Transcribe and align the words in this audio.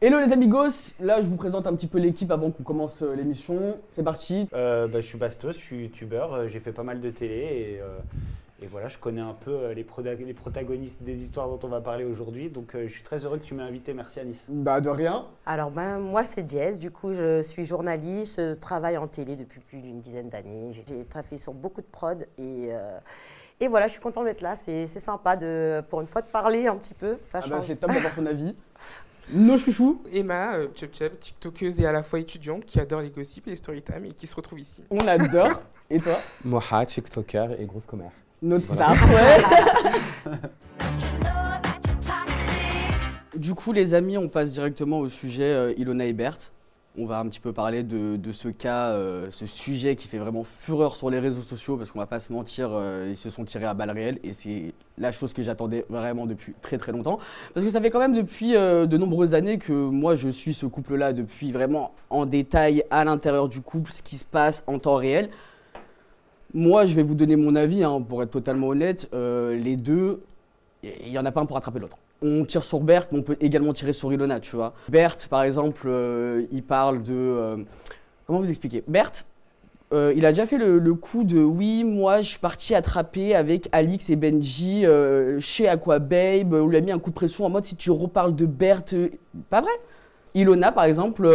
Hello 0.00 0.18
les 0.18 0.32
amigos, 0.32 0.92
là 1.00 1.20
je 1.20 1.26
vous 1.26 1.36
présente 1.36 1.66
un 1.66 1.74
petit 1.74 1.86
peu 1.86 1.98
l'équipe 1.98 2.30
avant 2.30 2.50
qu'on 2.50 2.62
commence 2.62 3.02
euh, 3.02 3.14
l'émission. 3.14 3.76
C'est 3.92 4.02
parti. 4.02 4.48
Euh, 4.54 4.88
bah, 4.88 5.00
je 5.02 5.06
suis 5.06 5.18
Bastos, 5.18 5.52
je 5.54 5.60
suis 5.60 5.82
youtubeur, 5.82 6.32
euh, 6.32 6.48
j'ai 6.48 6.60
fait 6.60 6.72
pas 6.72 6.82
mal 6.82 7.00
de 7.00 7.10
télé 7.10 7.34
et, 7.76 7.80
euh, 7.82 7.98
et 8.62 8.66
voilà, 8.66 8.88
je 8.88 8.96
connais 8.96 9.20
un 9.20 9.34
peu 9.34 9.70
les, 9.72 9.84
les 10.24 10.34
protagonistes 10.34 11.02
des 11.02 11.22
histoires 11.22 11.46
dont 11.48 11.58
on 11.62 11.68
va 11.68 11.82
parler 11.82 12.06
aujourd'hui. 12.06 12.48
Donc 12.48 12.74
euh, 12.74 12.86
je 12.88 12.92
suis 12.92 13.02
très 13.02 13.18
heureux 13.26 13.36
que 13.36 13.44
tu 13.44 13.52
m'aies 13.52 13.62
invité, 13.64 13.92
merci 13.92 14.18
Anis. 14.18 14.46
Bah 14.48 14.80
de 14.80 14.88
rien. 14.88 15.26
Alors 15.44 15.70
ben, 15.70 15.98
moi 15.98 16.24
c'est 16.24 16.48
Jess, 16.48 16.80
du 16.80 16.90
coup 16.90 17.12
je 17.12 17.42
suis 17.42 17.66
journaliste, 17.66 18.40
je 18.40 18.54
travaille 18.54 18.96
en 18.96 19.08
télé 19.08 19.36
depuis 19.36 19.60
plus 19.60 19.82
d'une 19.82 20.00
dizaine 20.00 20.30
d'années. 20.30 20.72
J'ai- 20.72 21.04
travaillé 21.04 21.36
sur 21.36 21.52
beaucoup 21.52 21.82
de 21.82 21.86
prod 21.92 22.26
et, 22.38 22.68
euh, 22.72 22.98
et 23.60 23.68
voilà, 23.68 23.86
je 23.86 23.92
suis 23.92 24.00
contente 24.00 24.24
d'être 24.24 24.40
là. 24.42 24.54
C'est 24.56 24.86
c'est 24.86 25.00
sympa 25.00 25.36
de, 25.36 25.82
pour 25.88 26.00
une 26.00 26.06
fois 26.06 26.22
de 26.22 26.26
parler 26.26 26.66
un 26.66 26.76
petit 26.76 26.94
peu, 26.94 27.16
ça 27.20 27.40
Ah 27.42 27.46
bah, 27.48 27.56
change. 27.56 27.66
c'est 27.66 27.76
top 27.76 27.90
d'avoir 27.92 28.14
ton 28.14 28.26
avis. 28.26 28.54
Nos 29.32 29.56
chouchous, 29.56 30.02
Emma, 30.12 30.54
euh, 30.56 30.68
Chep 30.74 30.94
Chep, 30.94 31.18
TikTokeuse 31.18 31.80
et 31.80 31.86
à 31.86 31.92
la 31.92 32.02
fois 32.02 32.18
étudiante 32.18 32.64
qui 32.66 32.78
adore 32.78 33.00
les 33.00 33.08
gossips 33.10 33.46
et 33.46 33.50
les 33.50 33.56
storytime 33.56 34.04
et 34.04 34.10
qui 34.12 34.26
se 34.26 34.36
retrouve 34.36 34.60
ici. 34.60 34.82
on 34.90 35.02
l'adore. 35.02 35.62
Et 35.88 35.98
toi 35.98 36.18
Moha, 36.44 36.84
TikToker 36.84 37.58
et 37.58 37.64
grosse 37.64 37.86
commère. 37.86 38.10
Notre 38.42 38.66
Voilà. 38.66 38.94
star, 38.94 39.08
ouais. 39.10 40.38
Du 43.36 43.54
coup, 43.54 43.72
les 43.72 43.94
amis, 43.94 44.16
on 44.16 44.28
passe 44.28 44.52
directement 44.52 45.00
au 45.00 45.08
sujet 45.08 45.42
euh, 45.52 45.74
Ilona 45.76 46.06
et 46.06 46.12
Berthe. 46.12 46.52
On 46.96 47.06
va 47.06 47.18
un 47.18 47.26
petit 47.26 47.40
peu 47.40 47.52
parler 47.52 47.82
de, 47.82 48.32
ce 48.32 48.46
cas, 48.46 48.90
euh, 48.90 49.26
ce 49.30 49.46
sujet 49.46 49.96
qui 49.96 50.06
fait 50.06 50.18
vraiment 50.18 50.44
fureur 50.44 50.94
sur 50.94 51.10
les 51.10 51.18
réseaux 51.18 51.42
sociaux 51.42 51.76
parce 51.76 51.90
qu'on 51.90 51.98
va 51.98 52.06
pas 52.06 52.20
se 52.20 52.32
mentir, 52.32 52.70
euh, 52.70 53.08
ils 53.10 53.16
se 53.16 53.30
sont 53.30 53.44
tirés 53.44 53.64
à 53.64 53.74
balles 53.74 53.90
réelles 53.90 54.20
et 54.22 54.32
c'est 54.32 54.72
la 54.96 55.10
chose 55.10 55.32
que 55.32 55.42
j'attendais 55.42 55.84
vraiment 55.88 56.24
depuis 56.24 56.54
très 56.62 56.78
très 56.78 56.92
longtemps. 56.92 57.18
Parce 57.52 57.66
que 57.66 57.72
ça 57.72 57.80
fait 57.80 57.90
quand 57.90 57.98
même 57.98 58.14
depuis 58.14 58.54
euh, 58.54 58.86
de 58.86 58.96
nombreuses 58.96 59.34
années 59.34 59.58
que 59.58 59.72
moi 59.72 60.14
je 60.14 60.28
suis 60.28 60.54
ce 60.54 60.66
couple-là 60.66 61.12
depuis 61.12 61.50
vraiment 61.50 61.92
en 62.10 62.26
détail 62.26 62.84
à 62.92 63.04
l'intérieur 63.04 63.48
du 63.48 63.60
couple, 63.60 63.90
ce 63.90 64.00
qui 64.00 64.16
se 64.16 64.24
passe 64.24 64.62
en 64.68 64.78
temps 64.78 64.94
réel. 64.94 65.30
Moi, 66.56 66.86
je 66.86 66.94
vais 66.94 67.02
vous 67.02 67.16
donner 67.16 67.34
mon 67.34 67.56
avis, 67.56 67.82
hein, 67.82 68.00
pour 68.08 68.22
être 68.22 68.30
totalement 68.30 68.68
honnête. 68.68 69.10
Les 69.12 69.74
deux, 69.74 70.22
il 70.84 71.10
n'y 71.10 71.18
en 71.18 71.24
a 71.24 71.32
pas 71.32 71.40
un 71.40 71.46
pour 71.46 71.56
attraper 71.56 71.80
l'autre. 71.80 71.98
On 72.22 72.44
tire 72.44 72.64
sur 72.64 72.80
Berthe, 72.80 73.12
mais 73.12 73.18
on 73.18 73.22
peut 73.22 73.36
également 73.40 73.72
tirer 73.72 73.92
sur 73.92 74.12
Ilona, 74.12 74.40
tu 74.40 74.56
vois. 74.56 74.72
Berthe, 74.88 75.28
par 75.28 75.42
exemple, 75.42 75.86
euh, 75.86 76.46
il 76.50 76.62
parle 76.62 77.02
de... 77.02 77.12
euh, 77.12 77.56
comment 78.26 78.38
vous 78.38 78.48
expliquer 78.48 78.82
Berthe, 78.88 79.26
euh, 79.92 80.12
il 80.16 80.24
a 80.24 80.30
déjà 80.30 80.46
fait 80.46 80.58
le, 80.58 80.94
coup 80.94 81.24
de 81.24 81.38
oui, 81.38 81.84
moi 81.84 82.22
je 82.22 82.30
suis 82.30 82.38
parti 82.38 82.74
attraper 82.74 83.34
avec 83.34 83.68
Alix 83.70 84.10
et 84.10 84.16
Benji 84.16 84.86
euh, 84.86 85.38
chez 85.38 85.68
Aquababe. 85.68 86.54
On 86.54 86.66
lui 86.66 86.76
a 86.76 86.80
mis 86.80 86.90
un 86.90 86.98
coup 86.98 87.10
de 87.10 87.14
pression 87.14 87.44
en 87.44 87.50
mode 87.50 87.64
si 87.64 87.76
tu 87.76 87.90
reparles 87.90 88.34
de 88.34 88.46
Berthe, 88.46 88.94
pas 89.50 89.60
vrai? 89.60 89.72
Ilona, 90.34 90.72
par 90.72 90.84
exemple, 90.84 91.30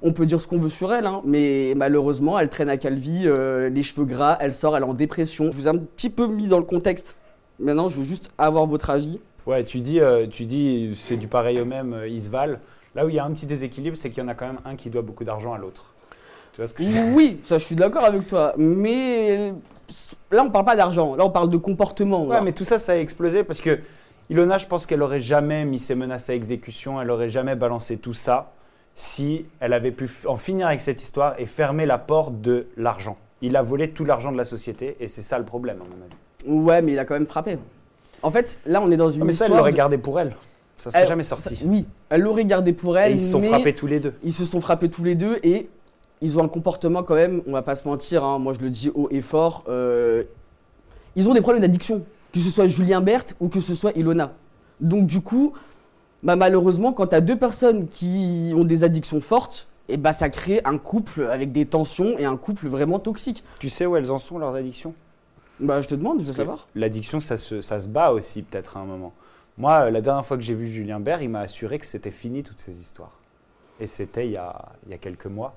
on 0.00 0.12
peut 0.12 0.26
dire 0.26 0.40
ce 0.40 0.46
qu'on 0.46 0.58
veut 0.58 0.68
sur 0.68 0.92
elle, 0.92 1.06
hein, 1.06 1.22
mais 1.24 1.72
malheureusement, 1.74 2.38
elle 2.38 2.48
traîne 2.48 2.68
à 2.68 2.76
Calvi, 2.76 3.24
les 3.24 3.82
cheveux 3.82 4.04
gras, 4.04 4.36
elle 4.38 4.54
sort, 4.54 4.76
elle 4.76 4.84
est 4.84 4.86
en 4.86 4.94
dépression. 4.94 5.50
Je 5.50 5.56
vous 5.56 5.66
ai 5.66 5.70
un 5.70 5.78
petit 5.78 6.08
peu 6.08 6.28
mis 6.28 6.46
dans 6.46 6.58
le 6.58 6.64
contexte. 6.64 7.16
Maintenant, 7.58 7.88
je 7.88 7.96
veux 7.96 8.04
juste 8.04 8.30
avoir 8.38 8.66
votre 8.66 8.90
avis. 8.90 9.18
Ouais, 9.46 9.64
tu 9.64 9.80
dis, 9.80 10.00
euh, 10.00 10.26
tu 10.26 10.44
dis 10.44 10.94
c'est 10.96 11.16
du 11.16 11.28
pareil 11.28 11.60
au 11.60 11.64
même, 11.64 11.92
euh, 11.92 12.08
ils 12.08 12.22
se 12.22 12.30
valent. 12.30 12.58
Là 12.94 13.04
où 13.04 13.08
il 13.08 13.14
y 13.14 13.18
a 13.18 13.24
un 13.24 13.30
petit 13.32 13.46
déséquilibre, 13.46 13.96
c'est 13.96 14.10
qu'il 14.10 14.22
y 14.22 14.26
en 14.26 14.28
a 14.28 14.34
quand 14.34 14.46
même 14.46 14.60
un 14.64 14.76
qui 14.76 14.88
doit 14.88 15.02
beaucoup 15.02 15.24
d'argent 15.24 15.52
à 15.52 15.58
l'autre. 15.58 15.92
Tu 16.52 16.60
vois 16.60 16.68
ce 16.68 16.74
que 16.74 16.82
je 16.82 16.88
veux 16.88 16.94
dire? 16.94 17.14
Oui, 17.14 17.40
ça, 17.42 17.58
je 17.58 17.64
suis 17.64 17.74
d'accord 17.74 18.04
avec 18.04 18.26
toi, 18.26 18.54
mais 18.56 19.52
là, 20.30 20.44
on 20.44 20.50
parle 20.50 20.64
pas 20.64 20.76
d'argent, 20.76 21.16
là, 21.16 21.24
on 21.24 21.30
parle 21.30 21.48
de 21.48 21.56
comportement. 21.56 22.24
Ouais, 22.26 22.40
mais 22.40 22.52
tout 22.52 22.64
ça, 22.64 22.78
ça 22.78 22.92
a 22.92 22.96
explosé 22.96 23.42
parce 23.42 23.60
que 23.60 23.80
Ilona, 24.30 24.58
je 24.58 24.66
pense 24.66 24.86
qu'elle 24.86 25.02
aurait 25.02 25.20
jamais 25.20 25.64
mis 25.64 25.78
ses 25.78 25.94
menaces 25.94 26.30
à 26.30 26.34
exécution, 26.34 27.00
elle 27.00 27.10
aurait 27.10 27.28
jamais 27.28 27.56
balancé 27.56 27.98
tout 27.98 28.14
ça 28.14 28.52
si 28.94 29.44
elle 29.60 29.72
avait 29.72 29.90
pu 29.90 30.08
en 30.26 30.36
finir 30.36 30.68
avec 30.68 30.80
cette 30.80 31.02
histoire 31.02 31.34
et 31.38 31.46
fermer 31.46 31.84
la 31.84 31.98
porte 31.98 32.40
de 32.40 32.68
l'argent. 32.76 33.18
Il 33.42 33.56
a 33.56 33.62
volé 33.62 33.90
tout 33.90 34.04
l'argent 34.04 34.32
de 34.32 34.36
la 34.36 34.44
société 34.44 34.96
et 35.00 35.08
c'est 35.08 35.22
ça 35.22 35.38
le 35.38 35.44
problème, 35.44 35.78
à 35.82 35.84
mon 35.84 36.04
avis. 36.04 36.64
Ouais, 36.64 36.80
mais 36.80 36.92
il 36.92 36.98
a 36.98 37.04
quand 37.04 37.14
même 37.14 37.26
frappé. 37.26 37.58
En 38.24 38.30
fait, 38.30 38.58
là, 38.66 38.80
on 38.82 38.90
est 38.90 38.96
dans 38.96 39.10
une 39.10 39.22
Ah, 39.22 39.24
mais 39.26 39.32
ça, 39.32 39.44
elle 39.46 39.52
l'aurait 39.52 39.70
de- 39.70 39.76
gardé 39.76 39.98
pour 39.98 40.18
elle. 40.18 40.34
Ça 40.76 40.90
serait 40.90 41.02
Elle- 41.02 41.08
jamais 41.08 41.22
sorti. 41.22 41.54
ça- 41.56 41.64
oui, 41.66 41.84
elle 42.08 42.22
l'aurait 42.22 42.44
gardé 42.44 42.72
pour 42.72 42.96
Et 42.98 43.02
elle. 43.02 43.12
ils 43.12 43.18
se 43.20 43.30
sont 43.30 43.38
mais 43.40 43.48
frappés 43.48 43.74
tous 43.74 43.86
les 43.86 44.00
deux. 44.00 44.14
Ils 44.24 44.32
se 44.32 44.44
sont 44.44 44.60
frappés 44.60 44.88
tous 44.88 45.04
les 45.04 45.14
deux 45.14 45.38
et 45.42 45.68
ils 46.22 46.38
ont 46.38 46.42
un 46.42 46.48
comportement 46.48 47.02
quand 47.02 47.14
même, 47.14 47.42
on 47.46 47.52
va 47.52 47.62
pas 47.62 47.76
se 47.76 47.86
mentir, 47.86 48.24
hein, 48.24 48.38
moi 48.38 48.54
je 48.54 48.60
le 48.60 48.70
dis 48.70 48.90
haut 48.94 49.08
et 49.10 49.20
fort, 49.20 49.62
euh, 49.68 50.24
ils 51.16 51.28
ont 51.28 51.34
des 51.34 51.40
problèmes 51.42 51.60
d'addiction, 51.60 52.02
que 52.32 52.40
ce 52.40 52.50
soit 52.50 52.66
Julien 52.66 53.00
Berthe 53.02 53.36
ou 53.40 53.48
que 53.48 53.60
ce 53.60 53.74
soit 53.74 53.92
Ilona. 53.96 54.32
Donc 54.80 55.06
du 55.06 55.20
coup, 55.20 55.52
bah, 56.22 56.34
malheureusement, 56.34 56.92
quand 56.92 57.08
tu 57.08 57.14
as 57.14 57.20
deux 57.20 57.36
personnes 57.38 57.86
qui 57.86 58.52
ont 58.56 58.64
des 58.64 58.84
addictions 58.84 59.20
fortes, 59.20 59.68
et 59.90 59.96
bah, 59.98 60.14
ça 60.14 60.30
crée 60.30 60.62
un 60.64 60.78
couple 60.78 61.28
avec 61.30 61.52
des 61.52 61.66
tensions 61.66 62.18
et 62.18 62.24
un 62.24 62.36
couple 62.38 62.66
vraiment 62.68 62.98
toxique. 62.98 63.44
Tu 63.60 63.68
sais 63.68 63.84
où 63.84 63.96
elles 63.96 64.10
en 64.10 64.16
sont, 64.18 64.38
leurs 64.38 64.56
addictions? 64.56 64.94
Bah, 65.60 65.80
je 65.80 65.88
te 65.88 65.94
demande, 65.94 66.20
je 66.20 66.26
veux 66.26 66.32
savoir. 66.32 66.66
L'addiction, 66.74 67.20
ça 67.20 67.36
se, 67.36 67.60
ça 67.60 67.80
se 67.80 67.86
bat 67.86 68.10
aussi, 68.10 68.42
peut-être, 68.42 68.76
à 68.76 68.80
un 68.80 68.84
moment. 68.84 69.12
Moi, 69.56 69.86
euh, 69.86 69.90
la 69.90 70.00
dernière 70.00 70.24
fois 70.24 70.36
que 70.36 70.42
j'ai 70.42 70.54
vu 70.54 70.68
Julien 70.68 71.00
Bert, 71.00 71.22
il 71.22 71.30
m'a 71.30 71.40
assuré 71.40 71.78
que 71.78 71.86
c'était 71.86 72.10
fini, 72.10 72.42
toutes 72.42 72.58
ces 72.58 72.80
histoires. 72.80 73.12
Et 73.80 73.86
c'était 73.86 74.26
il 74.26 74.32
y 74.32 74.36
a, 74.36 74.72
il 74.86 74.92
y 74.92 74.94
a 74.94 74.98
quelques 74.98 75.26
mois. 75.26 75.54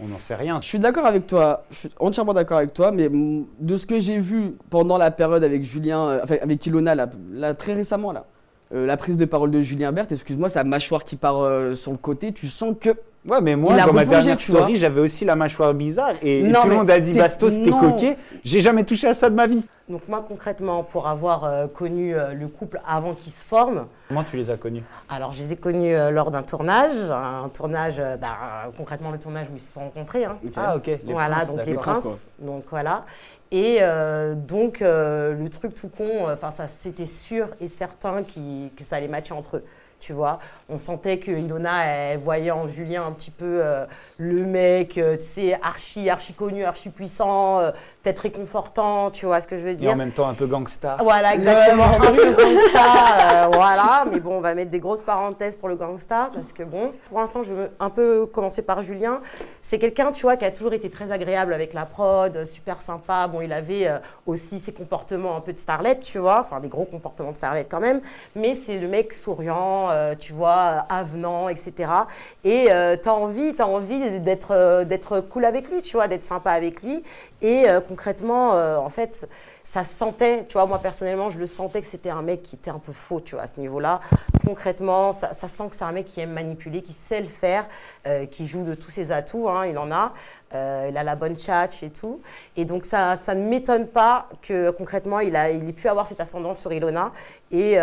On 0.00 0.08
n'en 0.08 0.18
sait 0.18 0.34
rien. 0.34 0.60
Je 0.60 0.66
suis 0.66 0.80
d'accord 0.80 1.06
avec 1.06 1.26
toi, 1.26 1.64
je 1.70 1.76
suis 1.76 1.90
entièrement 2.00 2.34
d'accord 2.34 2.58
avec 2.58 2.74
toi, 2.74 2.90
mais 2.90 3.08
de 3.08 3.76
ce 3.76 3.86
que 3.86 4.00
j'ai 4.00 4.18
vu 4.18 4.56
pendant 4.68 4.98
la 4.98 5.12
période 5.12 5.44
avec 5.44 5.62
Julien, 5.62 6.08
euh, 6.08 6.20
enfin 6.24 6.36
avec 6.42 6.66
Ilona, 6.66 6.96
là, 6.96 7.08
là, 7.32 7.54
très 7.54 7.74
récemment, 7.74 8.10
là, 8.10 8.26
euh, 8.74 8.86
la 8.86 8.96
prise 8.96 9.16
de 9.16 9.24
parole 9.24 9.52
de 9.52 9.60
Julien 9.60 9.92
Berthe, 9.92 10.10
excuse-moi, 10.10 10.48
sa 10.48 10.64
mâchoire 10.64 11.04
qui 11.04 11.16
part 11.16 11.38
euh, 11.38 11.76
sur 11.76 11.92
le 11.92 11.98
côté, 11.98 12.32
tu 12.32 12.48
sens 12.48 12.74
que. 12.80 12.90
Ouais, 13.26 13.40
mais 13.40 13.56
moi, 13.56 13.74
dans 13.76 13.92
ma 13.92 14.04
dernière 14.04 14.38
story, 14.38 14.76
j'avais 14.76 15.00
aussi 15.00 15.24
la 15.24 15.34
mâchoire 15.34 15.72
bizarre. 15.72 16.12
Et, 16.22 16.52
tout 16.60 16.68
le 16.68 16.74
monde 16.76 16.90
a 16.90 17.00
dit 17.00 17.14
Bastos, 17.14 17.62
t'es 17.62 17.70
non. 17.70 17.78
coquet. 17.80 18.16
J'ai 18.44 18.60
jamais 18.60 18.84
touché 18.84 19.06
à 19.06 19.14
ça 19.14 19.30
de 19.30 19.34
ma 19.34 19.46
vie. 19.46 19.66
Donc 19.88 20.08
moi 20.08 20.24
concrètement, 20.26 20.82
pour 20.82 21.08
avoir 21.08 21.44
euh, 21.44 21.66
connu 21.66 22.14
euh, 22.16 22.32
le 22.32 22.48
couple 22.48 22.80
avant 22.88 23.12
qu'il 23.12 23.32
se 23.34 23.44
forme, 23.44 23.86
Comment 24.08 24.24
tu 24.24 24.38
les 24.38 24.48
as 24.50 24.56
connus? 24.56 24.82
alors 25.10 25.34
je 25.34 25.42
les 25.42 25.52
ai 25.52 25.56
connus 25.56 25.94
euh, 25.94 26.10
lors 26.10 26.30
d'un 26.30 26.42
tournage, 26.42 27.10
un 27.10 27.50
tournage, 27.50 27.96
euh, 27.98 28.16
bah, 28.16 28.72
concrètement 28.78 29.10
le 29.10 29.18
tournage 29.18 29.46
où 29.52 29.56
ils 29.56 29.60
se 29.60 29.72
sont 29.74 29.80
rencontrés. 29.80 30.24
hein. 30.24 30.38
Ah, 30.56 30.76
ok. 30.76 30.86
Les 30.86 30.98
voilà, 31.12 31.36
princes, 31.36 31.48
donc 31.48 31.66
les 31.66 31.74
princes. 31.74 32.24
Donc 32.38 32.64
voilà. 32.70 33.04
Et 33.52 33.76
euh, 33.82 34.34
donc 34.34 34.80
euh, 34.80 35.34
le 35.34 35.50
truc 35.50 35.74
tout 35.74 35.88
con, 35.88 36.30
enfin 36.32 36.50
ça 36.50 36.66
c'était 36.66 37.04
sûr 37.04 37.48
et 37.60 37.68
certain 37.68 38.22
qui- 38.22 38.72
que 38.74 38.84
ça 38.84 38.96
allait 38.96 39.06
matcher 39.08 39.34
entre 39.34 39.58
eux. 39.58 39.64
Tu 40.00 40.12
vois, 40.12 40.38
on 40.68 40.76
sentait 40.78 41.18
que 41.18 41.30
Ilona 41.30 41.86
elle 41.86 42.18
voyait 42.18 42.50
en 42.50 42.68
Julien 42.68 43.06
un 43.06 43.12
petit 43.12 43.30
peu 43.30 43.60
euh, 43.62 43.86
le 44.18 44.44
mec, 44.44 44.98
euh, 44.98 45.16
tu 45.16 45.22
sais, 45.24 45.58
archi, 45.62 46.10
archi 46.10 46.34
connu, 46.34 46.64
archi 46.64 46.90
puissant, 46.90 47.58
euh, 47.60 47.70
peut-être 48.02 48.18
réconfortant, 48.20 49.10
tu 49.10 49.24
vois 49.24 49.40
ce 49.40 49.48
que 49.48 49.56
je 49.56 49.62
veux 49.62 49.70
Et 49.70 49.74
dire. 49.76 49.92
en 49.92 49.96
même 49.96 50.12
temps, 50.12 50.28
un 50.28 50.34
peu 50.34 50.46
gangsta. 50.46 50.98
Voilà, 51.00 51.34
exactement. 51.34 51.84
Un 51.96 52.12
peu 52.12 52.34
gangsta, 52.34 53.44
euh, 53.44 53.48
voilà. 53.52 54.04
Mais 54.12 54.20
bon, 54.20 54.36
on 54.36 54.40
va 54.40 54.54
mettre 54.54 54.70
des 54.70 54.78
grosses 54.80 55.02
parenthèses 55.02 55.56
pour 55.56 55.68
le 55.68 55.76
gangsta 55.76 56.30
parce 56.34 56.52
que 56.52 56.62
bon, 56.64 56.92
pour 57.08 57.18
l'instant, 57.20 57.42
je 57.42 57.54
veux 57.54 57.70
un 57.80 57.88
peu 57.90 58.26
commencer 58.26 58.60
par 58.62 58.82
Julien. 58.82 59.20
C'est 59.62 59.78
quelqu'un, 59.78 60.12
tu 60.12 60.22
vois, 60.22 60.36
qui 60.36 60.44
a 60.44 60.50
toujours 60.50 60.74
été 60.74 60.90
très 60.90 61.12
agréable 61.12 61.54
avec 61.54 61.72
la 61.72 61.86
prod, 61.86 62.36
euh, 62.36 62.44
super 62.44 62.82
sympa. 62.82 63.26
Bon, 63.26 63.40
il 63.40 63.52
avait 63.52 63.88
euh, 63.88 63.98
aussi 64.26 64.58
ses 64.58 64.72
comportements 64.72 65.36
un 65.36 65.40
peu 65.40 65.52
de 65.54 65.58
starlet, 65.58 65.98
tu 65.98 66.18
vois, 66.18 66.40
enfin 66.40 66.60
des 66.60 66.68
gros 66.68 66.84
comportements 66.84 67.30
de 67.30 67.36
starlet 67.36 67.64
quand 67.68 67.80
même. 67.80 68.00
Mais 68.36 68.54
c'est 68.54 68.78
le 68.78 68.88
mec 68.88 69.12
souriant, 69.14 69.83
euh, 69.90 70.14
tu 70.14 70.32
vois, 70.32 70.86
avenant, 70.88 71.48
etc. 71.48 71.90
Et 72.44 72.66
euh, 72.70 72.96
t'as 73.00 73.12
envie, 73.12 73.54
t'as 73.54 73.66
envie 73.66 74.20
d'être 74.20 74.52
euh, 74.52 74.84
d'être 74.84 75.20
cool 75.20 75.44
avec 75.44 75.70
lui, 75.70 75.82
tu 75.82 75.96
vois, 75.96 76.08
d'être 76.08 76.24
sympa 76.24 76.52
avec 76.52 76.82
lui. 76.82 77.02
Et 77.42 77.66
concrètement, 77.88 78.52
en 78.52 78.88
fait, 78.88 79.28
ça 79.62 79.84
se 79.84 79.92
sentait, 79.92 80.46
tu 80.48 80.54
vois, 80.54 80.64
moi 80.64 80.78
personnellement, 80.78 81.28
je 81.28 81.38
le 81.38 81.46
sentais 81.46 81.82
que 81.82 81.86
c'était 81.86 82.08
un 82.08 82.22
mec 82.22 82.42
qui 82.42 82.56
était 82.56 82.70
un 82.70 82.78
peu 82.78 82.92
faux, 82.92 83.20
tu 83.20 83.34
vois, 83.34 83.44
à 83.44 83.46
ce 83.46 83.60
niveau-là. 83.60 84.00
Concrètement, 84.46 85.12
ça, 85.12 85.34
sent 85.34 85.68
que 85.68 85.76
c'est 85.76 85.84
un 85.84 85.92
mec 85.92 86.06
qui 86.06 86.20
aime 86.20 86.32
manipuler, 86.32 86.80
qui 86.80 86.94
sait 86.94 87.20
le 87.20 87.26
faire, 87.26 87.66
qui 88.30 88.46
joue 88.46 88.64
de 88.64 88.74
tous 88.74 88.90
ses 88.90 89.12
atouts, 89.12 89.50
hein, 89.50 89.66
il 89.66 89.76
en 89.76 89.92
a. 89.92 90.14
Il 90.52 90.96
a 90.96 91.02
la 91.02 91.16
bonne 91.16 91.36
tchatch 91.36 91.82
et 91.82 91.90
tout. 91.90 92.22
Et 92.56 92.64
donc, 92.64 92.86
ça, 92.86 93.16
ça 93.16 93.34
ne 93.34 93.46
m'étonne 93.46 93.88
pas 93.88 94.28
que 94.40 94.70
concrètement, 94.70 95.20
il, 95.20 95.36
a, 95.36 95.50
il 95.50 95.68
ait 95.68 95.72
pu 95.74 95.88
avoir 95.88 96.06
cette 96.06 96.20
ascendance 96.20 96.60
sur 96.60 96.72
Ilona 96.72 97.12
et 97.50 97.76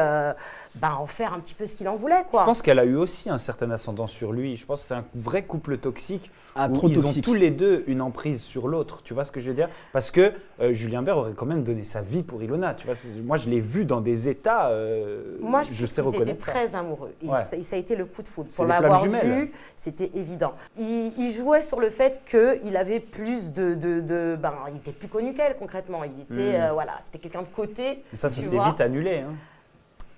ben, 0.76 0.94
en 0.94 1.06
faire 1.06 1.34
un 1.34 1.40
petit 1.40 1.54
peu 1.54 1.66
ce 1.68 1.76
qu'il 1.76 1.88
en 1.90 1.96
voulait, 1.96 2.24
quoi. 2.32 2.42
Je 2.42 2.46
pense 2.46 2.62
qu'elle 2.62 2.80
a 2.80 2.86
eu 2.86 2.96
aussi 2.96 3.30
un 3.30 3.38
certain 3.38 3.70
ascendant 3.72 4.08
sur 4.08 4.32
lui. 4.32 4.56
Je 4.56 4.66
pense 4.66 4.82
que 4.82 4.88
c'est 4.88 4.94
un 4.94 5.06
vrai 5.16 5.44
couple 5.44 5.78
toxique 5.78 6.32
Ah, 6.56 6.70
où 6.70 6.74
trop 6.74 6.88
ils 6.88 6.96
toxique. 6.96 7.18
ont 7.26 7.32
tous 7.32 7.34
les 7.34 7.52
deux 7.52 7.84
une 7.88 8.02
emprise 8.02 8.42
sur 8.42 8.68
l'autre. 8.70 9.02
Tu 9.04 9.14
vois 9.14 9.24
ce 9.26 9.32
que 9.34 9.42
je 9.42 9.50
veux 9.50 9.54
dire? 9.56 9.68
Parce 9.92 10.12
que 10.12 10.32
euh, 10.62 10.72
Julien 10.74 11.02
Bert 11.02 11.18
aurait 11.18 11.34
quand 11.34 11.46
même 11.46 11.64
donné 11.64 11.84
sa 11.84 12.02
vie 12.02 12.24
pour 12.24 12.42
Ilona. 12.42 12.74
Tu 12.74 12.88
vois, 12.88 12.96
moi, 13.24 13.36
je 13.38 13.50
l'ai 13.50 13.60
vu 13.60 13.84
dans 13.86 14.00
des 14.02 14.30
états. 14.30 14.70
euh, 14.70 15.38
Moi, 15.42 15.64
je, 15.64 15.74
je 15.74 15.82
pense 15.86 15.92
sais 15.94 16.02
reconnaître 16.02 16.46
ça. 16.46 16.52
très 16.52 16.74
amoureux. 16.74 17.14
Et 17.22 17.28
Ouais. 17.28 17.44
ça, 17.44 17.62
ça 17.62 17.76
a 17.76 17.80
été 17.80 17.96
le 17.96 18.06
coup 18.06 18.24
de 18.24 18.28
foudre. 18.30 18.48
C'est 18.50 18.58
Pour 18.58 18.66
l'avoir 18.66 19.04
vu, 19.06 19.52
c'était 19.76 20.10
évident. 20.16 20.54
Il, 20.80 21.12
il 21.18 21.32
jouait 21.32 21.64
sur 21.64 21.80
le 21.80 21.90
fait 21.90 22.22
qu'il 22.26 22.78
avait 22.78 23.00
plus 23.02 23.52
de, 23.52 23.74
de, 23.76 24.00
de- 24.00 24.38
Ben, 24.42 24.54
il 24.70 24.78
était 24.78 24.94
plus 24.94 25.08
connu 25.10 25.34
qu'elle, 25.34 25.58
concrètement. 25.58 26.04
Il 26.06 26.12
était, 26.22 26.58
Mm. 26.58 26.62
euh, 26.62 26.72
voilà, 26.74 26.94
c'était 27.04 27.20
quelqu'un 27.20 27.42
de 27.42 27.48
côté. 27.50 28.04
Mais 28.12 28.18
ça, 28.18 28.30
ça 28.30 28.42
s'est 28.42 28.58
vite 28.58 28.80
annulé. 28.82 29.20
hein. 29.20 29.34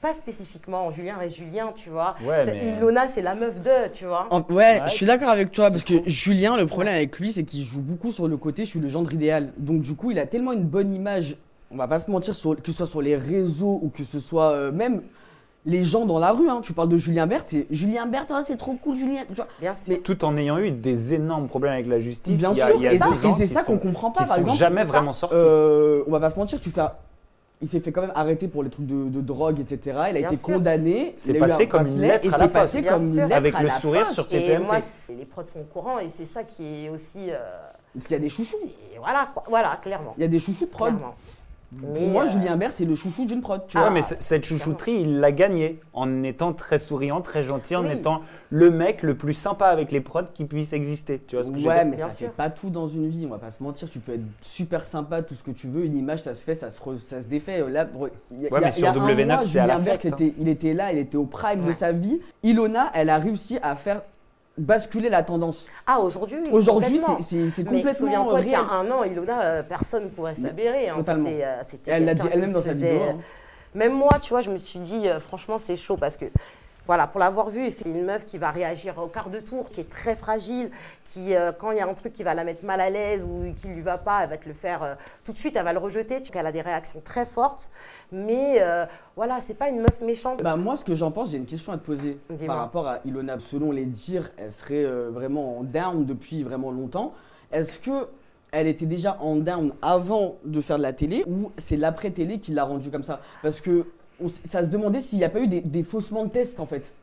Pas 0.03 0.13
spécifiquement 0.13 0.91
Julien 0.91 1.15
et 1.25 1.29
Julien, 1.29 1.71
tu 1.75 1.89
vois. 1.89 2.15
Ouais, 2.27 2.45
mais- 2.45 2.73
Ilona, 2.77 3.07
c'est 3.07 3.21
la 3.21 3.35
meuf 3.35 3.61
de, 3.61 3.87
tu 3.93 4.05
vois. 4.05 4.27
En- 4.31 4.41
ouais, 4.41 4.53
Ouais, 4.55 4.81
je 4.87 4.91
suis 4.93 5.05
d'accord 5.05 5.29
avec 5.29 5.51
toi 5.53 5.69
parce 5.71 5.83
que 5.85 5.95
Julien, 6.05 6.57
le 6.57 6.67
problème 6.67 6.93
avec 6.93 7.17
lui, 7.19 7.31
c'est 7.31 7.43
qu'il 7.43 7.63
joue 7.63 7.79
beaucoup 7.81 8.11
sur 8.11 8.27
le 8.27 8.35
côté 8.37 8.65
je 8.65 8.69
suis 8.71 8.79
le 8.81 8.89
gendre 8.89 9.13
idéal. 9.13 9.53
Donc 9.57 9.81
du 9.81 9.95
coup, 9.95 10.11
il 10.11 10.19
a 10.19 10.25
tellement 10.25 10.51
une 10.51 10.65
bonne 10.65 10.93
image, 10.93 11.37
on 11.71 11.77
va 11.77 11.87
pas 11.87 12.01
se 12.01 12.11
mentir, 12.11 12.35
sur- 12.35 12.55
que 12.61 12.67
ce 12.67 12.73
soit 12.73 12.85
sur 12.85 13.01
les 13.01 13.15
réseaux 13.15 13.79
ou 13.81 13.89
que 13.89 14.03
ce 14.03 14.19
soit 14.19 14.51
euh, 14.51 14.71
même 14.73 15.01
les 15.65 15.81
gens 15.83 16.05
dans 16.05 16.19
la 16.19 16.33
rue. 16.33 16.49
hein. 16.49 16.59
Tu 16.61 16.73
parles 16.73 16.89
de 16.89 16.97
Julien 16.97 17.25
Bert, 17.25 17.43
c'est 17.45 17.65
Julien 17.71 18.05
Bert, 18.05 18.25
oh, 18.29 18.41
c'est 18.45 18.57
trop 18.57 18.73
cool, 18.73 18.97
Julien. 18.97 19.21
Tu 19.25 19.33
vois. 19.35 19.47
Bien 19.61 19.73
sûr. 19.73 20.03
Tout 20.03 20.25
en 20.25 20.35
ayant 20.35 20.57
eu 20.59 20.71
des 20.71 21.13
énormes 21.13 21.47
problèmes 21.47 21.71
avec 21.71 21.87
la 21.87 21.99
justice. 21.99 22.39
Bien 22.39 22.51
il 22.51 22.57
y 22.57 22.61
a, 22.61 22.65
sûr, 22.67 22.75
il 22.75 22.83
y 22.83 22.87
a 22.87 22.89
et 22.89 22.97
des 22.97 22.99
ça- 22.99 23.05
gens 23.15 23.29
et 23.29 23.31
c'est 23.37 23.43
qui 23.47 23.53
ça 23.53 23.63
qu'on 23.63 23.77
comprend 23.77 24.11
pas. 24.11 24.23
qui 24.23 24.27
Par 24.27 24.35
sont 24.35 24.41
exemple, 24.41 24.57
jamais 24.57 24.83
vraiment 24.83 25.13
sortis. 25.13 25.37
Euh, 25.39 26.03
on 26.07 26.11
va 26.11 26.19
pas 26.19 26.29
se 26.29 26.35
mentir, 26.37 26.59
tu 26.59 26.69
fais. 26.71 26.81
Il 27.63 27.69
s'est 27.69 27.79
fait 27.79 27.93
quand 27.93 28.01
même 28.01 28.11
arrêter 28.13 28.49
pour 28.49 28.61
les 28.61 28.69
trucs 28.69 28.85
de, 28.85 29.07
de 29.07 29.21
drogue, 29.21 29.57
etc. 29.61 29.79
Il 29.85 29.93
a 29.97 30.11
Bien 30.19 30.27
été 30.27 30.35
sûr. 30.35 30.53
condamné. 30.55 31.13
C'est 31.15 31.33
passé 31.35 31.63
un 31.63 31.67
comme 31.67 31.85
une 31.87 32.03
et 32.03 32.11
à 32.11 32.19
c'est 32.21 32.47
passé 32.49 32.83
comme 32.83 33.01
une 33.01 33.15
lettre 33.15 33.35
Avec 33.37 33.57
le 33.57 33.69
sourire 33.69 34.01
poste. 34.03 34.13
sur 34.15 34.27
tes 34.27 34.35
Et 34.43 34.47
TPMP. 34.47 34.65
moi, 34.65 34.77
les 35.17 35.25
prods 35.25 35.45
sont 35.45 35.59
au 35.61 35.63
courant 35.63 35.97
et 35.99 36.09
c'est 36.09 36.25
ça 36.25 36.43
qui 36.43 36.85
est 36.85 36.89
aussi. 36.89 37.31
euh, 37.31 37.37
Parce 37.93 38.07
qu'il 38.07 38.15
y 38.17 38.19
a 38.19 38.21
des 38.21 38.27
chouchous. 38.27 38.57
voilà, 38.99 39.29
quoi. 39.33 39.43
Voilà, 39.47 39.77
clairement. 39.81 40.13
Il 40.17 40.21
y 40.21 40.25
a 40.25 40.27
des 40.27 40.39
chouchous 40.39 40.65
de 40.65 40.69
prod. 40.71 40.89
clairement. 40.89 41.15
Pour 41.79 41.89
Mais, 41.93 42.07
moi, 42.07 42.23
euh, 42.23 42.29
Julien 42.29 42.55
Bert, 42.57 42.71
c'est 42.71 42.85
le 42.85 42.95
chouchou 42.95 43.25
d'une 43.25 43.41
prod. 43.41 43.61
Tu 43.67 43.77
Ouais, 43.77 43.83
vois. 43.83 43.91
mais 43.91 44.01
cette 44.01 44.45
chouchouterie, 44.45 45.01
il 45.01 45.19
l'a 45.19 45.31
gagnée 45.31 45.79
en 45.93 46.23
étant 46.23 46.53
très 46.53 46.77
souriant, 46.77 47.21
très 47.21 47.43
gentil, 47.43 47.75
en 47.75 47.83
Oui. 47.83 47.91
étant 47.93 48.21
le 48.49 48.69
mec 48.71 49.03
le 49.03 49.15
plus 49.15 49.33
sympa 49.33 49.65
avec 49.67 49.91
les 49.91 50.01
prods 50.01 50.23
qui 50.33 50.45
puisse 50.45 50.73
exister. 50.73 51.21
Tu 51.27 51.35
vois 51.35 51.43
ce 51.43 51.51
que 51.51 51.57
je 51.57 51.63
veux 51.63 51.69
Ouais, 51.69 51.85
mais 51.85 51.97
ça 51.97 52.09
fait 52.09 52.27
pas 52.27 52.49
tout 52.49 52.69
dans 52.69 52.87
une 52.87 53.07
vie, 53.07 53.25
on 53.25 53.29
va 53.29 53.37
pas 53.39 53.51
se 53.51 53.61
mentir. 53.63 53.89
Tu 53.89 53.99
peux 53.99 54.13
être 54.13 54.21
super 54.41 54.85
sympa, 54.85 55.21
tout 55.21 55.33
ce 55.33 55.43
que 55.43 55.51
tu 55.51 55.67
veux. 55.67 55.85
Une 55.85 55.95
image, 55.97 56.21
ça 56.23 56.33
se 56.35 56.43
fait, 56.43 56.55
ça 56.55 56.69
se, 56.69 56.79
re- 56.81 56.97
ça 56.99 57.21
se 57.21 57.27
défait. 57.27 57.67
Là, 57.69 57.85
bro, 57.85 58.07
il 58.31 58.41
y 58.43 58.47
a- 58.47 58.49
Ouais, 58.49 58.49
il 58.51 58.53
y 58.53 58.57
a- 58.57 58.59
mais 58.61 58.71
sur 58.71 58.79
il 58.79 58.83
y 58.83 58.87
a 58.87 58.91
un 58.91 58.93
W9, 59.07 59.25
mois, 59.25 59.43
c'est 59.43 59.59
à 59.59 59.63
Julien 59.63 59.79
Bert, 59.79 59.93
hein. 60.03 60.09
était- 60.09 60.33
il 60.39 60.47
était 60.47 60.73
là, 60.73 60.91
il 60.93 60.99
était 60.99 61.17
au 61.17 61.25
prime 61.25 61.65
de 61.65 61.73
sa 61.73 61.91
vie. 61.91 62.19
Ilona, 62.43 62.91
elle 62.93 63.09
a 63.09 63.17
réussi 63.17 63.57
à 63.63 63.75
faire 63.75 64.01
basculer 64.57 65.09
la 65.09 65.23
tendance. 65.23 65.65
Ah, 65.87 65.99
aujourd'hui, 65.99 66.37
Aujourd'hui, 66.51 66.99
complètement. 66.99 67.17
c'est 67.21 67.49
c'est 67.49 67.63
Mais 67.63 67.77
complètement 67.77 67.93
souviens-toi 67.93 68.41
qu'il 68.41 68.51
y 68.51 68.55
a 68.55 68.61
un 68.61 68.89
an, 68.91 69.03
Ilona, 69.03 69.41
euh, 69.43 69.63
personne 69.63 70.05
ne 70.05 70.09
pourrait 70.09 70.35
s'avérer. 70.35 70.89
Hein. 70.89 70.97
C'était, 71.63 71.91
euh, 71.91 71.95
Elle 71.95 72.05
l'a 72.05 72.13
dit 72.13 72.27
elle-même 72.31 72.51
dans 72.51 72.61
sa 72.61 72.73
vidéo. 72.73 72.89
euh, 73.01 73.11
hein. 73.11 73.17
Même 73.75 73.93
moi, 73.93 74.19
tu 74.21 74.29
vois, 74.29 74.41
je 74.41 74.51
me 74.51 74.57
suis 74.59 74.79
dit, 74.79 75.07
euh, 75.09 75.19
franchement, 75.19 75.57
c'est 75.57 75.75
chaud 75.75 75.97
parce 75.97 76.17
que, 76.17 76.25
voilà, 76.85 77.07
pour 77.07 77.19
l'avoir 77.19 77.49
vu, 77.49 77.71
c'est 77.71 77.89
une 77.89 78.03
meuf 78.05 78.25
qui 78.25 78.37
va 78.37 78.51
réagir 78.51 78.97
au 78.97 79.07
quart 79.07 79.29
de 79.29 79.39
tour, 79.39 79.69
qui 79.69 79.81
est 79.81 79.89
très 79.89 80.15
fragile, 80.15 80.69
qui, 81.05 81.35
euh, 81.35 81.51
quand 81.51 81.71
il 81.71 81.77
y 81.77 81.81
a 81.81 81.87
un 81.87 81.93
truc 81.93 82.11
qui 82.13 82.23
va 82.23 82.33
la 82.33 82.43
mettre 82.43 82.65
mal 82.65 82.81
à 82.81 82.89
l'aise 82.89 83.25
ou 83.29 83.53
qui 83.53 83.67
lui 83.69 83.81
va 83.81 83.97
pas, 83.97 84.23
elle 84.23 84.29
va 84.29 84.37
te 84.37 84.47
le 84.47 84.53
faire 84.53 84.83
euh, 84.83 84.95
tout 85.23 85.31
de 85.31 85.37
suite, 85.37 85.55
elle 85.55 85.63
va 85.63 85.71
le 85.73 85.79
rejeter. 85.79 86.21
Tu- 86.21 86.31
Elle 86.35 86.45
a 86.45 86.51
des 86.51 86.61
réactions 86.61 87.01
très 87.03 87.25
fortes, 87.25 87.69
mais 88.11 88.55
euh, 88.61 88.85
voilà, 89.15 89.39
c'est 89.39 89.53
pas 89.53 89.69
une 89.69 89.79
meuf 89.79 90.01
méchante. 90.01 90.41
Bah, 90.43 90.55
moi, 90.57 90.75
ce 90.75 90.83
que 90.83 90.95
j'en 90.95 91.11
pense, 91.11 91.31
j'ai 91.31 91.37
une 91.37 91.45
question 91.45 91.71
à 91.71 91.77
te 91.77 91.85
poser 91.85 92.17
par 92.47 92.57
rapport 92.57 92.87
à 92.87 92.99
Ilona. 93.05 93.39
Selon 93.39 93.71
les 93.71 93.85
dires, 93.85 94.31
elle 94.37 94.51
serait 94.51 94.83
euh, 94.83 95.09
vraiment 95.09 95.59
en 95.59 95.63
down 95.63 96.05
depuis 96.05 96.43
vraiment 96.43 96.71
longtemps. 96.71 97.13
Est-ce 97.51 97.79
que 97.79 98.07
elle 98.51 98.67
était 98.67 98.85
déjà 98.85 99.17
en 99.21 99.37
down 99.37 99.73
avant 99.81 100.35
de 100.43 100.61
faire 100.61 100.77
de 100.77 100.83
la 100.83 100.93
télé 100.93 101.23
ou 101.27 101.51
c'est 101.57 101.77
l'après-télé 101.77 102.39
qui 102.39 102.51
l'a 102.51 102.65
rendue 102.65 102.91
comme 102.91 103.03
ça? 103.03 103.19
Parce 103.41 103.61
que 103.61 103.85
on 104.21 104.27
ça 104.29 104.63
se 104.63 104.69
demandait 104.69 104.99
s'il 105.01 105.19
n'y 105.19 105.25
a 105.25 105.29
pas 105.29 105.39
eu 105.39 105.47
des, 105.47 105.61
des 105.61 105.83
faussements 105.83 106.25
de 106.25 106.29
tests 106.29 106.59
en 106.59 106.65
fait. 106.65 106.93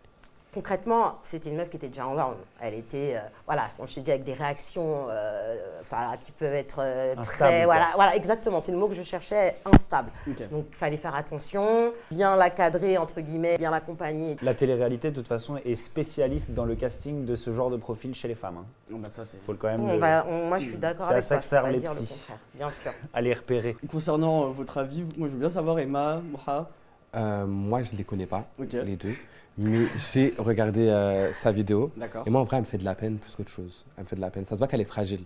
Concrètement, 0.53 1.15
c'était 1.23 1.49
une 1.49 1.55
meuf 1.59 1.71
qui 1.71 1.77
était 1.77 1.87
déjà 1.87 2.09
en 2.09 2.17
down. 2.17 2.35
Elle 2.61 2.75
était, 2.75 3.15
euh, 3.15 3.21
voilà, 3.47 3.69
comme 3.77 3.87
je 3.87 3.95
te 3.95 4.01
dis, 4.01 4.11
avec 4.11 4.25
des 4.25 4.33
réactions 4.33 5.07
euh, 5.09 5.55
enfin, 5.81 6.17
qui 6.21 6.33
peuvent 6.33 6.53
être 6.53 6.79
euh, 6.81 7.15
très. 7.23 7.65
Voilà, 7.67 7.91
voilà, 7.95 8.17
exactement, 8.17 8.59
c'est 8.59 8.73
le 8.73 8.79
mot 8.79 8.89
que 8.89 8.95
je 8.95 9.05
cherchais, 9.05 9.55
instable. 9.65 10.11
Donc 10.51 10.65
il 10.69 10.75
fallait 10.75 10.97
faire 10.97 11.15
attention, 11.15 11.93
bien 12.11 12.35
la 12.35 12.51
cadrer, 12.51 12.99
entre 12.99 13.21
guillemets, 13.21 13.59
bien 13.59 13.71
l'accompagner. 13.71 14.37
La 14.43 14.55
télé-réalité, 14.55 15.11
de 15.13 15.15
toute 15.15 15.29
façon, 15.29 15.57
est 15.65 15.77
spécialiste 15.77 16.51
dans 16.51 16.65
le 16.65 16.75
casting 16.75 17.25
de 17.27 17.37
ce 17.37 17.53
genre 17.53 17.71
de 17.71 17.77
profil 17.77 18.13
chez 18.17 18.27
les 18.27 18.35
femmes. 18.35 18.57
hein. 18.59 18.97
Bah, 18.99 19.09
ça, 19.09 19.25
c'est- 19.25 19.37
Faut 19.37 19.55
quand 19.55 19.69
même 19.69 19.85
On 19.89 19.93
le- 19.93 19.99
va, 20.01 20.27
on- 20.29 20.49
moi, 20.49 20.59
je 20.59 20.65
suis 20.71 20.77
d'accord 20.79 21.07
C'est 21.07 21.13
à 21.13 21.15
avec 21.19 21.23
ça 21.25 21.39
que 21.39 21.45
servent 21.45 21.71
les 21.71 21.79
dire 21.79 21.95
le 21.95 22.01
psys. 22.01 22.09
contraire, 22.09 22.39
bien 22.55 22.71
sûr. 22.71 22.91
à 23.15 23.21
les 23.21 23.35
repérer. 23.35 23.77
Concernant 23.89 24.47
euh, 24.47 24.49
votre 24.49 24.79
avis, 24.79 25.05
moi 25.17 25.29
je 25.29 25.35
veux 25.35 25.39
bien 25.39 25.49
savoir 25.51 25.79
Emma, 25.79 26.21
Moha. 26.33 26.69
Euh, 27.15 27.47
moi, 27.47 27.83
je 27.83 27.97
les 27.97 28.05
connais 28.05 28.27
pas, 28.27 28.49
les 28.85 28.97
deux. 28.97 29.13
Mais 29.59 29.87
j'ai 30.13 30.33
regardé 30.39 30.87
euh, 30.89 31.33
sa 31.35 31.51
vidéo. 31.53 31.91
D'accord. 31.97 32.23
Et 32.27 32.31
moi, 32.31 32.41
en 32.41 32.45
vrai, 32.45 32.57
elle 32.59 32.63
me 32.63 32.67
fait 32.69 32.79
de 32.79 32.85
la 32.85 32.95
peine 32.95 33.17
plus 33.19 33.35
qu'autre 33.35 33.51
chose. 33.51 33.85
Elle 33.97 34.05
me 34.05 34.09
fait 34.09 34.17
de 34.17 34.21
la 34.21 34.31
peine. 34.31 34.45
Ça 34.45 34.53
se 34.55 34.59
voit 34.59 34.69
qu'elle 34.69 34.81
est 34.81 34.85
fragile. 34.85 35.21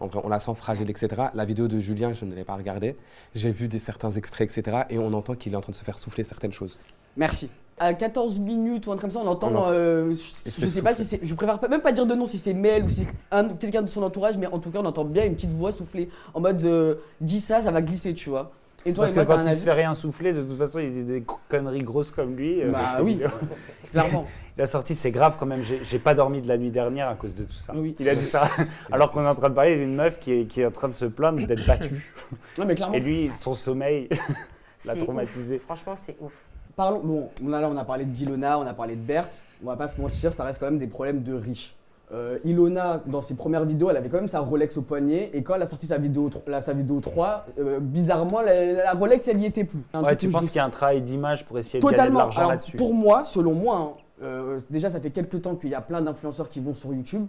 En 0.00 0.08
vrai, 0.08 0.20
on 0.24 0.28
la 0.28 0.40
sent 0.40 0.54
fragile, 0.56 0.90
etc. 0.90 1.08
La 1.34 1.44
vidéo 1.44 1.68
de 1.68 1.78
Julien, 1.80 2.12
je 2.12 2.24
ne 2.24 2.34
l'ai 2.34 2.44
pas 2.44 2.54
regardée. 2.56 2.96
J'ai 3.34 3.50
vu 3.50 3.66
des 3.68 3.78
certains 3.78 4.10
extraits, 4.10 4.50
etc. 4.58 4.78
Et 4.90 4.98
on 4.98 5.12
entend 5.12 5.34
qu'il 5.34 5.52
est 5.54 5.56
en 5.56 5.60
train 5.60 5.70
de 5.72 5.76
se 5.76 5.84
faire 5.84 5.98
souffler 5.98 6.24
certaines 6.24 6.52
choses. 6.52 6.78
Merci. 7.16 7.48
À 7.80 7.94
14 7.94 8.40
minutes 8.40 8.86
ou 8.88 8.92
un 8.92 8.96
truc 8.96 9.02
comme 9.02 9.10
ça, 9.12 9.20
on 9.20 9.28
entend. 9.28 9.52
On 9.52 9.56
entend. 9.56 9.70
euh, 9.72 10.10
je 10.10 10.60
je 10.60 10.66
sais 10.66 10.82
pas 10.82 10.92
si 10.94 11.04
c'est. 11.04 11.20
Je 11.24 11.34
préfère 11.34 11.60
même 11.70 11.80
pas 11.80 11.92
dire 11.92 12.04
de 12.06 12.14
nom 12.14 12.26
si 12.26 12.36
c'est 12.38 12.52
Mel 12.54 12.82
ou 12.84 12.90
si 12.90 13.06
un- 13.30 13.48
quelqu'un 13.50 13.82
de 13.82 13.88
son 13.88 14.02
entourage, 14.02 14.36
mais 14.36 14.46
en 14.48 14.58
tout 14.58 14.70
cas, 14.70 14.80
on 14.80 14.84
entend 14.84 15.04
bien 15.04 15.24
une 15.24 15.34
petite 15.34 15.52
voix 15.52 15.70
souffler. 15.72 16.08
En 16.34 16.40
mode 16.40 16.62
euh, 16.64 16.96
dis 17.20 17.40
ça, 17.40 17.62
ça 17.62 17.70
va 17.70 17.80
glisser, 17.80 18.14
tu 18.14 18.30
vois. 18.30 18.50
Et 18.86 18.90
C'est 18.90 18.94
toi, 18.94 19.04
parce 19.04 19.14
que 19.14 19.20
quand 19.20 19.40
il 19.42 19.54
se 19.54 19.64
fait 19.64 19.72
rien 19.72 19.92
souffler, 19.92 20.32
de 20.32 20.42
toute 20.42 20.56
façon, 20.56 20.78
il 20.78 20.92
dit 20.92 21.04
des 21.04 21.24
conneries 21.48 21.82
grosses 21.82 22.10
comme 22.10 22.36
lui. 22.36 22.62
euh, 22.62 22.70
Bah 22.70 22.98
oui. 23.02 23.20
Clairement. 23.90 24.26
Il 24.56 24.62
a 24.62 24.66
sorti, 24.66 24.94
c'est 24.94 25.10
grave 25.10 25.36
quand 25.38 25.46
même. 25.46 25.62
J'ai 25.82 25.98
pas 25.98 26.14
dormi 26.14 26.40
de 26.42 26.48
la 26.48 26.56
nuit 26.58 26.70
dernière 26.70 27.08
à 27.08 27.14
cause 27.14 27.34
de 27.34 27.44
tout 27.44 27.52
ça. 27.52 27.72
Oui. 27.76 27.94
Il 27.98 28.08
a 28.08 28.14
dit 28.14 28.24
ça 28.24 28.48
alors 28.92 29.10
qu'on 29.10 29.22
est 29.24 29.28
en 29.28 29.34
train 29.34 29.50
de 29.50 29.54
parler 29.54 29.76
d'une 29.76 29.94
meuf 29.94 30.18
qui 30.18 30.32
est, 30.32 30.44
qui 30.46 30.60
est 30.60 30.66
en 30.66 30.70
train 30.70 30.88
de 30.88 30.92
se 30.92 31.04
plaindre 31.06 31.44
d'être 31.46 31.66
battue. 31.66 32.12
Non, 32.56 32.64
mais 32.66 32.74
clairement. 32.74 32.94
Et 32.94 33.00
lui, 33.00 33.32
son 33.32 33.54
sommeil 33.54 34.08
l'a 34.84 34.96
traumatisé. 34.96 35.56
ouf. 35.56 35.62
Franchement, 35.62 35.94
c'est 35.96 36.16
ouf. 36.20 36.44
Parlons. 36.76 37.00
Bon, 37.02 37.30
on 37.44 37.52
a, 37.52 37.60
là, 37.60 37.68
on 37.68 37.76
a 37.76 37.84
parlé 37.84 38.04
de 38.04 38.16
Ilona, 38.16 38.58
on 38.58 38.66
a 38.66 38.74
parlé 38.74 38.94
de 38.94 39.00
Berthe. 39.00 39.42
On 39.62 39.66
va 39.66 39.76
pas 39.76 39.88
se 39.88 40.00
mentir, 40.00 40.32
ça 40.32 40.44
reste 40.44 40.60
quand 40.60 40.66
même 40.66 40.78
des 40.78 40.86
problèmes 40.86 41.22
de 41.22 41.34
riches. 41.34 41.74
Euh, 42.10 42.38
Ilona, 42.44 43.02
dans 43.06 43.20
ses 43.20 43.34
premières 43.34 43.66
vidéos, 43.66 43.90
elle 43.90 43.96
avait 43.98 44.08
quand 44.08 44.16
même 44.16 44.28
sa 44.28 44.40
Rolex 44.40 44.76
au 44.78 44.82
poignet. 44.82 45.30
Et 45.34 45.42
quand 45.42 45.54
elle 45.56 45.62
a 45.62 45.66
sorti 45.66 45.86
sa 45.86 45.98
vidéo, 45.98 46.30
tro- 46.30 46.42
la- 46.46 46.62
sa 46.62 46.72
vidéo 46.72 47.00
3, 47.00 47.44
euh, 47.58 47.80
bizarrement, 47.80 48.40
la, 48.40 48.72
la 48.72 48.92
Rolex, 48.92 49.28
elle 49.28 49.36
n'y 49.36 49.44
était 49.46 49.64
plus. 49.64 49.80
Un 49.92 50.02
Ouais, 50.02 50.16
tu 50.16 50.28
penses 50.30 50.46
qu'il 50.46 50.56
y 50.56 50.60
a 50.60 50.64
un 50.64 50.70
travail 50.70 51.02
d'image 51.02 51.44
pour 51.44 51.58
essayer 51.58 51.80
de 51.80 51.86
gagner 51.86 52.10
de 52.10 52.14
l'argent 52.16 52.48
là-dessus 52.48 52.76
Pour 52.78 52.94
moi, 52.94 53.24
selon 53.24 53.52
moi, 53.52 53.76
hein, 53.76 53.90
euh, 54.22 54.60
déjà 54.70 54.88
ça 54.88 55.00
fait 55.00 55.10
quelques 55.10 55.42
temps 55.42 55.54
qu'il 55.54 55.68
y 55.70 55.74
a 55.74 55.82
plein 55.82 56.00
d'influenceurs 56.00 56.48
qui 56.48 56.60
vont 56.60 56.72
sur 56.74 56.94
YouTube. 56.94 57.26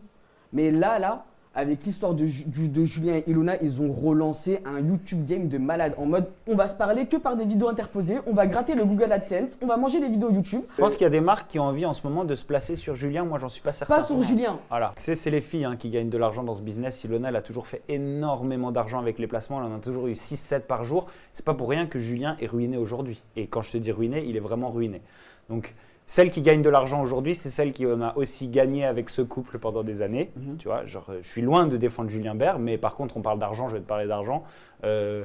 Mais 0.53 0.71
là, 0.71 0.97
là, 0.97 1.25
avec 1.55 1.83
l'histoire 1.83 2.13
de, 2.13 2.25
Julien 2.27 3.15
et 3.15 3.23
Ilona, 3.27 3.55
ils 3.61 3.81
ont 3.81 3.91
relancé 3.91 4.61
un 4.65 4.79
YouTube 4.79 5.25
game 5.25 5.47
de 5.47 5.57
malade. 5.57 5.93
En 5.97 6.05
mode, 6.05 6.27
on 6.47 6.55
va 6.55 6.67
se 6.67 6.75
parler 6.75 7.07
que 7.07 7.17
par 7.17 7.35
des 7.35 7.45
vidéos 7.45 7.69
interposées, 7.69 8.19
on 8.27 8.33
va 8.33 8.45
gratter 8.45 8.75
le 8.75 8.85
Google 8.85 9.11
AdSense, 9.11 9.57
on 9.61 9.67
va 9.67 9.77
manger 9.77 9.99
les 9.99 10.09
vidéos 10.09 10.31
YouTube. 10.31 10.61
Je 10.77 10.81
pense 10.81 10.93
qu'il 10.93 11.03
y 11.03 11.07
a 11.07 11.09
des 11.09 11.21
marques 11.21 11.49
qui 11.49 11.59
ont 11.59 11.63
envie 11.63 11.85
en 11.85 11.93
ce 11.93 12.05
moment 12.05 12.23
de 12.23 12.35
se 12.35 12.45
placer 12.45 12.75
sur 12.75 12.95
Julien. 12.95 13.25
Moi, 13.25 13.39
j'en 13.39 13.49
suis 13.49 13.61
pas 13.61 13.71
certain. 13.71 13.95
Pas 13.95 14.01
sur 14.01 14.21
Julien. 14.21 14.59
Voilà, 14.69 14.93
c'est 14.95 15.15
c'est 15.15 15.31
les 15.31 15.41
filles 15.41 15.65
hein, 15.65 15.75
qui 15.75 15.89
gagnent 15.89 16.09
de 16.09 16.17
l'argent 16.17 16.43
dans 16.43 16.53
ce 16.53 16.61
business. 16.61 17.03
Ilona, 17.03 17.29
elle 17.29 17.35
a 17.35 17.41
toujours 17.41 17.67
fait 17.67 17.81
énormément 17.89 18.71
d'argent 18.71 18.99
avec 18.99 19.17
les 19.17 19.27
placements. 19.27 19.59
Elle 19.59 19.71
en 19.71 19.77
a 19.77 19.79
toujours 19.79 20.07
eu 20.07 20.13
6-7 20.13 20.61
par 20.61 20.83
jour. 20.83 21.07
C'est 21.33 21.45
pas 21.45 21.55
pour 21.55 21.69
rien 21.69 21.87
que 21.87 21.97
Julien 21.97 22.37
est 22.39 22.47
ruiné 22.47 22.77
aujourd'hui. 22.77 23.23
Et 23.35 23.47
quand 23.47 23.61
je 23.61 23.71
te 23.71 23.77
dis 23.77 23.91
ruiné, 23.91 24.23
il 24.25 24.37
est 24.37 24.41
vraiment 24.41 24.69
ruiné. 24.69 25.01
Donc, 25.49 25.73
celle 26.09 26.31
qui 26.31 26.41
gagne 26.41 26.63
de 26.63 26.71
l'argent 26.71 27.03
aujourd'hui, 27.03 27.35
c'est 27.35 27.49
celle 27.49 27.71
qui 27.71 27.85
en 27.85 28.01
a 28.01 28.17
aussi 28.17 28.47
gagné 28.47 28.83
avec 28.83 29.11
ce 29.11 29.21
couple 29.21 29.59
pendant 29.59 29.83
des 29.83 30.01
années. 30.01 30.31
Mhm. 30.35 30.57
Tu 30.57 30.67
vois, 30.67 30.83
genre, 30.87 31.05
je 31.21 31.27
suis 31.27 31.43
loin 31.43 31.67
de 31.67 31.77
défendre 31.77 32.09
Julien 32.09 32.33
Bert, 32.33 32.57
mais 32.57 32.79
par 32.79 32.95
contre, 32.95 33.15
on 33.15 33.21
parle 33.21 33.37
d'argent, 33.37 33.67
je 33.67 33.75
vais 33.75 33.81
te 33.81 33.87
parler 33.87 34.07
d'argent. 34.07 34.43
Euh, 34.83 35.23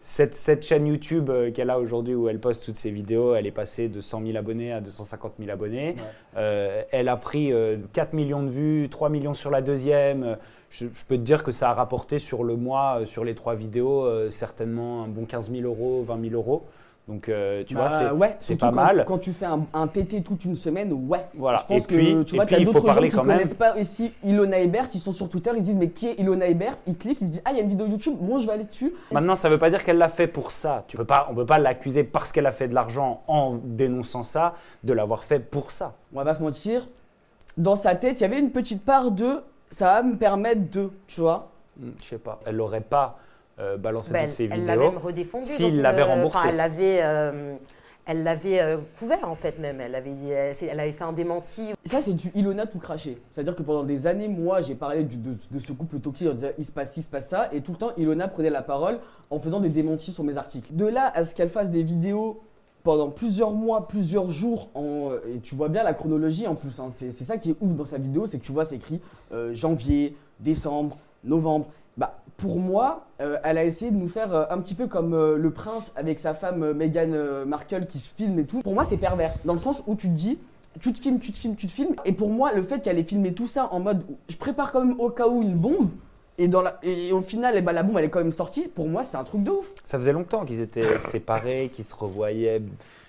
cette, 0.00 0.34
cette 0.34 0.64
chaîne 0.64 0.88
YouTube 0.88 1.30
euh, 1.30 1.52
qu'elle 1.52 1.70
a 1.70 1.78
aujourd'hui 1.78 2.16
où 2.16 2.28
elle 2.28 2.40
poste 2.40 2.64
toutes 2.64 2.76
ses 2.76 2.90
vidéos, 2.90 3.36
elle 3.36 3.46
est 3.46 3.52
passée 3.52 3.88
de 3.88 4.00
100 4.00 4.26
000 4.26 4.36
abonnés 4.36 4.72
à 4.72 4.80
250 4.80 5.34
000 5.38 5.48
abonnés. 5.48 5.94
Euh, 6.36 6.82
elle 6.90 7.08
a 7.08 7.16
pris 7.16 7.52
euh, 7.52 7.76
4 7.92 8.12
millions 8.12 8.42
de 8.42 8.48
vues, 8.48 8.88
3 8.90 9.10
millions 9.10 9.34
sur 9.34 9.52
la 9.52 9.62
deuxième. 9.62 10.38
Je, 10.70 10.86
je 10.92 11.04
peux 11.04 11.18
te 11.18 11.22
dire 11.22 11.44
que 11.44 11.52
ça 11.52 11.70
a 11.70 11.74
rapporté 11.74 12.18
sur 12.18 12.42
le 12.42 12.56
mois, 12.56 13.02
sur 13.04 13.24
les 13.24 13.36
trois 13.36 13.54
vidéos, 13.54 14.28
certainement 14.28 15.04
un 15.04 15.08
bon 15.08 15.24
15 15.24 15.52
000 15.52 15.62
euros, 15.62 16.02
20 16.02 16.30
000 16.30 16.34
euros. 16.34 16.66
Donc, 17.10 17.28
euh, 17.28 17.64
tu 17.66 17.74
Bah, 17.74 17.88
vois, 17.88 17.90
c'est 17.90 18.10
ouais, 18.12 18.36
c'est 18.38 18.56
pas 18.56 18.68
quand- 18.70 18.76
mal. 18.76 19.04
Quand 19.04 19.18
tu 19.18 19.32
fais 19.32 19.46
un, 19.46 19.66
un 19.74 19.88
TT 19.88 20.22
toute 20.22 20.44
une 20.44 20.54
semaine, 20.54 20.92
ouais. 20.92 21.26
Voilà. 21.34 21.58
Je 21.58 21.64
pense 21.74 21.82
Et 21.82 21.86
puis- 21.88 22.14
que 22.14 22.22
tu 22.22 22.36
vois, 22.36 22.46
faut 22.46 22.54
d'autres 22.64 22.92
gens 22.92 23.00
qui 23.02 23.16
même- 23.16 23.26
connaissent 23.26 23.54
pas 23.54 23.76
ici 23.78 24.12
Ilona 24.22 24.60
Ebert, 24.60 24.86
ils 24.94 25.00
sont 25.00 25.10
sur 25.10 25.28
Twitter, 25.28 25.50
ils 25.56 25.62
disent 25.62 25.74
mais 25.76 25.88
qui 25.90 26.06
est 26.06 26.14
Ilona 26.20 26.46
Ebert? 26.46 26.76
Ils 26.86 26.96
cliquent, 26.96 27.20
ils 27.20 27.26
se 27.26 27.30
disent 27.32 27.42
ah 27.44 27.50
il 27.50 27.56
y 27.56 27.60
a 27.60 27.64
une 27.64 27.68
vidéo 27.68 27.88
YouTube, 27.88 28.14
bon 28.20 28.38
je 28.38 28.46
vais 28.46 28.52
aller 28.52 28.64
dessus. 28.64 28.94
Maintenant, 29.10 29.34
ça 29.34 29.48
ne 29.48 29.54
veut 29.54 29.58
pas 29.58 29.70
dire 29.70 29.82
qu'elle 29.82 29.98
l'a 29.98 30.08
fait 30.08 30.28
pour 30.28 30.52
ça. 30.52 30.84
Tu 30.86 30.96
peux 30.96 31.04
pas, 31.04 31.26
on 31.28 31.32
ne 31.32 31.38
peut 31.38 31.46
pas 31.46 31.58
l'accuser 31.58 32.04
parce 32.04 32.30
qu'elle 32.30 32.46
a 32.46 32.52
fait 32.52 32.68
de 32.68 32.74
l'argent 32.74 33.22
en 33.26 33.58
dénonçant 33.60 34.22
ça, 34.22 34.54
de 34.84 34.92
l'avoir 34.92 35.24
fait 35.24 35.40
pour 35.40 35.72
ça. 35.72 35.94
on 36.14 36.18
va 36.18 36.24
pas 36.24 36.34
se 36.34 36.42
mentir, 36.42 36.86
dans 37.56 37.74
sa 37.74 37.96
tête, 37.96 38.20
il 38.20 38.22
y 38.22 38.26
avait 38.26 38.38
une 38.38 38.50
petite 38.52 38.84
part 38.84 39.10
de 39.10 39.40
ça 39.68 39.86
va 39.94 40.02
me 40.04 40.14
permettre 40.16 40.70
de, 40.70 40.90
tu 41.08 41.20
vois. 41.20 41.50
Hmm, 41.76 41.90
Je 42.00 42.06
sais 42.06 42.18
pas. 42.18 42.38
Elle 42.46 42.56
n'aurait 42.56 42.80
pas 42.80 43.18
euh, 43.60 43.76
balancé 43.76 44.12
Bah, 44.12 44.20
toutes 44.20 44.26
elle 44.26 44.32
ses 44.32 44.44
elle 44.50 44.64
l'a 44.66 44.74
vidéos. 44.76 44.90
même 44.92 45.00
redéfendu. 45.00 45.44
s'il 45.44 45.80
l'avait 45.82 46.02
remboursé. 46.02 46.48
elle 46.48 46.56
l'avait, 46.56 46.98
euh, 47.02 47.56
elle 48.06 48.22
l'avait 48.22 48.60
euh, 48.60 48.78
couvert 48.98 49.28
en 49.28 49.34
fait 49.34 49.58
même. 49.58 49.80
Elle 49.80 49.94
avait, 49.94 50.10
dit- 50.14 50.30
elle, 50.30 50.54
elle 50.68 50.80
avait 50.80 50.92
fait 50.92 51.04
un 51.04 51.12
démenti. 51.12 51.68
Ça 51.84 52.00
c'est 52.00 52.14
du 52.14 52.30
Ilona 52.34 52.66
tout 52.66 52.78
craché. 52.78 53.18
C'est-à-dire 53.32 53.54
que 53.54 53.62
pendant 53.62 53.84
des 53.84 54.06
années, 54.06 54.28
moi 54.28 54.62
j'ai 54.62 54.74
parlé 54.74 55.04
du- 55.04 55.16
de, 55.16 55.34
de 55.50 55.58
ce 55.58 55.72
couple 55.72 55.98
toxique 56.00 56.28
en 56.28 56.34
disant 56.34 56.48
il 56.58 56.64
se 56.64 56.72
passe 56.72 56.92
ci, 56.94 57.00
il 57.00 57.02
se 57.04 57.10
passe 57.10 57.28
ça, 57.28 57.48
et 57.52 57.60
tout 57.60 57.72
le 57.72 57.78
temps 57.78 57.90
Ilona 57.96 58.26
prenait 58.28 58.50
la 58.50 58.62
parole 58.62 58.98
en 59.30 59.38
faisant 59.38 59.60
des 59.60 59.68
démentis 59.68 60.10
sur 60.12 60.24
mes 60.24 60.36
articles. 60.36 60.72
De 60.74 60.86
là 60.86 61.12
à 61.14 61.24
ce 61.24 61.34
qu'elle 61.34 61.50
fasse 61.50 61.70
des 61.70 61.82
vidéos 61.82 62.40
pendant 62.82 63.10
plusieurs 63.10 63.50
mois, 63.52 63.86
plusieurs 63.88 64.30
jours, 64.30 64.70
en, 64.74 65.10
et 65.28 65.38
tu 65.40 65.54
vois 65.54 65.68
bien 65.68 65.82
la 65.82 65.92
chronologie 65.92 66.46
en 66.46 66.54
plus. 66.54 66.80
hein. 66.80 66.90
C'est 66.94 67.10
c'est 67.10 67.24
ça 67.24 67.36
qui 67.36 67.50
est 67.50 67.56
ouf 67.60 67.74
dans 67.74 67.84
sa 67.84 67.98
vidéo, 67.98 68.24
c'est 68.26 68.38
que 68.38 68.44
tu 68.44 68.52
vois, 68.52 68.64
c'est 68.64 68.76
écrit 68.76 69.00
euh, 69.32 69.52
janvier, 69.52 70.16
décembre, 70.40 70.96
novembre. 71.22 71.66
Bah, 71.96 72.20
pour 72.36 72.58
moi, 72.58 73.06
euh, 73.20 73.38
elle 73.44 73.58
a 73.58 73.64
essayé 73.64 73.90
de 73.90 73.96
nous 73.96 74.08
faire 74.08 74.34
euh, 74.34 74.44
un 74.50 74.58
petit 74.58 74.74
peu 74.74 74.86
comme 74.86 75.12
euh, 75.12 75.36
le 75.36 75.50
prince 75.50 75.92
avec 75.96 76.18
sa 76.18 76.32
femme 76.34 76.72
Meghan 76.72 77.44
Markle 77.46 77.86
qui 77.86 77.98
se 77.98 78.08
filme 78.14 78.38
et 78.38 78.44
tout. 78.44 78.60
Pour 78.60 78.74
moi, 78.74 78.84
c'est 78.84 78.96
pervers, 78.96 79.34
dans 79.44 79.52
le 79.52 79.58
sens 79.58 79.82
où 79.86 79.94
tu 79.94 80.08
te 80.08 80.14
dis, 80.14 80.38
tu 80.80 80.92
te 80.92 81.00
filmes, 81.00 81.18
tu 81.18 81.32
te 81.32 81.36
filmes, 81.36 81.56
tu 81.56 81.66
te 81.66 81.72
filmes. 81.72 81.94
Et 82.04 82.12
pour 82.12 82.30
moi, 82.30 82.52
le 82.52 82.62
fait 82.62 82.80
qu'elle 82.80 82.98
ait 82.98 83.04
filmé 83.04 83.34
tout 83.34 83.46
ça 83.46 83.68
en 83.72 83.80
mode, 83.80 84.04
je 84.28 84.36
prépare 84.36 84.72
quand 84.72 84.84
même 84.84 84.98
au 84.98 85.10
cas 85.10 85.28
où 85.28 85.42
une 85.42 85.54
bombe. 85.54 85.90
Et, 86.38 86.48
dans 86.48 86.62
la, 86.62 86.78
et 86.82 87.12
au 87.12 87.20
final, 87.20 87.54
eh 87.56 87.60
ben, 87.60 87.72
la 87.72 87.82
bombe, 87.82 87.98
elle 87.98 88.06
est 88.06 88.10
quand 88.10 88.20
même 88.20 88.32
sortie. 88.32 88.68
Pour 88.68 88.88
moi, 88.88 89.04
c'est 89.04 89.18
un 89.18 89.24
truc 89.24 89.42
de 89.42 89.50
ouf. 89.50 89.74
Ça 89.84 89.98
faisait 89.98 90.12
longtemps 90.12 90.46
qu'ils 90.46 90.62
étaient 90.62 90.98
séparés, 90.98 91.70
qu'ils 91.70 91.84
se 91.84 91.94
revoyaient 91.94 92.62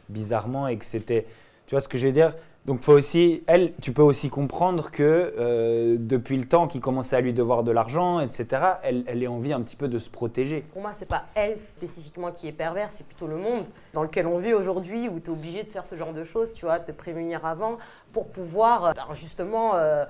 bizarrement 0.09 0.67
et 0.67 0.77
que 0.77 0.83
c'était. 0.83 1.25
Tu 1.67 1.75
vois 1.75 1.79
ce 1.79 1.87
que 1.87 1.97
je 1.97 2.07
veux 2.07 2.11
dire? 2.11 2.35
Donc, 2.65 2.81
faut 2.81 2.93
aussi. 2.93 3.43
Elle, 3.47 3.73
tu 3.81 3.91
peux 3.91 4.03
aussi 4.03 4.29
comprendre 4.29 4.91
que 4.91 5.33
euh, 5.39 5.95
depuis 5.99 6.37
le 6.37 6.47
temps 6.47 6.67
qu'il 6.67 6.79
commençait 6.79 7.15
à 7.15 7.21
lui 7.21 7.33
devoir 7.33 7.63
de 7.63 7.71
l'argent, 7.71 8.19
etc., 8.19 8.45
elle, 8.83 9.03
elle 9.07 9.23
ait 9.23 9.27
envie 9.27 9.51
un 9.51 9.61
petit 9.61 9.75
peu 9.75 9.87
de 9.87 9.97
se 9.97 10.11
protéger. 10.11 10.63
Pour 10.73 10.83
moi, 10.83 10.91
c'est 10.93 11.07
pas 11.07 11.25
elle 11.33 11.57
spécifiquement 11.77 12.31
qui 12.31 12.47
est 12.47 12.51
perverse, 12.51 12.95
c'est 12.97 13.07
plutôt 13.07 13.25
le 13.25 13.37
monde 13.37 13.65
dans 13.93 14.03
lequel 14.03 14.27
on 14.27 14.37
vit 14.37 14.53
aujourd'hui 14.53 15.09
où 15.09 15.19
tu 15.19 15.27
es 15.27 15.29
obligé 15.29 15.63
de 15.63 15.69
faire 15.69 15.87
ce 15.87 15.95
genre 15.95 16.13
de 16.13 16.23
choses, 16.23 16.53
tu 16.53 16.65
vois, 16.65 16.79
te 16.79 16.91
prémunir 16.91 17.45
avant 17.45 17.77
pour 18.13 18.27
pouvoir 18.27 18.85
euh, 18.85 18.91
ben, 18.93 19.07
justement 19.15 19.73
euh, 19.75 20.05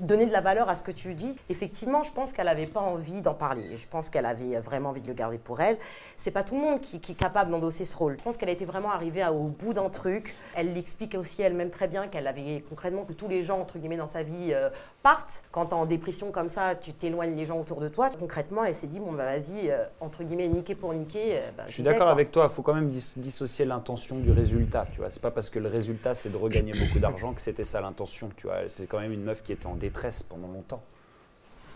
donner 0.00 0.26
de 0.26 0.32
la 0.32 0.40
valeur 0.40 0.68
à 0.68 0.74
ce 0.74 0.82
que 0.82 0.92
tu 0.92 1.14
dis. 1.14 1.38
Effectivement, 1.48 2.02
je 2.02 2.12
pense 2.12 2.32
qu'elle 2.32 2.46
n'avait 2.46 2.66
pas 2.66 2.80
envie 2.80 3.22
d'en 3.22 3.34
parler. 3.34 3.76
Je 3.76 3.86
pense 3.88 4.10
qu'elle 4.10 4.26
avait 4.26 4.58
vraiment 4.60 4.90
envie 4.90 5.00
de 5.00 5.08
le 5.08 5.14
garder 5.14 5.38
pour 5.38 5.60
elle. 5.60 5.76
C'est 6.18 6.30
pas 6.30 6.42
tout 6.42 6.54
le 6.54 6.62
monde 6.62 6.80
qui, 6.80 6.98
qui 6.98 7.12
est 7.12 7.16
capable 7.16 7.50
d'endosser 7.50 7.84
ce 7.84 7.94
rôle. 7.96 8.16
Je 8.18 8.24
pense 8.24 8.36
qu'elle 8.38 8.48
été 8.48 8.64
vraiment 8.64 8.90
arrivée 8.90 9.20
à- 9.22 9.32
au 9.32 9.44
bout 9.44 9.74
d'un 9.74 9.90
truc. 9.90 10.34
Elle 10.54 10.72
l'explique 10.72 11.14
aussi 11.14 11.42
elle-même 11.42 11.68
très 11.70 11.88
bien 11.88 12.08
qu'elle 12.08 12.26
avait 12.26 12.64
concrètement 12.68 13.04
que 13.04 13.12
tous 13.12 13.28
les 13.28 13.42
gens 13.44 13.58
entre 13.60 13.78
guillemets 13.78 13.98
dans 13.98 14.06
sa 14.06 14.22
vie 14.22 14.52
euh, 14.52 14.70
partent. 15.02 15.42
Quand 15.52 15.66
tu 15.66 15.70
es 15.72 15.74
en 15.74 15.84
dépression 15.86 16.30
comme 16.32 16.48
ça, 16.48 16.74
tu 16.74 16.92
t'éloignes 16.94 17.36
les 17.36 17.44
gens 17.44 17.60
autour 17.60 17.80
de 17.80 17.88
toi. 17.88 18.08
Concrètement, 18.18 18.64
elle 18.64 18.74
s'est 18.74 18.86
dit 18.86 18.98
bon 18.98 19.12
bah 19.12 19.26
vas-y 19.26 19.70
euh, 19.70 19.84
entre 20.00 20.24
guillemets 20.24 20.48
niquer 20.48 20.74
pour 20.74 20.94
niquer. 20.94 21.36
euh, 21.38 21.50
bah, 21.56 21.64
Je 21.66 21.72
suis 21.72 21.82
d'accord 21.82 22.08
avec 22.08 22.32
toi, 22.32 22.46
il 22.50 22.54
faut 22.54 22.62
quand 22.62 22.74
même 22.74 22.88
dis- 22.88 23.12
dissocier 23.16 23.66
l'intention 23.66 24.16
du 24.16 24.30
résultat. 24.32 24.86
Tu 24.92 25.00
vois, 25.00 25.10
c'est 25.10 25.20
pas 25.22 25.30
parce 25.30 25.50
que 25.50 25.58
le 25.58 25.68
résultat 25.68 26.14
c'est 26.14 26.30
de 26.30 26.36
regagner 26.38 26.72
beaucoup 26.72 26.98
d'argent 26.98 27.34
que 27.34 27.40
c'était 27.42 27.64
ça 27.64 27.82
l'intention. 27.82 28.30
Tu 28.36 28.46
vois, 28.46 28.60
c'est 28.68 28.86
quand 28.86 29.00
même 29.00 29.12
une 29.12 29.22
meuf 29.22 29.42
qui 29.42 29.52
était 29.52 29.66
en 29.66 29.74
détresse 29.74 30.22
pendant 30.22 30.48
longtemps. 30.48 30.82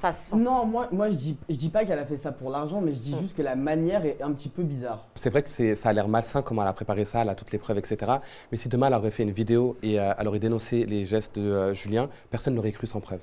Ça 0.00 0.12
se 0.12 0.30
sent. 0.30 0.36
Non, 0.36 0.64
moi, 0.64 0.88
moi 0.92 1.10
je, 1.10 1.14
dis, 1.16 1.36
je 1.50 1.56
dis 1.56 1.68
pas 1.68 1.84
qu'elle 1.84 1.98
a 1.98 2.06
fait 2.06 2.16
ça 2.16 2.32
pour 2.32 2.48
l'argent, 2.48 2.80
mais 2.80 2.92
je 2.92 2.98
Mm. 2.98 3.02
dis 3.02 3.16
juste 3.20 3.36
que 3.36 3.42
la 3.42 3.54
manière 3.54 4.06
est 4.06 4.22
un 4.22 4.32
petit 4.32 4.48
peu 4.48 4.62
bizarre. 4.62 5.04
C'est 5.14 5.28
vrai 5.28 5.42
que 5.42 5.50
c'est- 5.50 5.74
ça 5.74 5.90
a 5.90 5.92
l'air 5.92 6.08
malsain 6.08 6.40
comment 6.40 6.62
elle 6.62 6.68
a 6.68 6.72
préparé 6.72 7.04
ça, 7.04 7.20
elle 7.20 7.28
a 7.28 7.34
toutes 7.34 7.52
les 7.52 7.58
preuves, 7.58 7.76
etc. 7.76 8.12
Mais 8.50 8.56
si 8.56 8.70
demain 8.70 8.86
elle 8.86 8.94
aurait 8.94 9.10
fait 9.10 9.24
une 9.24 9.30
vidéo 9.30 9.76
et 9.82 10.00
euh, 10.00 10.12
elle 10.18 10.26
aurait 10.28 10.38
dénoncé 10.38 10.86
les 10.86 11.04
gestes 11.04 11.38
de 11.38 11.42
euh, 11.42 11.74
Julien, 11.74 12.08
personne 12.30 12.54
n'aurait 12.54 12.72
cru 12.72 12.86
sans 12.86 13.00
preuve. 13.00 13.20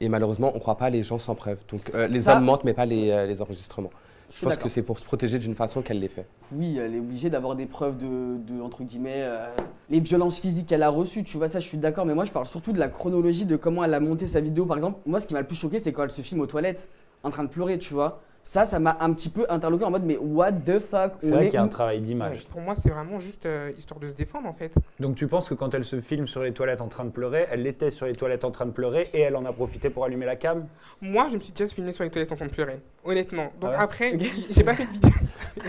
Et 0.00 0.08
malheureusement, 0.08 0.50
on 0.52 0.54
ne 0.54 0.60
croit 0.60 0.76
pas 0.78 0.90
les 0.90 1.02
gens 1.02 1.18
sans 1.18 1.34
preuve. 1.34 1.58
Donc 1.68 1.90
euh, 1.94 2.06
les 2.06 2.22
Ça- 2.22 2.36
hommes 2.36 2.44
mentent, 2.44 2.62
mais 2.64 2.72
pas 2.74 2.86
les, 2.86 3.10
euh, 3.10 3.26
les 3.26 3.42
enregistrements. 3.42 3.90
Je 4.34 4.44
pense 4.44 4.56
que 4.56 4.68
c'est 4.68 4.82
pour 4.82 4.98
se 4.98 5.04
protéger 5.04 5.38
d'une 5.38 5.54
façon 5.54 5.82
qu'elle 5.82 6.00
les 6.00 6.08
fait. 6.08 6.26
Oui, 6.52 6.78
elle 6.78 6.94
est 6.94 6.98
obligée 6.98 7.30
d'avoir 7.30 7.54
des 7.54 7.66
preuves 7.66 7.98
de, 7.98 8.38
de, 8.38 8.60
entre 8.60 8.82
guillemets, 8.82 9.22
euh, 9.22 9.46
les 9.90 10.00
violences 10.00 10.40
physiques 10.40 10.66
qu'elle 10.66 10.82
a 10.82 10.88
reçues. 10.88 11.22
Tu 11.22 11.36
vois, 11.36 11.48
ça, 11.48 11.60
je 11.60 11.66
suis 11.66 11.78
d'accord. 11.78 12.06
Mais 12.06 12.14
moi, 12.14 12.24
je 12.24 12.32
parle 12.32 12.46
surtout 12.46 12.72
de 12.72 12.78
la 12.78 12.88
chronologie 12.88 13.44
de 13.44 13.56
comment 13.56 13.84
elle 13.84 13.94
a 13.94 14.00
monté 14.00 14.26
sa 14.26 14.40
vidéo. 14.40 14.64
Par 14.64 14.76
exemple, 14.76 15.00
moi, 15.06 15.20
ce 15.20 15.26
qui 15.26 15.34
m'a 15.34 15.40
le 15.40 15.46
plus 15.46 15.56
choqué, 15.56 15.78
c'est 15.78 15.92
quand 15.92 16.04
elle 16.04 16.10
se 16.10 16.22
filme 16.22 16.40
aux 16.40 16.46
toilettes, 16.46 16.88
en 17.22 17.30
train 17.30 17.44
de 17.44 17.48
pleurer, 17.48 17.78
tu 17.78 17.92
vois. 17.94 18.22
Ça, 18.44 18.64
ça 18.64 18.80
m'a 18.80 18.96
un 19.00 19.12
petit 19.12 19.28
peu 19.28 19.46
interloqué 19.48 19.84
en 19.84 19.90
mode, 19.90 20.02
mais 20.04 20.16
what 20.16 20.52
the 20.52 20.80
fuck 20.80 21.12
C'est 21.20 21.30
vrai 21.30 21.44
qu'il 21.46 21.54
y 21.54 21.56
a 21.58 21.62
où 21.62 21.64
un 21.66 21.68
travail 21.68 22.00
d'image. 22.00 22.46
Pour 22.48 22.60
moi, 22.60 22.74
c'est 22.74 22.90
vraiment 22.90 23.20
juste 23.20 23.46
euh, 23.46 23.70
histoire 23.78 24.00
de 24.00 24.08
se 24.08 24.14
défendre 24.14 24.48
en 24.48 24.52
fait. 24.52 24.74
Donc 24.98 25.14
tu 25.14 25.28
penses 25.28 25.48
que 25.48 25.54
quand 25.54 25.72
elle 25.74 25.84
se 25.84 26.00
filme 26.00 26.26
sur 26.26 26.42
les 26.42 26.52
toilettes 26.52 26.80
en 26.80 26.88
train 26.88 27.04
de 27.04 27.10
pleurer, 27.10 27.46
elle 27.50 27.66
était 27.66 27.90
sur 27.90 28.06
les 28.06 28.14
toilettes 28.14 28.44
en 28.44 28.50
train 28.50 28.66
de 28.66 28.72
pleurer 28.72 29.06
et 29.14 29.20
elle 29.20 29.36
en 29.36 29.44
a 29.44 29.52
profité 29.52 29.90
pour 29.90 30.04
allumer 30.04 30.26
la 30.26 30.36
cam? 30.36 30.66
Moi, 31.00 31.28
je 31.30 31.36
me 31.36 31.40
suis 31.40 31.52
déjà 31.52 31.72
filmé 31.72 31.92
sur 31.92 32.02
les 32.04 32.10
toilettes 32.10 32.32
en 32.32 32.36
train 32.36 32.46
de 32.46 32.50
pleurer, 32.50 32.80
honnêtement. 33.04 33.52
Donc 33.60 33.70
Ah 33.72 33.78
ouais? 33.78 33.84
après, 33.84 34.18
j'ai 34.50 34.64
pas 34.64 34.74
fait 34.74 34.86
de 34.86 34.92
vidéo. 34.92 35.10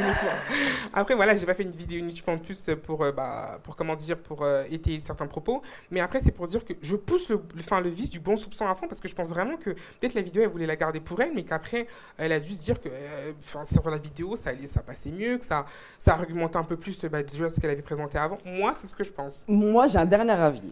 Après, 0.94 1.15
voilà, 1.15 1.36
j'ai 1.36 1.46
pas 1.46 1.53
fait 1.53 1.63
une 1.63 1.72
vidéo 1.72 2.00
YouTube 2.00 2.27
en 2.27 2.38
plus 2.38 2.70
pour, 2.84 3.03
euh, 3.03 3.12
bah, 3.12 3.60
pour 3.63 3.75
comment 3.75 3.96
dire, 3.96 4.18
pour 4.18 4.44
euh, 4.44 4.63
étayer 4.70 5.00
certains 5.01 5.27
propos. 5.27 5.62
Mais 5.92 6.00
après, 6.00 6.22
c'est 6.22 6.32
pour 6.32 6.48
dire 6.48 6.63
que 6.63 6.74
je 6.82 6.96
pousse 6.96 7.30
le, 7.30 7.42
le 7.84 7.89
vice 7.89 8.10
du 8.10 8.20
bon 8.20 8.36
soupçon 8.36 8.65
à 8.65 8.75
fond 8.75 8.88
parce 8.88 9.01
que 9.01 9.08
je 9.08 9.15
pense 9.15 9.30
vraiment 9.30 9.58
que 9.58 9.72
peut-être 9.72 10.13
la 10.13 10.22
vidéo, 10.22 10.44
elle 10.44 10.50
voulait 10.50 10.65
la 10.65 10.75
garder 10.75 11.00
pour 11.00 11.20
elle, 11.22 11.34
mais 11.34 11.44
qu'après, 11.44 11.88
elle 12.18 12.32
a 12.32 12.39
dû 12.39 12.53
se 12.53 12.62
dire 12.65 12.82
que 12.82 12.89
euh, 12.89 13.32
sur 13.65 13.89
la 13.89 13.98
vidéo, 13.98 14.36
ça, 14.36 14.50
allait, 14.51 14.67
ça 14.67 14.82
passait 14.82 15.12
mieux, 15.12 15.38
que 15.38 15.46
ça, 15.46 15.65
ça 16.00 16.13
argumentait 16.13 16.58
un 16.58 16.63
peu 16.63 16.77
plus 16.77 17.03
bah, 17.05 17.24
déjà 17.24 17.50
ce 17.50 17.60
qu'elle 17.60 17.70
avait 17.72 17.82
présenté 17.82 18.17
avant. 18.17 18.38
Moi, 18.46 18.72
c'est 18.75 18.88
ce 18.88 18.96
que 18.96 19.03
je 19.03 19.12
pense. 19.12 19.43
Moi, 19.48 19.88
j'ai 19.88 19.98
un 19.98 20.05
dernier 20.05 20.32
avis. 20.32 20.72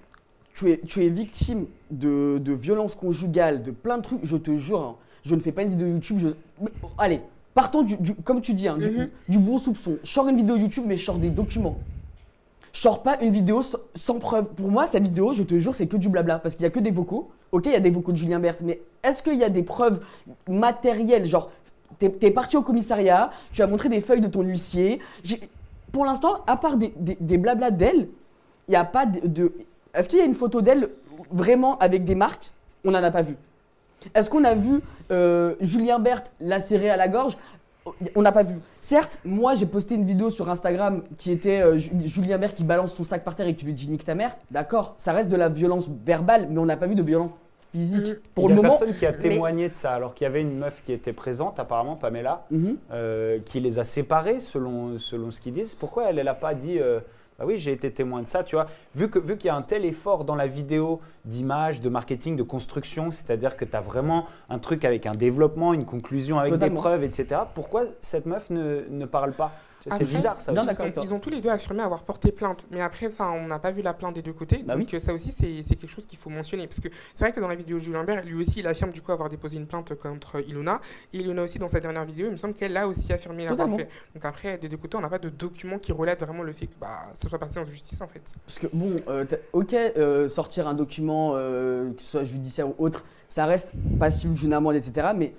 Tu 0.53 0.71
es, 0.71 0.79
tu 0.85 1.05
es 1.05 1.09
victime 1.09 1.65
de, 1.89 2.37
de 2.39 2.51
violences 2.53 2.95
conjugales, 2.95 3.63
de 3.63 3.71
plein 3.71 3.97
de 3.97 4.03
trucs, 4.03 4.19
je 4.25 4.35
te 4.37 4.53
jure. 4.55 4.81
hein. 4.81 4.95
je 5.23 5.33
ne 5.35 5.39
fais 5.39 5.51
pas 5.51 5.63
une 5.63 5.69
vidéo 5.69 5.87
YouTube. 5.87 6.17
Je... 6.19 6.27
mais, 6.59 6.71
oh, 6.83 6.87
allez, 6.97 7.21
partons 7.53 7.83
du, 7.83 7.95
du- 7.97 8.15
comme 8.15 8.41
tu 8.41 8.53
dis, 8.53 8.67
hein, 8.67 8.77
du, 8.77 8.89
Mhm. 8.89 9.09
du 9.29 9.39
bon 9.39 9.57
soupçon. 9.57 9.97
Je 10.03 10.09
sors 10.11 10.27
une 10.27 10.35
vidéo 10.35 10.57
YouTube, 10.57 10.83
mais 10.85 10.97
je 10.97 11.05
sors 11.05 11.17
des 11.19 11.29
documents. 11.29 11.77
Je 12.73 12.79
sors 12.79 13.03
pas 13.03 13.21
une 13.21 13.31
vidéo 13.31 13.61
sans, 13.61 13.77
sans 13.95 14.19
preuve. 14.19 14.45
Pour 14.45 14.69
moi, 14.71 14.87
sa 14.87 14.99
vidéo, 14.99 15.33
je 15.33 15.43
te 15.43 15.57
jure, 15.59 15.75
c'est 15.75 15.87
que 15.87 15.97
du 15.97 16.07
blabla. 16.09 16.39
Parce 16.39 16.55
qu'il 16.55 16.63
y 16.63 16.67
a 16.67 16.69
que 16.69 16.79
des 16.79 16.91
vocaux. 16.91 17.29
Ok, 17.51 17.65
il 17.65 17.71
y 17.73 17.75
a 17.75 17.79
des 17.81 17.89
vocaux 17.89 18.11
de 18.13 18.17
Julien 18.17 18.39
Berthe, 18.39 18.61
mais 18.61 18.79
est-ce 19.03 19.21
qu'il 19.21 19.37
y 19.37 19.43
a 19.43 19.49
des 19.49 19.63
preuves 19.63 19.99
matérielles 20.47 21.25
Genre, 21.25 21.51
t'es 21.99 22.13
es 22.21 22.31
parti 22.31 22.57
au 22.57 22.61
commissariat, 22.61 23.29
tu 23.51 23.61
as 23.61 23.67
montré 23.67 23.89
des 23.89 24.01
feuilles 24.01 24.21
de 24.21 24.27
ton 24.27 24.41
huissier. 24.41 24.99
Pour 25.91 26.05
l'instant, 26.05 26.43
à 26.47 26.55
part 26.57 26.77
des, 26.77 26.93
des, 26.97 27.37
blablas 27.37 27.71
d'elle, 27.71 28.07
il 28.67 28.71
n'y 28.71 28.75
a 28.75 28.85
pas 28.85 29.05
de. 29.05 29.53
Est-ce 29.93 30.07
qu'il 30.07 30.19
y 30.19 30.21
a 30.21 30.25
une 30.25 30.35
photo 30.35 30.61
d'elle 30.61 30.89
vraiment 31.31 31.77
avec 31.79 32.03
des 32.03 32.15
marques? 32.15 32.51
On 32.85 32.91
n'en 32.91 33.03
a 33.03 33.11
pas 33.11 33.21
vu. 33.21 33.35
Est-ce 34.15 34.29
qu'on 34.29 34.43
a 34.45 34.53
vu 34.53 34.81
euh, 35.11 35.55
Julien 35.59 35.99
Berthe 35.99 36.31
lacéré 36.39 36.89
à 36.89 36.97
la 36.97 37.07
gorge? 37.07 37.37
On 38.15 38.21
n'a 38.21 38.31
pas 38.31 38.43
vu. 38.43 38.55
Certes, 38.79 39.19
moi 39.25 39.55
j'ai 39.55 39.65
posté 39.65 39.95
une 39.95 40.05
vidéo 40.05 40.29
sur 40.29 40.49
Instagram 40.49 41.01
qui 41.17 41.31
était 41.31 41.61
euh, 41.61 41.77
Ju- 41.77 41.91
Julien 42.05 42.37
Berthe 42.37 42.55
qui 42.55 42.63
balance 42.63 42.93
son 42.93 43.03
sac 43.03 43.23
par 43.23 43.35
terre 43.35 43.47
et 43.47 43.55
qui 43.55 43.65
lui 43.65 43.73
dit 43.73 43.89
nique 43.89 44.05
ta 44.05 44.15
mère. 44.15 44.37
D'accord, 44.51 44.93
ça 44.97 45.13
reste 45.13 45.29
de 45.29 45.35
la 45.35 45.49
violence 45.49 45.87
verbale, 46.05 46.47
mais 46.49 46.59
on 46.59 46.65
n'a 46.65 46.77
pas 46.77 46.85
vu 46.87 46.95
de 46.95 47.01
violence 47.01 47.31
physique. 47.71 48.07
Mhm. 48.07 48.15
Pour 48.35 48.45
Il 48.45 48.49
le 48.49 48.55
y 48.55 48.59
a 48.59 48.61
moment. 48.61 48.77
personne 48.77 48.95
qui 48.95 49.05
a 49.05 49.13
témoigné 49.13 49.69
de 49.69 49.75
ça, 49.75 49.91
alors 49.93 50.13
qu'il 50.13 50.25
y 50.25 50.27
avait 50.27 50.41
une 50.41 50.57
meuf 50.57 50.81
qui 50.83 50.93
était 50.93 51.13
présente, 51.13 51.59
apparemment 51.59 51.95
Pamela, 51.95 52.45
Mhm. 52.51 52.77
euh, 52.91 53.39
qui 53.45 53.59
les 53.59 53.79
a 53.79 53.83
séparés 53.83 54.39
selon, 54.39 54.97
selon 54.97 55.31
ce 55.31 55.39
qu'ils 55.41 55.53
disent. 55.53 55.73
Pourquoi 55.75 56.09
elle 56.09 56.23
n'a 56.23 56.33
pas 56.33 56.53
dit 56.53 56.79
euh, 56.79 56.99
Bah 57.39 57.45
oui, 57.47 57.57
j'ai 57.57 57.71
été 57.71 57.89
témoin 57.91 58.21
de 58.21 58.27
ça, 58.27 58.43
tu 58.43 58.55
vois 58.55 58.67
Vu 58.93 59.09
qu'il 59.09 59.21
vu 59.21 59.35
qu'il 59.35 59.47
y 59.47 59.49
a 59.49 59.55
un 59.55 59.63
tel 59.63 59.83
effort 59.85 60.25
dans 60.25 60.35
la 60.35 60.45
vidéo 60.45 60.99
d'image, 61.25 61.81
de 61.81 61.89
marketing, 61.89 62.35
de 62.35 62.43
construction, 62.43 63.09
c'est-à-dire 63.09 63.57
que 63.57 63.65
tu 63.65 63.75
as 63.75 63.81
vraiment 63.81 64.25
un 64.49 64.59
truc 64.59 64.85
avec 64.85 65.07
un 65.07 65.13
développement, 65.13 65.73
une 65.73 65.85
conclusion 65.85 66.37
avec 66.37 66.51
Totalement. 66.53 66.75
des 66.75 66.79
preuves, 66.79 67.03
etc. 67.03 67.41
Pourquoi 67.55 67.83
cette 67.99 68.27
meuf 68.27 68.51
ne, 68.51 68.81
ne 68.89 69.05
parle 69.05 69.31
pas? 69.31 69.51
C'est 69.83 69.91
Après, 69.91 70.05
bizarre 70.05 70.39
ça 70.39 70.51
bien 70.51 70.61
aussi. 70.61 70.69
d'accord. 70.69 70.85
Ils 70.85 70.89
ont, 70.89 70.93
toi. 70.93 71.03
ils 71.05 71.13
ont 71.13 71.19
tous 71.19 71.29
les 71.29 71.41
deux 71.41 71.49
affirmé 71.49 71.81
avoir 71.81 72.03
porté 72.03 72.31
plainte, 72.31 72.65
mais 72.69 72.81
après, 72.81 73.07
enfin, 73.07 73.31
on 73.31 73.47
n'a 73.47 73.59
pas 73.59 73.71
vu 73.71 73.81
la 73.81 73.93
plainte 73.93 74.15
des 74.15 74.21
deux 74.21 74.33
côtés. 74.33 74.63
Bah 74.63 74.75
donc 74.75 74.89
oui. 74.91 74.99
ça 74.99 75.13
aussi, 75.13 75.31
c'est 75.31 75.75
quelque 75.75 75.91
chose 75.91 76.05
qu'il 76.05 76.19
faut 76.19 76.29
mentionner, 76.29 76.67
parce 76.67 76.79
que 76.79 76.89
c'est 77.13 77.25
vrai 77.25 77.33
que 77.33 77.39
dans 77.39 77.47
la 77.47 77.55
vidéo 77.55 77.77
de 77.77 77.81
Julien 77.83 78.03
Bert, 78.03 78.23
lui 78.23 78.35
aussi, 78.35 78.59
il 78.59 78.67
affirme 78.67 78.91
du 78.91 79.01
coup 79.01 79.11
avoir 79.11 79.29
déposé 79.29 79.57
une 79.57 79.65
plainte 79.67 79.93
contre 79.95 80.39
Ilona, 80.47 80.79
et 81.13 81.17
Ilona 81.19 81.43
aussi 81.43 81.59
dans 81.59 81.69
sa 81.69 81.79
dernière 81.79 82.05
vidéo, 82.05 82.27
il 82.27 82.31
me 82.31 82.37
semble 82.37 82.53
qu'elle 82.53 82.77
a 82.77 82.87
aussi 82.87 83.11
affirmé 83.11 83.45
l'avoir 83.45 83.67
fait. 83.77 83.89
Donc 84.13 84.25
après, 84.25 84.57
des 84.57 84.69
deux 84.69 84.77
côtés, 84.77 84.97
on 84.97 85.01
n'a 85.01 85.09
pas 85.09 85.19
de 85.19 85.29
document 85.29 85.79
qui 85.79 85.91
relate 85.91 86.21
vraiment 86.21 86.43
le 86.43 86.53
fait 86.53 86.67
que 86.67 86.75
bah, 86.79 87.11
ça 87.13 87.27
soit 87.29 87.39
parti 87.39 87.59
en 87.59 87.65
justice 87.65 87.99
en 88.01 88.07
fait. 88.07 88.21
Parce 88.45 88.59
que 88.59 88.67
bon, 88.71 88.95
euh, 89.07 89.25
ok, 89.53 89.73
euh, 89.73 90.29
sortir 90.29 90.67
un 90.67 90.73
document, 90.73 91.33
euh, 91.35 91.91
que 91.93 92.01
ce 92.01 92.11
soit 92.11 92.23
judiciaire 92.23 92.69
ou 92.69 92.75
autre, 92.77 93.03
ça 93.29 93.45
reste 93.45 93.73
passible 93.99 94.33
d'une 94.33 94.53
amende, 94.53 94.75
etc. 94.75 95.09
Mais 95.15 95.33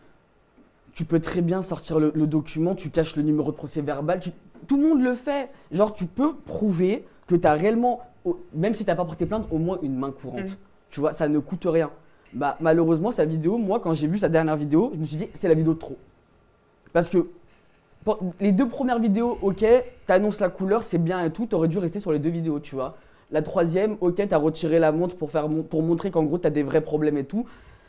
tu 0.94 1.04
peux 1.04 1.20
très 1.20 1.40
bien 1.40 1.62
sortir 1.62 1.98
le, 1.98 2.12
le 2.14 2.26
document, 2.26 2.74
tu 2.74 2.90
caches 2.90 3.16
le 3.16 3.22
numéro 3.22 3.50
de 3.50 3.56
procès 3.56 3.80
verbal, 3.80 4.20
tu- 4.20 4.30
tout 4.66 4.76
le 4.76 4.88
monde 4.88 5.02
le 5.02 5.14
fait. 5.14 5.50
Genre, 5.70 5.92
tu 5.92 6.06
peux 6.06 6.34
prouver 6.34 7.04
que 7.26 7.34
tu 7.34 7.46
as 7.46 7.54
réellement, 7.54 8.00
même 8.54 8.74
si 8.74 8.84
tu 8.84 8.90
n'as 8.90 8.96
pas 8.96 9.04
porté 9.04 9.26
plainte, 9.26 9.46
au 9.50 9.58
moins 9.58 9.78
une 9.82 9.96
main 9.96 10.10
courante. 10.10 10.50
Mhm. 10.50 10.56
Tu 10.90 11.00
vois, 11.00 11.12
ça 11.12 11.28
ne 11.28 11.38
coûte 11.38 11.64
rien. 11.66 11.90
Bah, 12.34 12.56
malheureusement, 12.60 13.10
sa 13.10 13.24
vidéo, 13.24 13.58
moi, 13.58 13.80
quand 13.80 13.94
j'ai 13.94 14.06
vu 14.06 14.18
sa 14.18 14.28
dernière 14.28 14.56
vidéo, 14.56 14.90
je 14.94 14.98
me 15.00 15.04
suis 15.04 15.16
dit, 15.16 15.28
c'est 15.32 15.48
la 15.48 15.54
vidéo 15.54 15.74
de 15.74 15.78
trop. 15.78 15.96
Parce 16.92 17.08
que 17.08 17.26
pour- 18.04 18.18
les 18.40 18.52
deux 18.52 18.68
premières 18.68 18.98
vidéos, 18.98 19.38
ok, 19.42 19.64
t'annonces 20.06 20.40
la 20.40 20.48
couleur, 20.48 20.84
c'est 20.84 20.98
bien 20.98 21.24
et 21.24 21.30
tout, 21.30 21.46
t'aurais 21.46 21.68
dû 21.68 21.78
rester 21.78 22.00
sur 22.00 22.12
les 22.12 22.18
deux 22.18 22.30
vidéos, 22.30 22.60
tu 22.60 22.74
vois. 22.74 22.96
La 23.30 23.40
troisième, 23.42 23.96
ok, 24.00 24.22
t'as 24.28 24.36
retiré 24.36 24.78
la 24.78 24.92
montre 24.92 25.16
pour, 25.16 25.30
faire 25.30 25.48
pour 25.48 25.82
montrer 25.82 26.10
qu'en 26.10 26.22
gros, 26.24 26.36
t'as 26.38 26.50
des 26.50 26.62
vrais 26.62 26.82
problèmes 26.82 27.16
et 27.16 27.24
tout. 27.24 27.46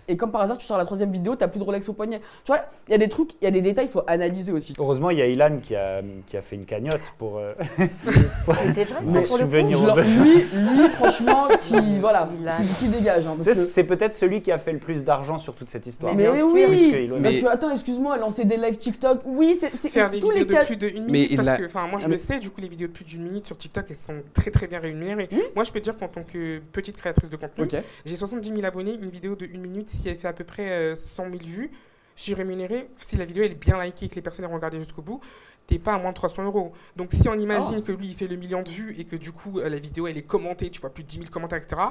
Et 0.07 0.17
comme 0.17 0.31
par 0.31 0.41
hasard, 0.41 0.57
tu 0.57 0.65
sors 0.65 0.77
la 0.77 0.86
troisième 0.86 1.12
vidéo, 1.12 1.36
t'as 1.36 1.48
plus 1.48 1.60
de 1.60 1.63
Rolex 1.63 1.88
au 1.89 1.93
poignet. 1.93 2.19
Tu 2.43 2.48
vois, 2.51 2.60
il 2.88 2.91
y 2.91 2.95
a 2.95 2.98
des 2.98 3.10
trucs, 3.10 3.31
il 3.41 3.45
y 3.45 3.48
a 3.48 3.51
des 3.51 3.62
détails, 3.62 3.86
il 3.86 3.91
faut 3.91 4.03
analyser 4.07 4.51
aussi. 4.51 4.74
Heureusement, 4.79 5.10
il 5.10 5.19
y 5.19 5.22
a 5.22 5.27
Ilan 5.27 5.60
qui 5.62 5.75
a, 5.75 6.01
qui 6.27 6.38
a 6.38 6.41
fait 6.41 6.55
une 6.55 6.65
cagnotte 6.65 7.13
pour, 7.17 7.38
euh, 7.38 7.53
Et 7.79 8.69
c'est 8.74 8.83
vrai, 8.83 9.05
ça, 9.05 9.12
Mais 9.12 9.24
pour 9.24 9.38
le 9.38 9.45
coup. 9.45 9.86
leur- 9.86 9.98
lui, 9.98 10.43
lui, 10.53 10.88
franchement, 10.89 11.48
qui, 11.62 11.75
voilà, 12.00 12.27
qui, 12.57 12.86
qui 12.86 12.88
dégage. 12.89 13.25
hein, 13.25 13.36
sais, 13.41 13.51
que- 13.51 13.55
c'est 13.57 13.83
peut-être 13.83 14.13
celui 14.13 14.41
qui 14.41 14.51
a 14.51 14.57
fait 14.57 14.74
le 14.74 14.79
plus 14.79 15.03
d'argent 15.03 15.38
sur 15.38 15.55
toute 15.55 15.69
cette 15.69 15.88
histoire. 15.88 16.13
Mais 16.15 16.29
Mais 16.29 16.36
sûr. 16.38 16.51
oui, 16.53 16.91
que 16.91 16.95
Elon 16.98 17.22
parce 17.22 17.38
que 17.38 17.45
attends, 17.48 17.69
excuse-moi, 17.72 18.17
lancer 18.17 18.45
des 18.45 18.57
lives 18.57 18.77
TikTok, 18.77 19.22
oui, 19.25 19.55
c'est 19.60 19.75
c'est- 19.75 19.89
faire 19.89 20.10
des 20.10 20.19
tous 20.19 20.29
vidéos 20.29 20.45
les 20.45 20.51
cas. 20.53 20.62
de 20.62 20.67
plus 20.67 20.77
d'une 20.77 21.05
minute 21.05 21.31
Mais 21.31 21.36
parce 21.43 21.57
que 21.60 21.65
enfin 21.65 21.88
moi 21.88 22.00
je 22.00 22.05
Ah, 22.05 22.10
mais- 22.10 22.15
le 22.15 22.22
sais 22.22 22.39
du 22.39 22.50
coup 22.50 22.62
les 22.62 22.67
vidéos 22.67 22.88
de 22.88 22.93
plus 22.93 23.05
d'une 23.05 23.24
minute 23.24 23.45
sur 23.45 23.57
TikTok 23.57 23.86
elles 23.89 23.95
sont 23.95 24.15
très 24.33 24.51
très 24.51 24.67
bien 24.67 24.79
rémunérées 24.79 25.29
moi 25.55 25.63
je 25.63 25.72
peux 25.72 25.79
te 25.79 25.83
dire 25.86 25.98
qu'en 25.98 26.07
tant 26.07 26.24
que 26.24 26.60
petite 26.72 26.98
créatrice 26.98 27.29
de 27.29 27.36
contenu 27.38 27.67
j'ai 28.05 28.15
70 28.15 28.50
000 28.50 28.65
abonnés 28.65 28.98
une 29.01 29.10
vidéo 29.10 29.36
de 29.36 29.45
une 29.45 29.62
minute 29.62 29.89
si 29.93 30.09
elle 30.09 30.17
fait 30.17 30.27
à 30.27 30.33
peu 30.33 30.43
près 30.43 30.69
euh, 30.69 30.95
100 30.95 31.25
000 31.31 31.38
vues 31.43 31.71
je 32.15 32.21
suis 32.23 32.33
rémunéré 32.35 32.89
si 32.97 33.17
la 33.17 33.25
vidéo 33.25 33.43
elle 33.43 33.53
est 33.53 33.55
bien 33.55 33.81
likée 33.81 34.05
et 34.05 34.09
que 34.09 34.15
les 34.15 34.21
personnes 34.21 34.45
ont 34.45 34.53
regardé 34.53 34.77
jusqu'au 34.77 35.01
bout 35.01 35.19
t'es 35.65 35.79
pas 35.79 35.93
à 35.95 35.97
moins 35.97 36.12
de 36.12 36.15
300 36.15 36.43
euros 36.43 36.71
donc 36.95 37.12
si 37.12 37.27
on 37.27 37.33
imagine 37.39 37.77
Ah. 37.79 37.81
que 37.81 37.91
lui 37.91 38.07
il 38.09 38.13
fait 38.13 38.27
le 38.27 38.35
million 38.35 38.62
de 38.62 38.69
vues 38.69 38.95
et 39.00 39.05
que 39.05 39.15
du 39.15 39.31
coup 39.31 39.59
euh, 39.59 39.69
la 39.69 39.77
vidéo 39.77 40.05
elle 40.07 40.17
est 40.17 40.23
commentée 40.23 40.69
tu 40.69 40.79
vois 40.81 40.91
plus 40.93 41.03
de 41.03 41.07
10 41.09 41.17
000 41.19 41.29
commentaires 41.31 41.57
etc 41.59 41.81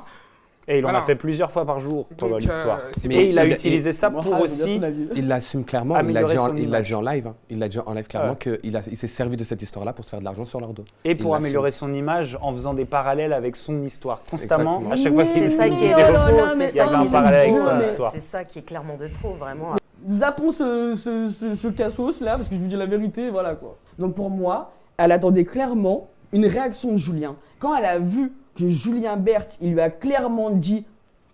Et 0.69 0.79
il 0.79 0.85
en 0.85 0.89
Voilà. 0.91 1.01
a 1.01 1.03
fait 1.03 1.17
plusieurs 1.17 1.51
fois 1.51 1.65
par 1.67 1.81
jour 1.81 2.07
pendant 2.17 2.37
l'histoire. 2.37 2.79
euh, 2.79 2.91
Mais 3.09 3.17
Et 3.17 3.29
il 3.29 3.39
a 3.39 3.45
il- 3.45 3.53
utilisé 3.53 3.93
ça 3.93 4.11
Moi, 4.11 4.23
pour 4.23 4.41
aussi. 4.41 4.81
Il 5.17 5.27
l'assume 5.27 5.65
clairement, 5.65 5.99
il 5.99 6.13
l'a 6.13 6.23
dit, 6.23 6.39
en- 6.39 6.49
dit 6.53 6.67
live. 6.67 7.27
hein. 7.27 7.35
Il 7.51 7.59
l'a 7.59 7.69
dit 7.69 7.79
en 7.85 7.93
live 7.95 8.07
clairement 8.07 8.37
Ouais. 8.47 8.59
qu'il 8.61 8.77
a- 8.77 8.83
il 8.89 8.97
s'est 8.97 9.09
servi 9.09 9.37
de 9.37 9.43
cette 9.43 9.61
histoire-là 9.61 9.93
pour 9.93 10.05
se 10.05 10.11
faire 10.11 10.21
de 10.21 10.25
l'argent 10.25 10.45
sur 10.45 10.61
leur 10.61 10.73
dos. 10.73 10.85
Et 11.05 11.15
pour 11.17 11.35
Il 11.35 11.39
améliorer 11.39 11.73
son 11.73 11.93
image 11.93 12.39
en 12.41 12.53
faisant 12.53 12.75
des 12.75 12.85
parallèles 12.85 13.33
avec 13.33 13.57
son 13.57 13.83
histoire. 13.83 14.23
Constamment, 14.31 14.79
Exactement. 14.81 14.93
à 14.93 14.97
chaque 14.97 15.13
fois 15.15 15.25
qu'il 15.25 15.43
C'est 15.43 15.49
faisait 15.49 15.69
une 15.69 15.75
vidéo, 15.75 15.89
il 15.89 15.91
y 15.91 15.95
avait 15.95 16.69
ça 16.69 16.99
un 16.99 17.07
parallèle 17.07 17.41
avec 17.41 17.57
son 17.57 17.81
histoire. 17.81 18.13
C'est 18.15 18.21
ça 18.21 18.45
qui 18.45 18.61
est 18.61 18.63
clairement 18.63 18.97
de 18.97 19.09
trop, 19.09 19.35
vraiment. 19.35 19.75
Zappons 20.11 20.51
ce, 20.53 20.95
ce, 20.97 21.29
ce, 21.29 21.55
ce 21.55 21.69
cassos 21.69 22.21
là, 22.21 22.37
parce 22.37 22.49
que 22.49 22.55
je 22.55 22.61
vous 22.61 22.67
dis 22.67 22.77
la 22.77 22.87
vérité, 22.87 23.31
voilà 23.31 23.55
quoi. 23.55 23.77
Donc 23.99 24.15
pour 24.15 24.31
moi, 24.31 24.73
elle 24.97 25.13
attendait 25.13 25.45
clairement 25.45 26.09
une 26.33 26.47
réaction 26.47 26.93
de 26.93 26.97
Julien. 26.97 27.37
Quand 27.59 27.75
elle 27.77 27.85
a 27.85 27.99
vu 27.99 28.33
que 28.55 28.69
Julien 28.69 29.17
Berthe, 29.17 29.59
il 29.61 29.73
lui 29.73 29.81
a 29.81 29.91
clairement 29.91 30.51
dit 30.51 30.85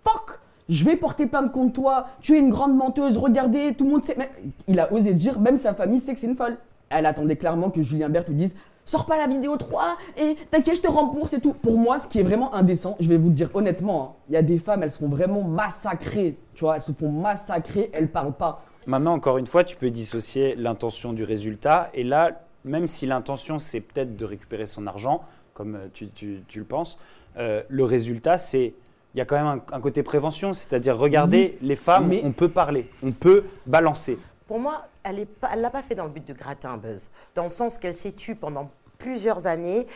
Fuck, 0.04 0.38
je 0.68 0.84
vais 0.84 0.96
porter 0.96 1.26
plainte 1.26 1.52
contre 1.52 1.72
toi, 1.72 2.06
tu 2.20 2.36
es 2.36 2.38
une 2.38 2.50
grande 2.50 2.76
menteuse, 2.76 3.18
regardez, 3.18 3.74
tout 3.74 3.84
le 3.84 3.90
monde 3.90 4.04
sait. 4.04 4.16
Mais 4.18 4.30
il 4.66 4.78
a 4.80 4.92
osé 4.92 5.14
dire, 5.14 5.40
même 5.40 5.56
sa 5.56 5.74
famille 5.74 6.00
sait 6.00 6.14
que 6.14 6.20
c'est 6.20 6.26
une 6.26 6.36
folle. 6.36 6.56
Elle 6.90 7.06
attendait 7.06 7.36
clairement 7.36 7.70
que 7.70 7.82
Julien 7.82 8.08
Berthe 8.08 8.28
lui 8.28 8.34
dise 8.34 8.54
Sors 8.88 9.04
pas 9.04 9.18
la 9.18 9.26
vidéo 9.26 9.54
3 9.58 9.98
et 10.16 10.36
t'inquiète, 10.50 10.76
je 10.76 10.80
te 10.80 10.88
rembourse 10.88 11.34
et 11.34 11.40
tout. 11.40 11.52
Pour 11.52 11.76
moi, 11.76 11.98
ce 11.98 12.08
qui 12.08 12.20
est 12.20 12.22
vraiment 12.22 12.54
indécent, 12.54 12.96
je 13.00 13.08
vais 13.08 13.18
vous 13.18 13.28
le 13.28 13.34
dire 13.34 13.50
honnêtement, 13.52 14.02
hein, 14.02 14.22
il 14.30 14.34
y 14.34 14.36
a 14.38 14.42
des 14.42 14.56
femmes, 14.56 14.82
elles 14.82 14.90
se 14.90 15.00
font 15.00 15.10
vraiment 15.10 15.42
massacrer. 15.42 16.38
Tu 16.54 16.64
vois, 16.64 16.76
elles 16.76 16.82
se 16.82 16.92
font 16.92 17.10
massacrer, 17.10 17.90
elles 17.92 18.08
parlent 18.08 18.32
pas. 18.32 18.64
Maintenant, 18.86 19.12
encore 19.12 19.36
une 19.36 19.46
fois, 19.46 19.64
tu 19.64 19.76
peux 19.76 19.90
dissocier 19.90 20.54
l'intention 20.56 21.12
du 21.12 21.22
résultat. 21.22 21.90
Et 21.92 22.02
là, 22.02 22.40
même 22.64 22.86
si 22.86 23.04
l'intention, 23.04 23.58
c'est 23.58 23.80
peut-être 23.82 24.16
de 24.16 24.24
récupérer 24.24 24.64
son 24.64 24.86
argent, 24.86 25.22
comme 25.58 25.74
euh, 25.74 25.88
tu, 25.92 26.08
tu- 26.10 26.42
tu 26.48 26.60
le 26.60 26.64
penses, 26.64 26.98
euh, 27.36 27.62
le 27.68 27.84
résultat, 27.84 28.38
c'est. 28.38 28.72
Il 29.14 29.18
y 29.18 29.20
a 29.20 29.24
quand 29.24 29.36
même 29.36 29.46
un, 29.46 29.76
un 29.76 29.80
côté 29.80 30.02
prévention, 30.04 30.52
c'est-à-dire 30.52 30.96
regarder 30.96 31.58
les 31.62 31.76
femmes, 31.76 32.06
mais- 32.08 32.20
on 32.24 32.30
peut 32.32 32.48
parler, 32.50 32.88
on 33.02 33.10
peut 33.10 33.44
balancer. 33.66 34.18
Pour 34.46 34.60
moi, 34.60 34.86
elle 35.02 35.16
ne 35.56 35.60
l'a 35.60 35.70
pas 35.70 35.82
fait 35.82 35.94
dans 35.96 36.04
le 36.04 36.10
but 36.10 36.26
de 36.26 36.32
gratter 36.34 36.68
un 36.68 36.76
buzz. 36.76 37.10
Dans 37.34 37.42
le 37.44 37.48
sens 37.48 37.76
qu'elle 37.78 37.94
s'est 37.94 38.12
tue 38.12 38.36
pendant 38.36 38.70
plusieurs 38.98 39.46
années. 39.46 39.86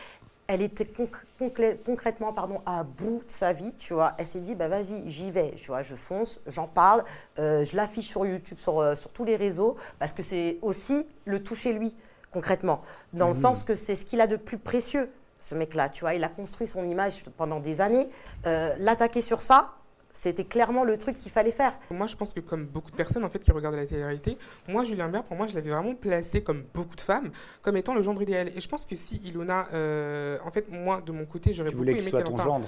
Elle 0.45 0.61
était 0.61 0.85
concrètement 1.39 2.33
pardon, 2.33 2.61
à 2.65 2.83
bout 2.83 3.19
de 3.25 3.31
sa 3.31 3.53
vie, 3.53 3.73
tu 3.79 3.93
vois. 3.93 4.11
Elle 4.17 4.27
s'est 4.27 4.41
dit, 4.41 4.55
bah 4.55 4.67
vas-y, 4.67 5.09
j'y 5.09 5.31
vais, 5.31 5.51
tu 5.55 5.67
vois, 5.67 5.81
je 5.83 5.95
fonce, 5.95 6.41
j'en 6.47 6.67
parle, 6.67 7.03
euh, 7.39 7.63
je 7.63 7.77
l'affiche 7.77 8.09
sur 8.09 8.25
YouTube, 8.25 8.57
sur, 8.59 8.79
euh, 8.79 8.93
sur 8.95 9.09
tous 9.11 9.23
les 9.23 9.37
réseaux, 9.37 9.77
parce 9.99 10.11
que 10.11 10.21
c'est 10.21 10.57
aussi 10.61 11.07
le 11.23 11.41
toucher 11.41 11.71
lui, 11.71 11.95
concrètement. 12.31 12.81
Dans 13.13 13.27
le 13.27 13.33
sens 13.33 13.63
que 13.63 13.73
c'est 13.73 13.95
ce 13.95 14.05
qu'il 14.05 14.19
a 14.19 14.27
de 14.27 14.35
plus 14.35 14.57
précieux, 14.57 15.09
ce 15.43 15.55
mec-là, 15.55 15.89
tu 15.89 16.01
vois. 16.01 16.13
Il 16.15 16.23
a 16.23 16.29
construit 16.29 16.67
son 16.67 16.83
image 16.85 17.23
pendant 17.37 17.59
des 17.59 17.81
années. 17.81 18.07
Euh, 18.45 18.73
L'attaquer 18.79 19.21
sur 19.21 19.41
ça, 19.41 19.73
c'était 20.13 20.45
clairement 20.45 20.83
le 20.85 20.97
truc 20.97 21.19
qu'il 21.19 21.31
fallait 21.31 21.51
faire. 21.51 21.73
Moi, 21.91 22.07
je 22.07 22.15
pense 22.15 22.33
que 22.33 22.39
comme 22.39 22.65
beaucoup 22.65 22.91
de 22.91 22.95
personnes 22.95 23.25
en 23.25 23.29
fait 23.29 23.39
qui 23.39 23.51
regardent 23.51 23.75
la 23.75 23.85
télé-réalité, 23.85 24.37
moi, 24.69 24.83
Julien 24.85 25.09
Bert, 25.09 25.23
pour 25.23 25.35
moi, 25.35 25.47
je 25.47 25.55
l'avais 25.55 25.69
vraiment 25.71 25.95
placé 25.95 26.43
comme 26.43 26.63
beaucoup 26.73 26.95
de 26.95 27.01
femmes, 27.01 27.31
comme 27.61 27.75
étant 27.75 27.93
le 27.93 28.01
gendre 28.01 28.21
idéal. 28.21 28.51
Et 28.55 28.61
je 28.61 28.69
pense 28.69 28.85
que 28.85 28.95
si 28.95 29.17
Ilona, 29.17 29.67
euh, 29.73 30.37
en 30.45 30.51
fait, 30.51 30.69
moi, 30.71 31.01
de 31.05 31.11
mon 31.11 31.25
côté, 31.25 31.51
j'aurais 31.51 31.69
Tu 31.71 31.75
beaucoup 31.75 31.83
voulais 31.85 31.91
aimé 31.93 32.01
qu'il 32.01 32.09
soit 32.09 32.23
ton 32.23 32.37
gendre. 32.37 32.67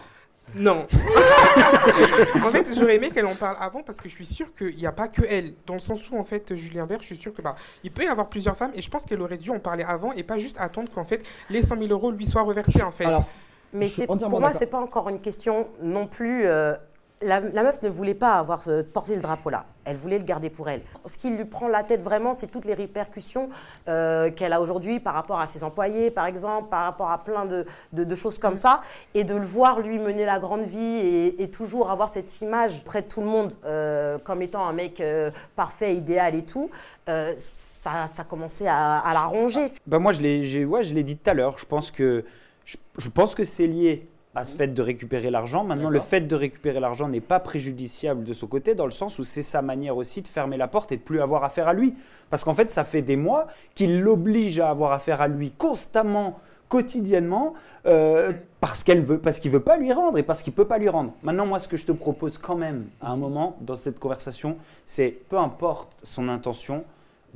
Non. 0.53 0.87
en 2.35 2.49
fait, 2.49 2.67
j'aurais 2.73 2.95
aimé 2.95 3.09
qu'elle 3.09 3.25
en 3.25 3.35
parle 3.35 3.57
avant 3.59 3.83
parce 3.83 3.97
que 3.97 4.07
je 4.07 4.13
suis 4.13 4.25
sûre 4.25 4.53
qu'il 4.55 4.75
n'y 4.75 4.85
a 4.85 4.91
pas 4.91 5.07
que 5.07 5.21
elle. 5.27 5.53
Dans 5.65 5.73
le 5.73 5.79
sens 5.79 6.09
où, 6.09 6.17
en 6.17 6.23
fait, 6.23 6.55
Julien 6.55 6.85
Bert, 6.85 6.99
je 7.01 7.07
suis 7.07 7.17
sûre 7.17 7.33
que 7.33 7.41
bah, 7.41 7.55
il 7.83 7.91
peut 7.91 8.03
y 8.03 8.07
avoir 8.07 8.29
plusieurs 8.29 8.55
femmes 8.55 8.71
et 8.75 8.81
je 8.81 8.89
pense 8.89 9.05
qu'elle 9.05 9.21
aurait 9.21 9.37
dû 9.37 9.49
en 9.49 9.59
parler 9.59 9.83
avant 9.83 10.13
et 10.13 10.23
pas 10.23 10.37
juste 10.37 10.57
attendre 10.59 10.89
qu'en 10.93 11.03
fait 11.03 11.25
les 11.49 11.61
100 11.61 11.77
000 11.77 11.87
euros 11.89 12.11
lui 12.11 12.25
soient 12.25 12.43
reversés 12.43 12.83
en 12.83 12.91
fait. 12.91 13.05
Alors, 13.05 13.25
Mais 13.73 13.89
pour 14.05 14.39
moi, 14.39 14.53
c'est 14.53 14.67
pas 14.67 14.79
encore 14.79 15.09
une 15.09 15.19
question 15.19 15.67
non 15.81 16.07
plus. 16.07 16.45
euh, 16.45 16.75
la, 17.21 17.41
meuf 17.41 17.81
ne 17.81 17.89
voulait 17.89 18.13
pas 18.13 18.33
avoir 18.33 18.61
ce, 18.61 18.81
porter 18.81 19.15
ce 19.15 19.21
drapeau-là. 19.21 19.65
Elle 19.85 19.95
voulait 19.95 20.17
le 20.17 20.25
garder 20.25 20.49
pour 20.49 20.67
elle. 20.69 20.81
Ce 21.05 21.17
qui 21.17 21.29
lui 21.29 21.45
prend 21.45 21.67
la 21.67 21.83
tête 21.83 22.01
vraiment, 22.01 22.33
c'est 22.33 22.47
toutes 22.47 22.65
les 22.65 22.73
répercussions 22.73 23.49
euh, 23.87 24.31
qu'elle 24.31 24.53
a 24.53 24.59
aujourd'hui 24.59 24.99
par 24.99 25.13
rapport 25.13 25.39
à 25.39 25.47
ses 25.47 25.63
employés, 25.63 26.11
par 26.11 26.25
exemple, 26.25 26.69
par 26.69 26.83
rapport 26.83 27.11
à 27.11 27.23
plein 27.23 27.45
de, 27.45 28.15
choses 28.15 28.39
comme 28.39 28.55
ça. 28.55 28.81
Et 29.13 29.23
de 29.23 29.35
le 29.35 29.45
voir 29.45 29.79
lui 29.79 29.99
mener 29.99 30.25
la 30.25 30.39
grande 30.39 30.63
vie 30.63 31.33
et, 31.39 31.49
toujours 31.55 31.89
avoir 31.89 32.09
cette 32.09 32.41
image 32.41 32.83
près 32.83 33.01
de 33.01 33.07
tout 33.07 33.21
le 33.21 33.27
monde 33.27 33.53
euh, 33.65 34.17
comme 34.17 34.41
étant 34.41 34.67
un 34.67 34.73
mec 34.73 34.99
euh, 34.99 35.31
parfait, 35.55 35.95
idéal 35.95 36.35
et 36.35 36.43
tout, 36.43 36.69
ça, 37.05 38.09
ça 38.11 38.23
commençait 38.27 38.67
à, 38.67 39.11
la 39.13 39.21
ronger. 39.21 39.71
Bah 39.85 39.99
moi, 39.99 40.11
je 40.11 40.21
l'ai, 40.21 40.65
ouais, 40.65 40.83
dit 40.83 41.17
tout 41.17 41.29
à 41.29 41.33
l'heure. 41.33 41.57
Je 41.59 41.65
pense 41.65 41.91
que, 41.91 42.25
je 42.65 43.09
pense 43.09 43.35
que 43.35 43.43
c'est 43.43 43.67
lié 43.67 44.09
à 44.35 44.43
ce 44.43 44.53
fait 44.55 44.67
de 44.67 44.81
récupérer 44.81 45.31
l'argent. 45.31 45.63
Maintenant, 45.63 45.89
le 45.89 45.99
fait 45.99 46.21
de 46.21 46.35
récupérer 46.35 46.81
l'argent 46.81 47.07
n'est 47.07 47.21
pas 47.21 47.39
préjudiciable 47.39 48.23
de 48.23 48.33
son 48.33 48.47
côté, 48.47 48.75
dans 48.75 48.85
le 48.85 48.91
sens 48.91 49.17
où 49.17 49.23
c'est 49.23 49.41
sa 49.41 49.61
manière 49.61 49.95
aussi 49.95 50.21
de 50.21 50.27
fermer 50.27 50.57
la 50.57 50.67
porte 50.67 50.91
et 50.91 50.97
de 50.97 51.01
plus 51.01 51.21
avoir 51.21 51.43
affaire 51.45 51.69
à 51.69 51.73
lui. 51.73 51.95
Parce 52.29 52.43
qu'en 52.43 52.53
fait, 52.53 52.69
ça 52.69 52.83
fait 52.83 53.01
des 53.01 53.15
mois 53.15 53.47
qu'il 53.75 54.01
l'oblige 54.01 54.59
à 54.59 54.69
avoir 54.69 54.91
affaire 54.91 55.21
à 55.21 55.29
lui 55.29 55.51
constamment, 55.51 56.39
quotidiennement, 56.67 57.53
euh, 57.85 58.33
parce 58.59 58.83
qu'elle 58.83 59.01
veut, 59.01 59.19
parce 59.19 59.39
qu'il 59.39 59.51
veut 59.51 59.61
pas 59.61 59.77
lui 59.77 59.93
rendre 59.93 60.17
et 60.17 60.23
parce 60.23 60.43
qu'il 60.43 60.51
peut 60.51 60.67
pas 60.67 60.79
lui 60.79 60.89
rendre. 60.89 61.13
Maintenant, 61.23 61.45
moi, 61.45 61.59
ce 61.59 61.69
que 61.69 61.77
je 61.77 61.85
te 61.85 61.93
propose 61.93 62.37
quand 62.37 62.55
même 62.55 62.87
à 63.01 63.11
un 63.11 63.15
moment 63.15 63.55
dans 63.61 63.75
cette 63.75 63.99
conversation, 63.99 64.57
c'est 64.85 65.09
peu 65.29 65.37
importe 65.37 65.95
son 66.03 66.27
intention. 66.27 66.83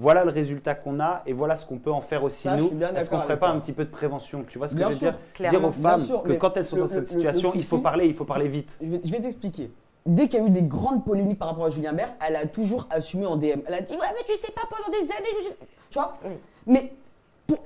Voilà 0.01 0.23
le 0.23 0.29
résultat 0.31 0.75
qu'on 0.75 1.01
a 1.01 1.23
et 1.25 1.33
voilà 1.33 1.55
ce 1.55 1.65
qu'on 1.65 1.77
peut 1.77 1.91
en 1.91 1.99
faire 1.99 2.23
aussi 2.23 2.43
Ça, 2.43 2.55
nous. 2.55 2.67
Est-ce 2.67 2.71
qu'on 2.71 2.77
d'accord 3.17 3.23
ferait 3.23 3.37
pas 3.37 3.47
toi. 3.47 3.55
un 3.55 3.59
petit 3.59 3.73
peu 3.73 3.83
de 3.83 3.89
prévention 3.89 4.43
Tu 4.47 4.57
vois 4.57 4.67
ce 4.69 4.71
que 4.73 4.77
Bien 4.77 4.87
je 4.87 4.93
veux 4.93 4.99
sûr, 4.99 5.11
dire? 5.11 5.19
clairement. 5.33 5.59
Dire 5.59 5.67
aux 5.67 5.71
femmes 5.73 5.99
sûr, 5.99 6.23
que 6.23 6.31
quand 6.33 6.55
elles 6.55 6.63
sont 6.63 6.77
le- 6.77 6.83
dans 6.83 6.87
cette 6.87 6.99
le- 7.01 7.05
situation, 7.07 7.51
le 7.51 7.57
il 7.57 7.63
faut 7.65 7.79
parler, 7.79 8.05
il 8.07 8.13
faut 8.13 8.23
parler 8.23 8.47
vite. 8.47 8.79
Je 8.81 9.11
vais, 9.11 9.19
t'expliquer. 9.19 9.69
Dès 10.05 10.29
qu'il 10.29 10.39
y 10.39 10.43
a 10.43 10.45
eu 10.47 10.49
des 10.51 10.61
grandes 10.61 11.03
polémiques 11.03 11.37
par 11.37 11.49
rapport 11.49 11.65
à 11.65 11.69
Julien 11.69 11.91
Bert, 11.91 12.13
elle 12.25 12.37
a 12.37 12.45
toujours 12.45 12.87
assumé 12.89 13.25
en 13.25 13.35
DM. 13.35 13.59
Elle 13.67 13.73
a 13.73 13.81
dit 13.81 13.93
Ouais, 13.93 14.07
mais 14.15 14.23
tu 14.25 14.35
sais 14.39 14.51
pas, 14.53 14.61
pendant 14.69 14.89
des 14.89 15.11
années. 15.11 15.43
je- 15.43 15.65
Tu 15.89 15.95
vois? 15.99 16.13
Oui. 16.25 16.35
Mais 16.65 16.93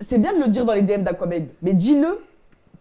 c'est 0.02 0.18
bien 0.18 0.34
de 0.34 0.40
le 0.40 0.48
dire 0.48 0.66
dans 0.66 0.74
les 0.74 0.82
DM 0.82 1.04
d'Aquababe, 1.04 1.46
mais 1.62 1.74
dis-le 1.74 2.20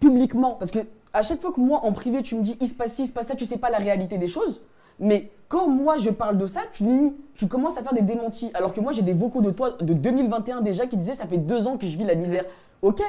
publiquement. 0.01 0.53
Parce 0.53 0.71
que 0.71 0.79
à 1.13 1.23
chaque 1.23 1.43
fois 1.43 1.53
que 1.53 1.61
moi, 1.61 1.81
en 1.85 1.93
privé, 1.93 2.23
tu 2.23 2.37
me 2.37 2.43
dis 2.43 2.57
Il 2.61 2.69
se 2.69 2.75
passe 2.75 2.95
ci, 2.95 3.03
il 3.05 3.07
se 3.09 3.13
passe 3.13 3.27
ça, 3.27 3.35
tu 3.35 3.45
sais 3.45 3.59
pas 3.59 3.69
la 3.69 3.79
réalité 3.79 4.17
des 4.17 4.29
choses. 4.29 4.63
Mais 4.99 5.29
quand 5.53 5.69
moi 5.69 5.99
je 5.99 6.09
parle 6.09 6.39
de 6.39 6.47
ça, 6.47 6.63
tu, 6.73 6.85
nies. 6.85 7.15
tu 7.35 7.47
commences 7.47 7.77
à 7.77 7.83
faire 7.83 7.93
des 7.93 8.01
démentis. 8.01 8.51
Alors 8.55 8.73
que 8.73 8.81
moi 8.81 8.93
j'ai 8.95 9.03
des 9.03 9.13
vocaux 9.13 9.43
de 9.43 9.51
toi 9.51 9.73
de 9.83 9.93
2021 9.93 10.63
déjà 10.63 10.87
qui 10.87 10.97
disaient 10.97 11.13
ça 11.13 11.27
fait 11.27 11.37
deux 11.37 11.67
ans 11.67 11.77
que 11.77 11.87
je 11.87 11.95
vis 11.99 12.05
la 12.05 12.15
misère. 12.15 12.45
Ok, 12.81 13.03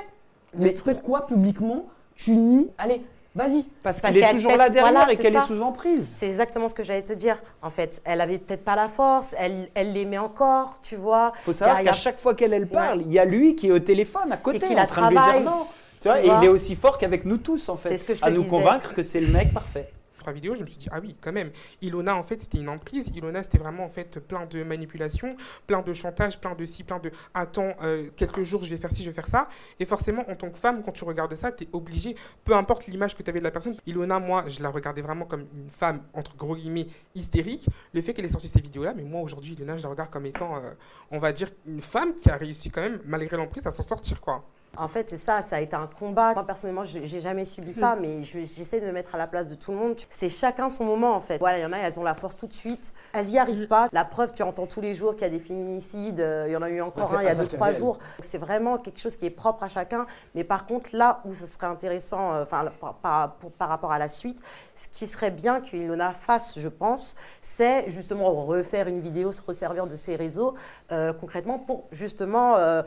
mais 0.53 0.71
pourquoi 0.71 1.25
publiquement 1.25 1.85
tu 2.17 2.35
nies 2.35 2.69
Allez, 2.77 3.01
vas-y. 3.33 3.63
Parce 3.81 4.01
Parce 4.01 4.01
qu'il 4.01 4.17
est 4.17 4.25
qu'elle 4.25 4.35
toujours 4.35 4.57
là 4.57 4.69
derrière 4.69 4.91
voilà, 4.91 5.09
et 5.13 5.15
c'est 5.15 5.21
qu'elle 5.21 5.37
est 5.37 5.39
sous 5.47 5.61
emprise. 5.61 6.17
C'est 6.19 6.27
exactement 6.27 6.67
ce 6.67 6.73
que 6.73 6.83
j'allais 6.83 7.01
te 7.03 7.13
dire. 7.13 7.41
En 7.61 7.69
fait, 7.69 8.01
elle 8.03 8.19
avait 8.19 8.39
peut-être 8.39 8.65
pas 8.65 8.75
la 8.75 8.89
force, 8.89 9.33
elle, 9.39 9.69
elle 9.73 9.93
l'aimait 9.93 10.17
encore, 10.17 10.79
tu 10.83 10.97
vois. 10.97 11.31
Il 11.39 11.43
faut 11.43 11.53
savoir 11.53 11.81
qu'à 11.81 11.91
a- 11.91 11.93
chaque 11.93 12.19
fois 12.19 12.33
qu'elle 12.33 12.51
elle 12.51 12.67
parle, 12.67 13.03
il 13.03 13.13
y 13.13 13.19
a 13.19 13.23
lui 13.25 13.55
qui 13.55 13.67
est 13.67 13.71
au 13.71 13.79
téléphone 13.79 14.33
à 14.33 14.37
côté 14.37 14.59
qu'il 14.59 14.73
en 14.73 14.81
la 14.81 14.85
train 14.85 15.09
de 15.09 15.15
lui 15.15 15.21
dire 15.39 15.49
non. 15.49 15.65
Tu 16.01 16.01
tu 16.01 16.07
vois, 16.09 16.19
et 16.21 16.27
il 16.27 16.43
est 16.43 16.49
aussi 16.49 16.75
fort 16.75 16.97
qu'avec 16.97 17.23
nous 17.23 17.37
tous 17.37 17.69
en 17.69 17.77
fait, 17.77 17.87
C'est 17.87 17.97
ce 17.99 18.05
que 18.09 18.15
je 18.15 18.19
te 18.21 18.25
à 18.25 18.31
nous 18.31 18.39
disais. 18.43 18.49
convaincre 18.49 18.93
que 18.93 19.01
c'est 19.01 19.21
le 19.21 19.31
mec 19.31 19.53
parfait. 19.53 19.89
Trois 20.23 20.33
vidéos, 20.33 20.55
je 20.55 20.61
me 20.61 20.65
suis 20.65 20.77
dit, 20.77 20.87
ah 20.91 20.99
oui, 21.01 21.15
quand 21.21 21.33
même. 21.33 21.51
Ilona, 21.81 22.15
en 22.15 22.23
fait, 22.23 22.39
c'était 22.39 22.57
une 22.57 22.69
emprise. 22.69 23.11
Ilona, 23.15 23.43
c'était 23.43 23.57
vraiment, 23.57 23.83
en 23.83 23.89
fait, 23.89 24.19
plein 24.19 24.45
de 24.45 24.63
manipulations, 24.63 25.35
plein 25.67 25.81
de 25.81 25.93
chantage, 25.93 26.39
plein 26.39 26.55
de 26.55 26.65
ci, 26.65 26.83
plein 26.83 26.99
de 26.99 27.11
attends, 27.33 27.73
euh, 27.83 28.09
quelques 28.15 28.43
jours, 28.43 28.63
je 28.63 28.69
vais 28.69 28.77
faire 28.77 28.91
ci, 28.91 29.03
je 29.03 29.09
vais 29.09 29.15
faire 29.15 29.27
ça. 29.27 29.47
Et 29.79 29.85
forcément, 29.85 30.23
en 30.29 30.35
tant 30.35 30.49
que 30.49 30.57
femme, 30.57 30.81
quand 30.83 30.93
tu 30.93 31.03
regardes 31.03 31.35
ça, 31.35 31.51
tu 31.51 31.65
es 31.65 31.67
obligé, 31.73 32.15
peu 32.45 32.55
importe 32.55 32.87
l'image 32.87 33.15
que 33.15 33.21
tu 33.21 33.29
avais 33.29 33.39
de 33.39 33.43
la 33.43 33.51
personne. 33.51 33.75
Ilona, 33.85 34.19
moi, 34.19 34.45
je 34.47 34.61
la 34.63 34.69
regardais 34.69 35.01
vraiment 35.01 35.25
comme 35.25 35.45
une 35.53 35.69
femme, 35.69 36.01
entre 36.13 36.35
gros 36.35 36.55
guillemets, 36.55 36.87
hystérique. 37.13 37.67
Le 37.93 38.01
fait 38.01 38.13
qu'elle 38.13 38.25
ait 38.25 38.29
sorti 38.29 38.47
ces 38.47 38.61
vidéos-là, 38.61 38.93
mais 38.95 39.03
moi, 39.03 39.21
aujourd'hui, 39.21 39.53
Ilona, 39.53 39.77
je 39.77 39.83
la 39.83 39.89
regarde 39.89 40.09
comme 40.09 40.25
étant, 40.25 40.55
euh, 40.55 40.71
on 41.11 41.19
va 41.19 41.33
dire, 41.33 41.49
une 41.67 41.81
femme 41.81 42.15
qui 42.15 42.29
a 42.29 42.37
réussi 42.37 42.69
quand 42.69 42.81
même, 42.81 42.99
malgré 43.05 43.35
l'emprise, 43.37 43.67
à 43.67 43.71
s'en 43.71 43.83
sortir, 43.83 44.21
quoi. 44.21 44.43
En 44.75 44.87
fait, 44.87 45.07
c'est 45.11 45.19
ça, 45.19 45.43
ça 45.43 45.57
a 45.57 45.59
été 45.59 45.75
un 45.75 45.85
combat. 45.87 46.33
Moi, 46.33 46.45
personnellement, 46.47 46.83
j'ai 46.83 47.19
jamais 47.19 47.45
subi 47.45 47.71
ça, 47.71 47.95
mais 47.99 48.23
je- 48.23 48.39
j'essaie 48.39 48.81
de 48.81 48.87
me 48.87 48.91
mettre 48.91 49.13
à 49.13 49.19
la 49.19 49.27
place 49.27 49.49
de 49.49 49.55
tout 49.55 49.71
le 49.71 49.77
monde. 49.77 49.95
C'est 50.09 50.29
chacun 50.29 50.67
son 50.69 50.83
moment, 50.83 51.13
en 51.15 51.19
fait. 51.21 51.37
Voilà, 51.37 51.59
il 51.59 51.61
y 51.61 51.65
en 51.65 51.71
a, 51.73 51.77
elles 51.77 51.99
ont 51.99 52.03
la 52.03 52.15
force 52.15 52.35
tout 52.35 52.47
de 52.47 52.53
suite. 52.53 52.91
Elles 53.13 53.29
y 53.29 53.37
arrivent 53.37 53.67
pas. 53.67 53.87
La 53.91 54.03
preuve, 54.03 54.33
tu 54.33 54.41
entends 54.41 54.65
tous 54.65 54.81
les 54.81 54.95
jours 54.95 55.13
qu'il 55.13 55.21
y 55.21 55.25
a 55.25 55.29
des 55.29 55.39
féminicides. 55.39 56.19
Euh, 56.19 56.45
Il 56.47 56.53
y 56.53 56.55
en 56.57 56.63
a 56.63 56.69
eu 56.71 56.81
encore 56.81 57.13
un 57.13 57.21
il 57.21 57.25
y 57.25 57.27
a 57.27 57.35
ça, 57.35 57.41
deux, 57.43 57.47
trois 57.47 57.67
réel. 57.67 57.77
jours. 57.79 57.99
C'est 58.19 58.39
vraiment 58.39 58.79
quelque 58.79 58.99
chose 58.99 59.15
qui 59.15 59.27
est 59.27 59.29
propre 59.29 59.61
à 59.63 59.69
chacun. 59.69 60.07
Mais 60.33 60.43
par 60.43 60.65
contre, 60.65 60.89
là 60.93 61.21
où 61.25 61.33
ce 61.33 61.45
serait 61.45 61.67
intéressant, 61.67 62.33
euh, 62.33 62.43
enfin, 62.43 62.65
par, 62.81 62.95
par- 62.95 63.33
pour- 63.35 63.51
par 63.51 63.69
rapport 63.69 63.91
à 63.91 63.99
la 63.99 64.09
suite, 64.09 64.39
ce 64.73 64.87
qui 64.87 65.05
serait 65.05 65.29
bien 65.31 65.61
que 65.61 65.75
Ilona 65.77 66.13
fasse, 66.13 66.57
je 66.57 66.67
pense, 66.69 67.15
c'est 67.43 67.91
justement 67.91 68.31
refaire 68.45 68.87
une 68.87 69.01
vidéo, 69.01 69.31
se 69.31 69.41
resservir 69.43 69.85
de 69.85 69.95
ses 69.95 70.15
réseaux 70.15 70.55
euh, 70.91 71.13
concrètement 71.13 71.59
pour 71.59 71.83
justement 71.91 72.55
euh, 72.57 72.81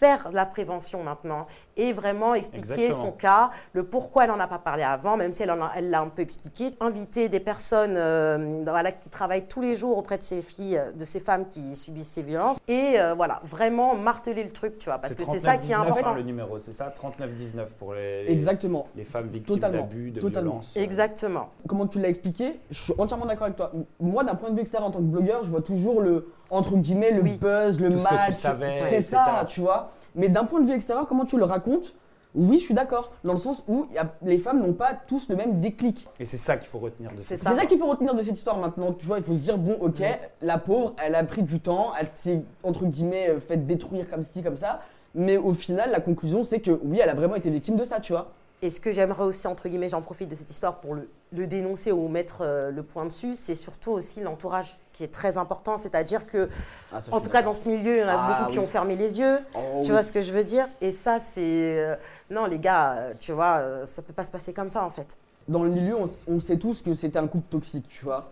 faire 0.00 0.32
la 0.32 0.46
prévention 0.46 1.04
maintenant 1.04 1.46
et 1.76 1.92
vraiment 1.92 2.34
expliquer 2.34 2.72
Exactement. 2.72 3.04
son 3.06 3.12
cas, 3.12 3.50
le 3.72 3.84
pourquoi 3.84 4.24
elle 4.24 4.30
n'en 4.30 4.40
a 4.40 4.46
pas 4.46 4.58
parlé 4.58 4.82
avant, 4.82 5.16
même 5.16 5.32
si 5.32 5.42
elle 5.42 5.50
l'a 5.90 6.00
un 6.00 6.08
peu 6.08 6.22
expliqué. 6.22 6.70
Inviter 6.80 7.28
des 7.28 7.40
personnes 7.40 7.94
euh, 7.96 8.62
voilà, 8.66 8.92
qui 8.92 9.08
travaillent 9.08 9.46
tous 9.46 9.60
les 9.60 9.76
jours 9.76 9.96
auprès 9.98 10.18
de 10.18 10.22
ces 10.22 10.42
filles, 10.42 10.78
euh, 10.78 10.92
de 10.92 11.04
ces 11.04 11.20
femmes 11.20 11.46
qui 11.46 11.74
subissent 11.76 12.08
ces 12.08 12.22
violences 12.22 12.58
et 12.68 12.94
euh, 12.98 13.14
voilà, 13.14 13.40
vraiment 13.44 13.94
marteler 13.94 14.44
le 14.44 14.50
truc, 14.50 14.78
tu 14.78 14.86
vois, 14.86 14.98
parce 14.98 15.14
que 15.14 15.24
c'est 15.24 15.40
ça 15.40 15.56
qui 15.56 15.72
est 15.72 15.74
39,19 15.74 15.86
important. 15.90 16.14
le 16.14 16.22
numéro, 16.22 16.58
c'est 16.58 16.72
ça? 16.72 16.86
3919 16.94 17.74
pour 17.74 17.94
les, 17.94 18.26
Exactement. 18.28 18.86
les 18.96 19.04
femmes 19.04 19.28
victimes 19.28 19.58
d'abus, 19.58 20.10
de 20.10 20.20
Totalement. 20.20 20.50
violences. 20.50 20.76
Exactement. 20.76 21.50
Comment 21.68 21.86
tu 21.86 22.00
l'as 22.00 22.08
expliqué, 22.08 22.60
je 22.70 22.78
suis 22.78 22.94
entièrement 22.98 23.26
d'accord 23.26 23.44
avec 23.46 23.56
toi. 23.56 23.72
Moi, 24.00 24.24
d'un 24.24 24.34
point 24.34 24.50
de 24.50 24.54
vue 24.54 24.60
extérieur, 24.62 24.88
en 24.88 24.92
tant 24.92 24.98
que 24.98 25.04
blogueur, 25.04 25.44
je 25.44 25.50
vois 25.50 25.62
toujours 25.62 26.00
le, 26.00 26.32
entre 26.50 26.76
guillemets, 26.76 27.10
le 27.12 27.22
Oui. 27.22 27.36
buzz, 27.40 27.80
le 27.80 27.90
Tout 27.90 27.98
ce 27.98 28.04
que 28.04 28.08
tu 28.08 28.14
match. 28.14 28.32
savais, 28.34 28.78
C'est 28.88 29.00
ça, 29.00 29.44
tu 29.48 29.60
vois. 29.60 29.90
Mais 30.14 30.28
d'un 30.28 30.44
point 30.44 30.60
de 30.60 30.66
vue 30.66 30.72
extérieur, 30.72 31.06
comment 31.06 31.24
tu 31.24 31.36
le 31.38 31.44
racontes 31.44 31.94
Oui, 32.34 32.58
je 32.60 32.64
suis 32.64 32.74
d'accord. 32.74 33.10
Dans 33.24 33.32
le 33.32 33.38
sens 33.38 33.64
où 33.68 33.86
il 33.90 33.94
y 33.96 33.98
a- 33.98 34.14
les 34.22 34.38
femmes 34.38 34.60
n'ont 34.60 34.72
pas 34.72 34.92
tous 35.06 35.28
le 35.28 35.36
même 35.36 35.60
déclic. 35.60 36.06
Et 36.20 36.24
c'est 36.24 36.36
ça 36.36 36.56
qu'il 36.56 36.68
faut 36.68 36.78
retenir 36.78 37.10
de 37.12 37.20
cette 37.20 37.38
ça. 37.38 37.50
C'est 37.50 37.56
ça 37.56 37.66
qu'il 37.66 37.78
faut 37.78 37.86
retenir 37.88 38.14
de 38.14 38.22
cette 38.22 38.36
histoire 38.36 38.58
maintenant. 38.58 38.92
Tu 38.92 39.04
vois, 39.06 39.18
il 39.18 39.24
faut 39.24 39.34
se 39.34 39.40
dire 39.42 39.58
bon, 39.58 39.76
ok, 39.80 40.02
la 40.42 40.58
pauvre, 40.58 40.94
elle 41.04 41.14
a 41.16 41.24
pris 41.24 41.42
du 41.42 41.58
temps, 41.60 41.92
elle 41.98 42.08
s'est 42.08 42.42
entre 42.62 42.84
guillemets 42.86 43.30
euh, 43.30 43.40
fait 43.40 43.56
détruire 43.56 44.08
comme 44.08 44.22
ci, 44.22 44.42
comme 44.42 44.56
ça. 44.56 44.80
Mais 45.14 45.36
au 45.36 45.52
final, 45.52 45.90
la 45.90 46.00
conclusion, 46.00 46.44
c'est 46.44 46.60
que 46.60 46.70
oui, 46.84 47.00
elle 47.02 47.08
a 47.08 47.14
vraiment 47.14 47.34
été 47.34 47.50
victime 47.50 47.74
de 47.76 47.82
ça, 47.84 47.98
tu 47.98 48.12
vois. 48.12 48.30
Et 48.62 48.68
ce 48.68 48.78
que 48.80 48.92
j'aimerais 48.92 49.24
aussi, 49.24 49.46
entre 49.46 49.68
guillemets, 49.68 49.88
j'en 49.88 50.02
profite 50.02 50.28
de 50.30 50.34
cette 50.34 50.50
histoire 50.50 50.80
pour 50.80 50.94
le, 50.94 51.08
le 51.32 51.46
dénoncer 51.46 51.92
ou 51.92 52.08
mettre 52.08 52.42
euh, 52.42 52.70
le 52.70 52.82
point 52.82 53.06
dessus, 53.06 53.34
c'est 53.34 53.54
surtout 53.54 53.90
aussi 53.90 54.20
l'entourage 54.20 54.78
qui 54.92 55.02
est 55.02 55.12
très 55.12 55.38
important. 55.38 55.78
C'est-à-dire 55.78 56.26
que, 56.26 56.50
Ah, 56.92 57.00
ça, 57.00 57.10
en 57.14 57.20
tout 57.22 57.30
cas, 57.30 57.40
dans 57.40 57.54
ce 57.54 57.66
milieu, 57.68 57.96
il 57.96 58.00
y 58.00 58.04
en 58.04 58.08
a 58.08 58.16
Ah, 58.18 58.38
beaucoup 58.40 58.52
qui 58.52 58.58
ont 58.58 58.66
fermé 58.66 58.96
les 58.96 59.18
yeux. 59.18 59.38
Oh, 59.54 59.80
Tu 59.80 59.86
oui. 59.86 59.90
vois 59.92 60.02
ce 60.02 60.12
que 60.12 60.20
je 60.20 60.30
veux 60.32 60.44
dire? 60.44 60.68
Et 60.82 60.92
ça, 60.92 61.18
c'est. 61.18 61.40
euh, 61.78 61.96
non, 62.28 62.44
les 62.44 62.58
gars, 62.58 62.92
euh, 62.98 63.14
tu 63.18 63.32
vois, 63.32 63.86
ça 63.86 64.02
peut 64.02 64.12
pas 64.12 64.24
se 64.24 64.30
passer 64.30 64.52
comme 64.52 64.68
ça, 64.68 64.84
en 64.84 64.90
fait. 64.90 65.16
dans 65.48 65.62
le 65.64 65.70
milieu, 65.70 65.96
on, 66.28 66.38
sait 66.40 66.58
tous 66.58 66.82
que 66.82 66.92
c'était 66.94 67.18
un 67.18 67.26
couple 67.28 67.48
toxique, 67.50 67.88
tu 67.88 68.04
vois. 68.04 68.30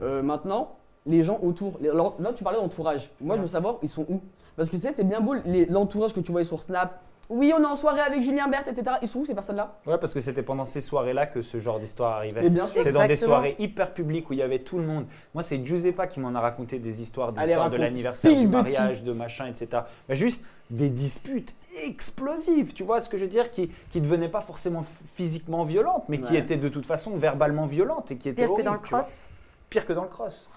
Maintenant, 0.00 0.76
les 1.06 1.22
gens 1.22 1.38
autour, 1.42 1.78
les- 1.80 1.88
là 1.90 2.32
tu 2.34 2.44
parlais 2.44 2.58
d'entourage. 2.58 3.10
Moi, 3.20 3.36
je 3.36 3.40
veux 3.40 3.46
savoir, 3.46 3.76
ils 3.82 3.88
sont 3.88 4.04
où? 4.10 4.20
Parce 4.56 4.68
que 4.68 4.76
c'est 4.76 4.94
c'est 4.94 5.04
bien 5.04 5.20
beau 5.20 5.34
l'entourage 5.70 6.12
que 6.12 6.20
tu 6.20 6.30
voyais 6.32 6.44
sur 6.44 6.60
Snap. 6.62 7.00
Oui, 7.30 7.52
on 7.56 7.62
est 7.62 7.66
en 7.66 7.76
soirée 7.76 8.00
avec 8.00 8.22
Julien 8.22 8.48
Berthe, 8.48 8.68
etc. 8.68 8.96
Ils 9.00 9.08
sont 9.08 9.20
où 9.20 9.24
ces 9.24 9.34
personnes-là? 9.34 9.78
Ouais, 9.86 9.98
parce 9.98 10.12
que 10.12 10.20
c'était 10.20 10.42
pendant 10.42 10.64
ces 10.64 10.80
soirées-là 10.80 11.26
que 11.26 11.40
ce 11.42 11.58
genre 11.58 11.80
d'histoire 11.80 12.16
arrivait. 12.16 12.42
Mais 12.42 12.50
bien 12.50 12.66
sûr. 12.66 12.82
C'est 12.82 12.92
dans 12.92 13.06
des 13.06 13.16
soirées 13.16 13.56
hyper 13.58 13.94
publiques 13.94 14.28
où 14.28 14.34
il 14.34 14.40
y 14.40 14.42
avait 14.42 14.58
tout 14.58 14.78
le 14.78 14.84
monde. 14.84 15.06
Moi, 15.32 15.42
c'est 15.42 15.64
Giuseppa 15.64 16.06
qui 16.06 16.20
m'en 16.20 16.34
a 16.34 16.40
raconté 16.40 16.78
des 16.78 17.02
histoires, 17.02 17.32
des 17.32 17.40
Allez, 17.40 17.52
histoires 17.52 17.70
de 17.70 17.76
l'anniversaire, 17.76 18.36
du 18.36 18.46
the 18.46 18.52
mariage, 18.52 19.04
de 19.04 19.12
machin, 19.12 19.46
etc. 19.46 19.82
Mais 20.08 20.16
juste 20.16 20.44
des 20.70 20.90
disputes 20.90 21.54
explosives, 21.82 22.72
tu 22.72 22.84
vois 22.84 23.00
ce 23.00 23.08
que 23.08 23.16
je 23.16 23.24
veux 23.24 23.30
dire, 23.30 23.50
qui 23.50 23.70
qui 23.90 24.00
devenaient 24.00 24.28
pas 24.28 24.40
forcément 24.40 24.84
physiquement 25.14 25.64
violentes, 25.64 26.04
mais 26.08 26.18
qui 26.18 26.36
étaient 26.36 26.56
de 26.56 26.68
toute 26.68 26.86
façon 26.86 27.16
verbalement 27.16 27.66
violentes 27.66 28.10
et 28.10 28.16
qui 28.16 28.28
étaient 28.28 28.46
Pire 28.46 28.56
que 28.56 28.62
dans 28.62 28.72
le 28.72 28.78
cross? 28.78 29.26
Pire 29.70 29.86
que 29.86 29.92
dans 29.92 30.04
le 30.04 30.08
cross. 30.08 30.48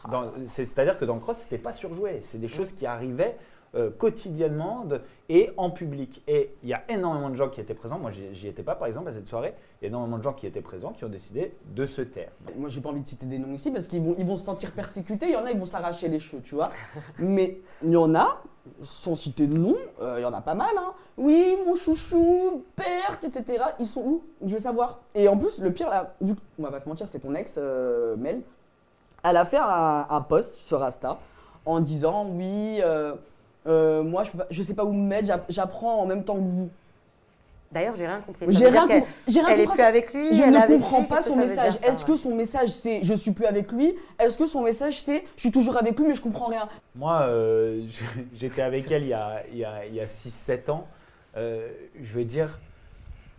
C'est-à-dire 0.45 0.97
que 0.97 1.05
dans 1.05 1.15
le 1.15 1.21
cross, 1.21 1.39
c'était 1.39 1.57
pas 1.57 1.73
surjoué. 1.73 2.19
C'est 2.21 2.39
des 2.39 2.47
choses 2.47 2.73
qui 2.73 2.85
arrivaient 2.85 3.37
euh, 3.75 3.89
quotidiennement 3.91 4.85
de- 4.85 5.01
et 5.29 5.49
en 5.57 5.69
public. 5.69 6.23
Et 6.27 6.55
il 6.63 6.69
y 6.69 6.73
a 6.73 6.83
énormément 6.89 7.29
de 7.29 7.35
gens 7.35 7.49
qui 7.49 7.59
étaient 7.59 7.73
présents. 7.73 7.99
Moi, 7.99 8.11
j'y 8.11 8.47
étais 8.47 8.63
pas, 8.63 8.75
par 8.75 8.87
exemple, 8.87 9.09
à 9.09 9.11
cette 9.11 9.27
soirée. 9.27 9.53
Il 9.81 9.85
y 9.85 9.87
a 9.87 9.89
énormément 9.89 10.17
de 10.17 10.23
gens 10.23 10.33
qui 10.33 10.47
étaient 10.47 10.61
présents 10.61 10.91
qui 10.93 11.03
ont 11.05 11.09
décidé 11.09 11.53
de 11.75 11.85
se 11.85 12.01
taire. 12.01 12.31
Moi, 12.55 12.69
j'ai 12.69 12.81
pas 12.81 12.89
envie 12.89 13.01
de 13.01 13.07
citer 13.07 13.25
des 13.25 13.37
noms 13.39 13.51
ici 13.51 13.69
parce 13.71 13.85
qu'ils 13.87 14.01
vont, 14.01 14.15
ils 14.17 14.25
vont 14.25 14.37
se 14.37 14.45
sentir 14.45 14.71
persécutés. 14.71 15.27
Il 15.27 15.33
y 15.33 15.35
en 15.35 15.45
a, 15.45 15.51
ils 15.51 15.59
vont 15.59 15.65
s'arracher 15.65 16.07
les 16.07 16.19
cheveux, 16.19 16.41
tu 16.41 16.55
vois. 16.55 16.71
Mais 17.19 17.59
il 17.83 17.91
y 17.91 17.97
en 17.97 18.15
a, 18.15 18.41
sans 18.81 19.15
citer 19.15 19.47
de 19.47 19.57
nom, 19.57 19.75
euh, 20.01 20.15
il 20.19 20.21
y 20.21 20.25
en 20.25 20.33
a 20.33 20.41
pas 20.41 20.55
mal. 20.55 20.71
Hein. 20.77 20.93
Oui, 21.17 21.57
mon 21.65 21.75
chouchou, 21.75 22.61
Berthe, 22.77 23.23
etc. 23.23 23.63
Ils 23.79 23.85
sont 23.85 24.01
où? 24.01 24.23
Je 24.45 24.53
veux 24.53 24.59
savoir. 24.59 24.99
Et 25.15 25.27
en 25.27 25.37
plus, 25.37 25.59
le 25.59 25.71
pire, 25.73 25.89
là, 25.89 26.15
vu 26.21 26.35
qu'on 26.55 26.63
va 26.63 26.71
pas 26.71 26.79
se 26.79 26.87
mentir, 26.87 27.07
c'est 27.09 27.19
ton 27.19 27.33
ex, 27.35 27.55
euh, 27.57 28.15
Mel. 28.15 28.41
Elle 29.23 29.35
a 29.37 29.45
fait 29.45 29.57
un, 29.57 30.05
un 30.09 30.21
post 30.21 30.55
sur 30.55 30.81
Insta 30.83 31.17
en 31.65 31.79
disant 31.79 32.29
Oui, 32.29 32.79
euh, 32.81 33.15
euh, 33.67 34.03
moi, 34.03 34.23
je, 34.23 34.31
peux 34.31 34.37
pas- 34.39 34.47
je 34.49 34.61
sais 34.63 34.73
pas 34.73 34.85
où 34.85 34.93
me 34.93 35.07
mettre, 35.07 35.27
j'app- 35.27 35.45
j'apprends 35.49 36.01
en 36.01 36.05
même 36.05 36.23
temps 36.23 36.35
que 36.35 36.41
vous. 36.41 36.69
D'ailleurs, 37.71 37.95
j'ai 37.97 38.07
rien 38.07 38.21
compris. 38.21 38.45
J'ai 38.55 38.67
rien, 38.69 38.87
qu'elle- 38.87 39.01
com- 39.01 39.09
j'ai 39.27 39.39
rien 39.41 39.49
Elle 39.49 39.59
est 39.59 39.65
compris 39.65 39.77
plus 39.79 39.83
avec 39.85 40.13
lui 40.13 40.35
je 40.37 40.41
elle 40.41 40.51
ne 40.51 40.57
avec 40.57 40.79
comprends 40.79 40.99
lui, 41.01 41.07
pas 41.07 41.21
son 41.21 41.35
message. 41.35 41.75
Est-ce 41.83 42.05
que 42.05 42.15
son 42.15 42.33
message 42.33 42.69
c'est 42.69 43.03
je 43.03 43.13
suis 43.13 43.31
plus 43.31 43.45
avec 43.45 43.71
lui? 43.73 43.93
Est-ce 44.19 44.37
que 44.37 44.45
son 44.45 44.61
message 44.61 45.01
c'est 45.01 45.25
je 45.35 45.41
suis 45.41 45.51
toujours 45.51 45.75
avec 45.75 45.99
lui 45.99 46.07
mais 46.07 46.15
je 46.15 46.21
comprends 46.21 46.45
rien? 46.47 46.69
Moi, 46.95 47.23
euh, 47.23 47.81
j'étais 48.33 48.61
avec 48.61 48.89
elle 48.89 49.03
il 49.03 49.09
y 49.09 49.13
a, 49.13 49.43
il 49.51 49.57
y 49.57 49.65
a, 49.65 49.85
il 49.85 49.93
y 49.95 49.99
a 49.99 50.05
6-7 50.05 50.69
ans. 50.71 50.87
Euh, 51.35 51.67
je 52.01 52.13
veux 52.13 52.23
dire, 52.23 52.57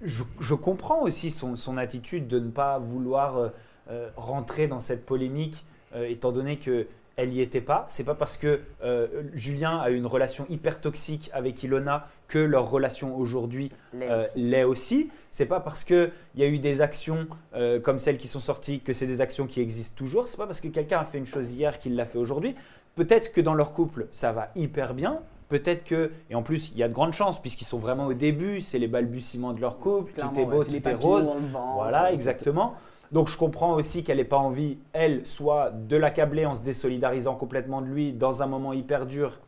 je, 0.03 0.23
je 0.41 0.55
comprends 0.55 1.01
aussi 1.01 1.31
son, 1.31 1.57
son 1.57 1.79
attitude 1.79 2.29
de 2.29 2.39
ne 2.39 2.51
pas 2.51 2.79
vouloir 2.79 3.51
euh, 3.91 4.11
rentrer 4.15 4.67
dans 4.69 4.79
cette 4.81 5.07
polémique, 5.07 5.65
euh, 5.97 6.07
étant 6.07 6.33
donné 6.33 6.59
que 6.59 6.87
elle 7.19 7.31
n'y 7.31 7.41
était 7.41 7.61
pas. 7.61 7.85
C'est 7.89 8.05
pas 8.05 8.15
parce 8.15 8.37
que 8.37 8.61
euh, 8.85 9.09
Julien 9.35 9.79
a 9.79 9.91
une 9.91 10.07
relation 10.07 10.47
hyper 10.49 10.81
toxique 10.81 11.31
avec 11.35 11.61
Ilona 11.65 12.07
que 12.29 12.39
leur 12.39 12.71
relation 12.71 13.17
aujourd'hui 13.17 13.71
L'est 13.93 14.09
euh, 14.09 14.17
aussi. 14.17 14.41
l'est 14.41 14.65
aussi. 14.65 15.11
C'est 15.33 15.47
pas 15.47 15.59
parce 15.59 15.83
qu'il 15.83 16.13
y 16.37 16.45
a 16.45 16.47
eu 16.47 16.61
des 16.61 16.81
actions 16.81 17.27
euh, 17.55 17.81
comme 17.81 17.99
celles 17.99 18.19
qui 18.19 18.29
sont 18.29 18.39
sorties 18.39 18.81
que 18.81 18.93
c'est 18.93 19.09
des 19.09 19.21
actions 19.21 19.49
qui 19.49 19.61
existent 19.61 19.97
toujours. 19.97 20.29
C'est 20.29 20.37
pas 20.37 20.47
parce 20.47 20.61
que 20.61 20.69
quelqu'un 20.69 21.01
a 21.01 21.05
fait 21.05 21.19
une 21.19 21.27
chose 21.27 21.53
hier 21.53 21.81
qu'il 21.81 21.97
l'a 21.97 22.05
fait 22.05 22.19
aujourd'hui. 22.19 22.55
Peut-être 22.95 23.33
que 23.33 23.41
dans 23.41 23.55
leur 23.55 23.73
couple, 23.73 24.07
ça 24.13 24.31
va 24.31 24.51
hyper 24.55 24.95
bien. 24.95 25.21
Peut-être 25.49 25.83
que, 25.83 26.13
et 26.31 26.37
en 26.37 26.45
plus, 26.45 26.71
il 26.71 26.79
y 26.79 26.85
a 26.85 26.89
de 26.89 26.93
grandes 26.95 27.15
chances, 27.15 27.41
puisqu'ils 27.41 27.65
sont 27.65 27.79
vraiment 27.79 28.07
au 28.07 28.15
début, 28.15 28.61
c'est 28.61 28.79
les 28.79 28.87
balbutiements 28.87 29.55
de 29.55 29.61
leur 29.61 29.79
couple, 29.79 30.13
tout 30.13 30.41
est 30.41 30.45
beau, 30.45 30.63
tout 30.63 30.89
est 30.89 30.95
rose. 30.95 31.33
Voilà, 31.75 32.13
exactement. 32.13 32.77
Donc 33.13 33.29
je 33.29 33.37
comprends 33.39 33.75
aussi 33.75 34.05
qu'elle 34.05 34.19
n'ait 34.19 34.25
pas 34.25 34.37
envie, 34.37 34.79
elle, 34.93 35.27
soit 35.27 35.71
de 35.71 35.97
l'accabler 35.97 36.45
en 36.45 36.55
se 36.55 36.63
désolidarisant 36.63 37.35
complètement 37.35 37.81
de 37.81 37.87
lui 37.87 38.13
dans 38.13 38.43
un 38.43 38.47
moment 38.47 38.73
hyper 38.73 39.07
dur 39.07 39.39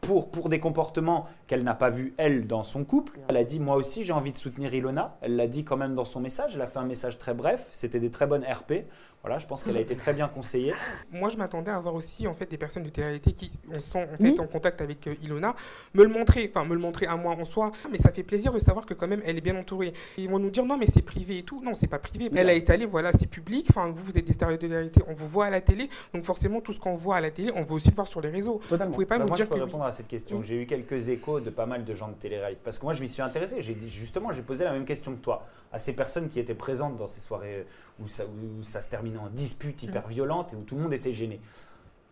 pour, 0.00 0.30
pour 0.30 0.48
des 0.48 0.60
comportements 0.60 1.26
qu'elle 1.46 1.62
n'a 1.62 1.74
pas 1.74 1.90
vus, 1.90 2.14
elle, 2.16 2.46
dans 2.46 2.62
son 2.62 2.84
couple. 2.84 3.18
Elle 3.28 3.36
a 3.36 3.44
dit, 3.44 3.60
moi 3.60 3.76
aussi, 3.76 4.02
j'ai 4.04 4.12
envie 4.12 4.32
de 4.32 4.38
soutenir 4.38 4.72
Ilona. 4.74 5.16
Elle 5.20 5.36
l'a 5.36 5.46
dit 5.46 5.64
quand 5.64 5.76
même 5.76 5.94
dans 5.94 6.04
son 6.04 6.20
message. 6.20 6.52
Elle 6.54 6.62
a 6.62 6.66
fait 6.66 6.78
un 6.78 6.84
message 6.86 7.18
très 7.18 7.34
bref. 7.34 7.66
C'était 7.72 8.00
des 8.00 8.10
très 8.10 8.26
bonnes 8.26 8.44
RP. 8.44 8.84
Voilà, 9.22 9.36
je 9.36 9.46
pense 9.46 9.62
qu'elle 9.62 9.76
a 9.76 9.80
été 9.80 9.96
très 9.96 10.14
bien 10.14 10.28
conseillée. 10.28 10.72
Moi, 11.12 11.28
je 11.28 11.36
m'attendais 11.36 11.70
à 11.70 11.76
avoir 11.76 11.94
aussi 11.94 12.26
en 12.26 12.32
fait 12.32 12.50
des 12.50 12.56
personnes 12.56 12.84
de 12.84 12.88
télé-réalité 12.88 13.32
qui 13.34 13.50
on 13.70 13.78
sont 13.78 13.98
en 13.98 14.06
fait 14.16 14.22
Oui. 14.22 14.36
en 14.40 14.46
contact 14.46 14.80
avec 14.80 15.06
euh, 15.08 15.14
Ilona, 15.22 15.54
me 15.92 16.04
le 16.04 16.08
montrer, 16.08 16.50
enfin 16.54 16.64
me 16.66 16.72
le 16.74 16.80
montrer 16.80 17.04
à 17.04 17.16
moi 17.16 17.34
en 17.38 17.44
soi. 17.44 17.70
Mais 17.92 17.98
ça 17.98 18.10
fait 18.12 18.22
plaisir 18.22 18.50
de 18.50 18.58
savoir 18.58 18.86
que 18.86 18.94
quand 18.94 19.06
même 19.06 19.20
elle 19.26 19.36
est 19.36 19.42
bien 19.42 19.56
entourée. 19.56 19.88
Et 20.16 20.22
ils 20.22 20.30
vont 20.30 20.38
nous 20.38 20.48
dire 20.48 20.64
non 20.64 20.78
mais 20.78 20.86
c'est 20.86 21.02
privé 21.02 21.36
et 21.36 21.42
tout. 21.42 21.60
Non, 21.62 21.74
c'est 21.74 21.86
pas 21.86 21.98
privé. 21.98 22.30
Elle 22.34 22.48
a 22.48 22.54
étalé, 22.54 22.86
voilà, 22.86 23.12
c'est 23.12 23.26
public. 23.26 23.66
Enfin 23.68 23.88
vous, 23.90 24.02
vous 24.02 24.16
êtes 24.16 24.24
des 24.24 24.32
stars 24.32 24.52
de 24.52 24.56
télé-réalité, 24.56 25.02
on 25.06 25.12
vous 25.12 25.28
voit 25.28 25.44
à 25.44 25.50
la 25.50 25.60
télé. 25.60 25.90
Donc 26.14 26.24
forcément 26.24 26.62
tout 26.62 26.72
ce 26.72 26.80
qu'on 26.80 26.94
voit 26.94 27.16
à 27.16 27.20
la 27.20 27.30
télé, 27.30 27.52
on 27.54 27.62
veut 27.62 27.74
aussi 27.74 27.90
le 27.90 27.96
voir 27.96 28.06
sur 28.08 28.22
les 28.22 28.30
réseaux. 28.30 28.58
Vous 28.62 28.68
Totalement. 28.70 28.94
pouvez 28.94 29.04
pas 29.04 29.18
Bah, 29.18 29.24
nous 29.24 29.28
moi, 29.28 29.36
je 29.36 29.42
dire 29.42 29.48
peux 29.50 29.56
que 29.56 29.60
oui. 29.60 29.66
répondre 29.66 29.84
à 29.90 29.92
cette 29.92 30.08
question. 30.08 30.38
Oui. 30.38 30.44
J'ai 30.46 30.62
eu 30.62 30.66
quelques 30.66 31.08
échos 31.08 31.40
de 31.40 31.50
pas 31.50 31.66
mal 31.66 31.84
de 31.84 31.94
gens 31.94 32.08
de 32.08 32.14
télé-réalité. 32.14 32.60
Parce 32.64 32.78
que 32.78 32.84
moi, 32.84 32.92
je 32.92 33.00
m'y 33.00 33.08
suis 33.08 33.22
intéressé. 33.22 33.62
J'ai 33.62 33.76
justement, 33.86 34.32
j'ai 34.32 34.42
posé 34.42 34.64
la 34.64 34.72
même 34.72 34.84
question 34.84 35.12
que 35.14 35.20
toi 35.20 35.46
à 35.72 35.78
ces 35.78 35.94
personnes 35.94 36.28
qui 36.28 36.40
étaient 36.40 36.54
présentes 36.54 36.96
dans 36.96 37.06
ces 37.06 37.20
soirées 37.20 37.66
où 38.00 38.08
ça, 38.08 38.24
où 38.24 38.62
ça 38.62 38.80
se 38.80 38.88
terminait 38.88 39.18
en 39.18 39.28
dispute 39.28 39.82
hyper 39.82 40.08
violente 40.08 40.52
et 40.52 40.56
où 40.56 40.62
tout 40.62 40.76
le 40.76 40.82
monde 40.82 40.92
était 40.92 41.12
gêné. 41.12 41.40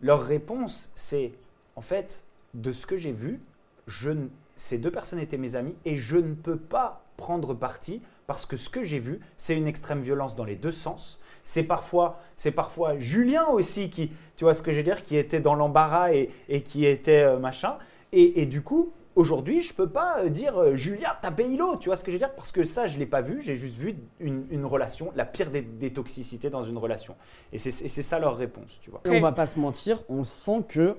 Leur 0.01 0.23
réponse, 0.23 0.91
c'est 0.95 1.33
en 1.75 1.81
fait, 1.81 2.25
de 2.53 2.71
ce 2.71 2.85
que 2.85 2.97
j'ai 2.97 3.11
vu, 3.11 3.41
je 3.87 4.11
ces 4.55 4.77
deux 4.77 4.91
personnes 4.91 5.19
étaient 5.19 5.37
mes 5.37 5.55
amis 5.55 5.75
et 5.85 5.95
je 5.95 6.17
ne 6.17 6.33
peux 6.33 6.57
pas 6.57 7.05
prendre 7.19 7.53
parti 7.53 8.01
parce 8.27 8.45
que 8.45 8.55
ce 8.55 8.69
que 8.69 8.83
j'ai 8.83 8.99
vu, 8.99 9.19
c'est 9.35 9.55
une 9.55 9.67
extrême 9.67 10.01
violence 10.01 10.35
dans 10.35 10.45
les 10.45 10.55
deux 10.55 10.71
sens. 10.71 11.19
C'est 11.43 11.63
parfois, 11.63 12.19
c'est 12.35 12.51
parfois 12.51 12.97
Julien 12.97 13.45
aussi 13.47 13.89
qui, 13.89 14.11
tu 14.37 14.45
vois 14.45 14.53
ce 14.53 14.63
que 14.63 14.71
je 14.71 14.77
veux 14.77 14.83
dire, 14.83 15.03
qui 15.03 15.17
était 15.17 15.41
dans 15.41 15.55
l'embarras 15.55 16.13
et, 16.13 16.29
et 16.47 16.61
qui 16.61 16.85
était 16.85 17.23
euh, 17.23 17.39
machin. 17.39 17.77
Et, 18.13 18.41
et 18.41 18.45
du 18.45 18.61
coup, 18.61 18.93
aujourd'hui, 19.15 19.61
je 19.61 19.73
peux 19.73 19.89
pas 19.89 20.19
euh, 20.19 20.29
dire 20.29 20.57
euh, 20.57 20.75
Julien, 20.75 21.09
t'as 21.21 21.31
payé 21.31 21.57
l'eau, 21.57 21.75
tu 21.75 21.89
vois 21.89 21.97
ce 21.97 22.03
que 22.03 22.11
je 22.11 22.15
veux 22.15 22.19
dire, 22.19 22.33
parce 22.33 22.51
que 22.51 22.63
ça, 22.63 22.87
je 22.87 22.97
l'ai 22.97 23.05
pas 23.05 23.21
vu. 23.21 23.41
J'ai 23.41 23.55
juste 23.55 23.77
vu 23.77 23.95
une, 24.19 24.65
relation, 24.65 25.11
la 25.15 25.25
pire 25.25 25.51
des, 25.51 25.61
des 25.61 25.91
toxicités 25.91 26.49
dans 26.49 26.63
une 26.63 26.77
relation. 26.77 27.15
Et 27.51 27.57
c'est 27.57 27.83
et 27.83 27.89
c'est 27.89 28.01
ça 28.01 28.19
leur 28.19 28.37
réponse, 28.37 28.79
tu 28.79 28.89
vois. 28.91 29.01
Et 29.05 29.09
on 29.09 29.21
va 29.21 29.33
pas 29.33 29.47
se 29.47 29.59
mentir, 29.59 30.03
on 30.07 30.23
sent 30.23 30.63
que 30.69 30.95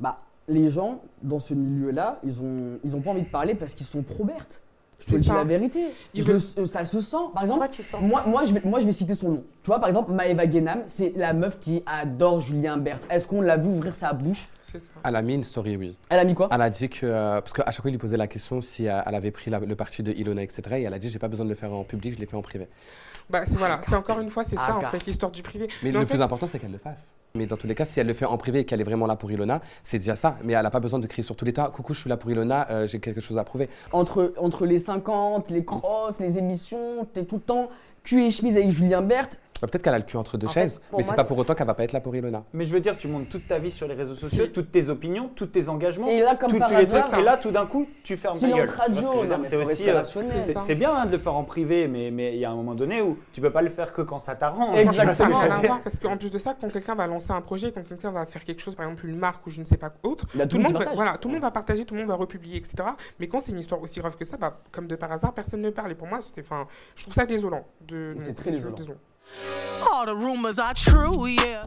bah 0.00 0.20
les 0.48 0.68
gens 0.68 1.02
dans 1.22 1.38
ce 1.38 1.54
milieu-là, 1.54 2.20
ils 2.24 2.40
ont, 2.40 2.78
ils 2.84 2.94
ont 2.94 3.00
pas 3.00 3.10
envie 3.10 3.22
de 3.22 3.30
parler 3.30 3.54
parce 3.54 3.74
qu'ils 3.74 3.86
sont 3.86 4.02
pro-Berthe. 4.02 4.62
C'est 5.06 5.26
la 5.28 5.44
vérité. 5.44 5.80
Je 6.14 6.22
le- 6.24 6.38
ça 6.66 6.84
se 6.84 7.00
sent. 7.00 7.16
Par 7.34 7.42
exemple, 7.42 7.60
Pourquoi 7.60 7.68
tu 7.68 7.82
sens 7.82 8.02
moi, 8.06 8.24
moi, 8.26 8.44
je 8.44 8.54
vais, 8.54 8.60
moi, 8.64 8.80
je 8.80 8.86
vais 8.86 8.92
citer 8.92 9.14
son 9.14 9.28
nom. 9.30 9.44
Tu 9.62 9.66
vois, 9.68 9.78
par 9.78 9.88
exemple, 9.88 10.12
Maëva 10.12 10.46
Guénam, 10.46 10.82
c'est 10.86 11.12
la 11.16 11.32
meuf 11.32 11.58
qui 11.58 11.82
adore 11.86 12.40
Julien 12.40 12.76
Berthe. 12.76 13.06
Est-ce 13.10 13.26
qu'on 13.26 13.40
l'a 13.40 13.56
vu 13.56 13.68
ouvrir 13.68 13.94
sa 13.94 14.12
bouche? 14.12 14.48
C'est 14.60 14.78
ça. 14.78 14.90
Elle 15.04 15.16
a 15.16 15.22
mis 15.22 15.34
une 15.34 15.44
story, 15.44 15.76
oui. 15.76 15.94
Elle 16.08 16.18
a 16.18 16.24
mis 16.24 16.34
quoi? 16.34 16.48
Elle 16.50 16.62
a 16.62 16.70
dit 16.70 16.88
que, 16.88 17.04
euh, 17.06 17.40
parce 17.40 17.52
qu'à 17.52 17.64
chaque 17.70 17.82
fois, 17.82 17.90
il 17.90 17.92
lui 17.92 17.98
posait 17.98 18.16
la 18.16 18.26
question 18.26 18.60
si 18.62 18.88
euh, 18.88 19.00
elle 19.06 19.14
avait 19.14 19.30
pris 19.30 19.50
la- 19.50 19.60
le 19.60 19.76
parti 19.76 20.02
de 20.02 20.12
Ilona, 20.12 20.42
etc. 20.42 20.62
Et 20.78 20.82
elle 20.82 20.94
a 20.94 20.98
dit, 20.98 21.10
j'ai 21.10 21.18
pas 21.18 21.28
besoin 21.28 21.44
de 21.44 21.50
le 21.50 21.56
faire 21.56 21.72
en 21.72 21.84
public, 21.84 22.14
je 22.14 22.18
l'ai 22.18 22.26
fait 22.26 22.36
en 22.36 22.42
privé. 22.42 22.66
Bah, 23.30 23.40
c'est 23.44 23.56
voilà, 23.56 23.80
c'est 23.88 23.94
encore 23.96 24.20
une 24.20 24.30
fois, 24.30 24.44
c'est 24.44 24.56
ça 24.56 24.76
en 24.76 24.80
fait, 24.80 25.06
l'histoire 25.06 25.32
du 25.32 25.42
privé. 25.42 25.68
Mais 25.82 25.90
le 25.92 26.00
fait- 26.00 26.14
plus 26.14 26.20
important, 26.22 26.46
c'est 26.50 26.58
qu'elle 26.58 26.72
le 26.72 26.78
fasse. 26.78 27.00
Mais 27.36 27.46
dans 27.46 27.56
tous 27.56 27.66
les 27.66 27.74
cas, 27.74 27.84
si 27.84 27.98
elle 27.98 28.06
le 28.06 28.14
fait 28.14 28.26
en 28.26 28.36
privé 28.38 28.60
et 28.60 28.64
qu'elle 28.64 28.80
est 28.80 28.84
vraiment 28.84 29.06
là 29.08 29.16
pour 29.16 29.28
Ilona, 29.32 29.60
c'est 29.82 29.98
déjà 29.98 30.14
ça. 30.14 30.36
Mais 30.44 30.52
elle 30.52 30.62
n'a 30.62 30.70
pas 30.70 30.78
besoin 30.78 31.00
de 31.00 31.06
crier 31.08 31.24
sur 31.24 31.34
tous 31.34 31.44
les 31.44 31.52
tas 31.52 31.68
Coucou, 31.68 31.92
je 31.92 32.00
suis 32.00 32.08
là 32.10 32.16
pour 32.16 32.30
Ilona, 32.30 32.68
euh, 32.70 32.86
j'ai 32.86 33.00
quelque 33.00 33.20
chose 33.20 33.38
à 33.38 33.44
prouver. 33.44 33.68
entre, 33.90 34.34
entre 34.38 34.66
les 34.66 34.78
50, 34.78 35.50
les 35.50 35.64
crosses, 35.64 36.20
les 36.20 36.38
émissions, 36.38 37.06
t'es 37.12 37.24
tout 37.24 37.36
le 37.36 37.40
temps 37.40 37.70
cul 38.04 38.22
et 38.22 38.30
chemise 38.30 38.56
avec 38.56 38.70
Julien 38.70 39.02
Berthe. 39.02 39.40
Bah, 39.64 39.70
Peut-être 39.70 39.82
qu'elle 39.82 39.94
a 39.94 39.98
le 39.98 40.04
cul 40.04 40.16
entre 40.16 40.36
deux 40.36 40.46
En 40.46 40.50
fait, 40.50 40.60
chaises, 40.62 40.80
pour 40.90 40.98
mais 40.98 41.02
c'est 41.04 41.14
pas 41.14 41.24
pour 41.24 41.38
autant 41.38 41.54
qu'elle 41.54 41.66
va 41.66 41.74
pas 41.74 41.84
être 41.84 41.92
là 41.92 42.00
pour 42.00 42.14
Ilona. 42.14 42.44
Mais 42.52 42.64
je 42.64 42.72
veux 42.72 42.80
dire, 42.80 42.96
tu 42.96 43.08
montres 43.08 43.28
toute 43.30 43.46
ta 43.46 43.58
vie 43.58 43.70
sur 43.70 43.86
les 43.88 43.94
réseaux 43.94 44.14
sociaux, 44.14 44.46
toutes 44.48 44.70
tes 44.70 44.88
opinions, 44.90 45.30
tous 45.34 45.46
tes 45.46 45.68
engagements. 45.68 46.08
Et 46.08 46.20
là, 46.20 46.36
comme 46.36 46.50
tous 46.50 46.58
par 46.58 46.68
tous 46.68 46.74
les 46.76 46.82
hasard, 46.82 47.06
trucs. 47.08 47.20
Et 47.20 47.22
là, 47.22 47.36
tout 47.38 47.50
d'un 47.50 47.66
coup, 47.66 47.86
tu 48.02 48.16
fermes 48.16 48.34
ta 48.34 48.40
silence 48.40 48.58
gueule. 48.60 48.68
Tu 48.68 48.74
vois 48.74 48.84
ce 48.84 48.90
que 48.90 48.96
je 48.96 49.06
radio. 49.06 49.24
dire 49.26 49.38
mais 49.38 49.44
C'est 49.44 49.56
faut 49.56 49.62
aussi. 49.62 49.68
rester 49.70 49.90
euh, 49.90 49.94
rationnel. 49.94 50.54
c'est 50.60 50.74
bien 50.74 50.94
hein, 50.94 51.06
de 51.06 51.12
le 51.12 51.18
faire 51.18 51.34
en 51.34 51.44
privé, 51.44 51.88
mais 51.88 52.10
mais 52.10 52.34
il 52.34 52.38
y 52.40 52.44
a 52.44 52.50
un 52.50 52.54
moment 52.54 52.74
donné 52.74 53.00
où 53.02 53.18
tu 53.32 53.40
peux 53.40 53.50
pas 53.50 53.62
le 53.62 53.70
faire 53.70 53.92
que 53.92 54.02
quand 54.02 54.18
ça 54.18 54.34
t'arrange. 54.34 54.78
Exactement. 54.78 55.34
Ce 55.34 55.40
Ça 55.40 55.48
n'a 55.48 55.54
rien 55.54 55.64
à 55.64 55.66
voir 55.66 55.82
parce 55.82 55.98
qu'en 55.98 56.16
plus 56.16 56.30
de 56.30 56.38
ça, 56.38 56.54
quand 56.60 56.70
quelqu'un 56.70 56.94
va 56.94 57.06
lancer 57.06 57.32
un 57.32 57.40
projet, 57.40 57.72
quand 57.72 57.86
quelqu'un 57.88 58.10
va 58.10 58.26
faire 58.26 58.44
quelque 58.44 58.60
chose, 58.60 58.74
par 58.74 58.84
exemple 58.86 59.06
une 59.06 59.16
marque 59.18 59.46
ou 59.46 59.50
je 59.50 59.60
ne 59.60 59.64
sais 59.64 59.76
pas 59.76 59.92
autre, 60.02 60.26
Il 60.34 60.38
y 60.38 60.42
a 60.42 60.46
tout 60.46 60.56
le 60.58 60.62
monde, 60.64 60.72
va, 60.72 60.78
partage. 60.80 60.96
voilà, 60.96 61.16
tout 61.18 61.28
le 61.28 61.34
monde 61.34 61.42
va 61.42 61.50
partager, 61.50 61.84
tout 61.84 61.94
le 61.94 62.00
monde 62.00 62.08
va 62.10 62.16
republier, 62.16 62.56
etc. 62.56 62.74
Mais 63.18 63.28
quand 63.28 63.40
c'est 63.40 63.52
une 63.52 63.58
histoire 63.58 63.80
aussi 63.80 64.00
grave 64.00 64.16
que 64.16 64.24
ça, 64.24 64.36
bah, 64.36 64.58
comme 64.72 64.86
de 64.86 64.96
par 64.96 65.10
hasard, 65.12 65.32
personne 65.32 65.60
ne 65.60 65.70
parle. 65.70 65.92
Et 65.92 65.94
pour 65.94 66.06
moi, 66.08 66.20
c'était, 66.20 66.40
enfin, 66.42 66.66
je 66.96 67.02
trouve 67.02 67.14
ça 67.14 67.24
désolant. 67.26 67.64
De, 67.86 68.14
C'est 68.20 68.34
très 68.34 68.52
je- 68.52 68.58
désolant. 68.68 68.98
All 69.92 70.06
the 70.06 70.14
rumors 70.14 70.58
are 70.58 70.74
true, 70.74 71.26
yeah. 71.26 71.64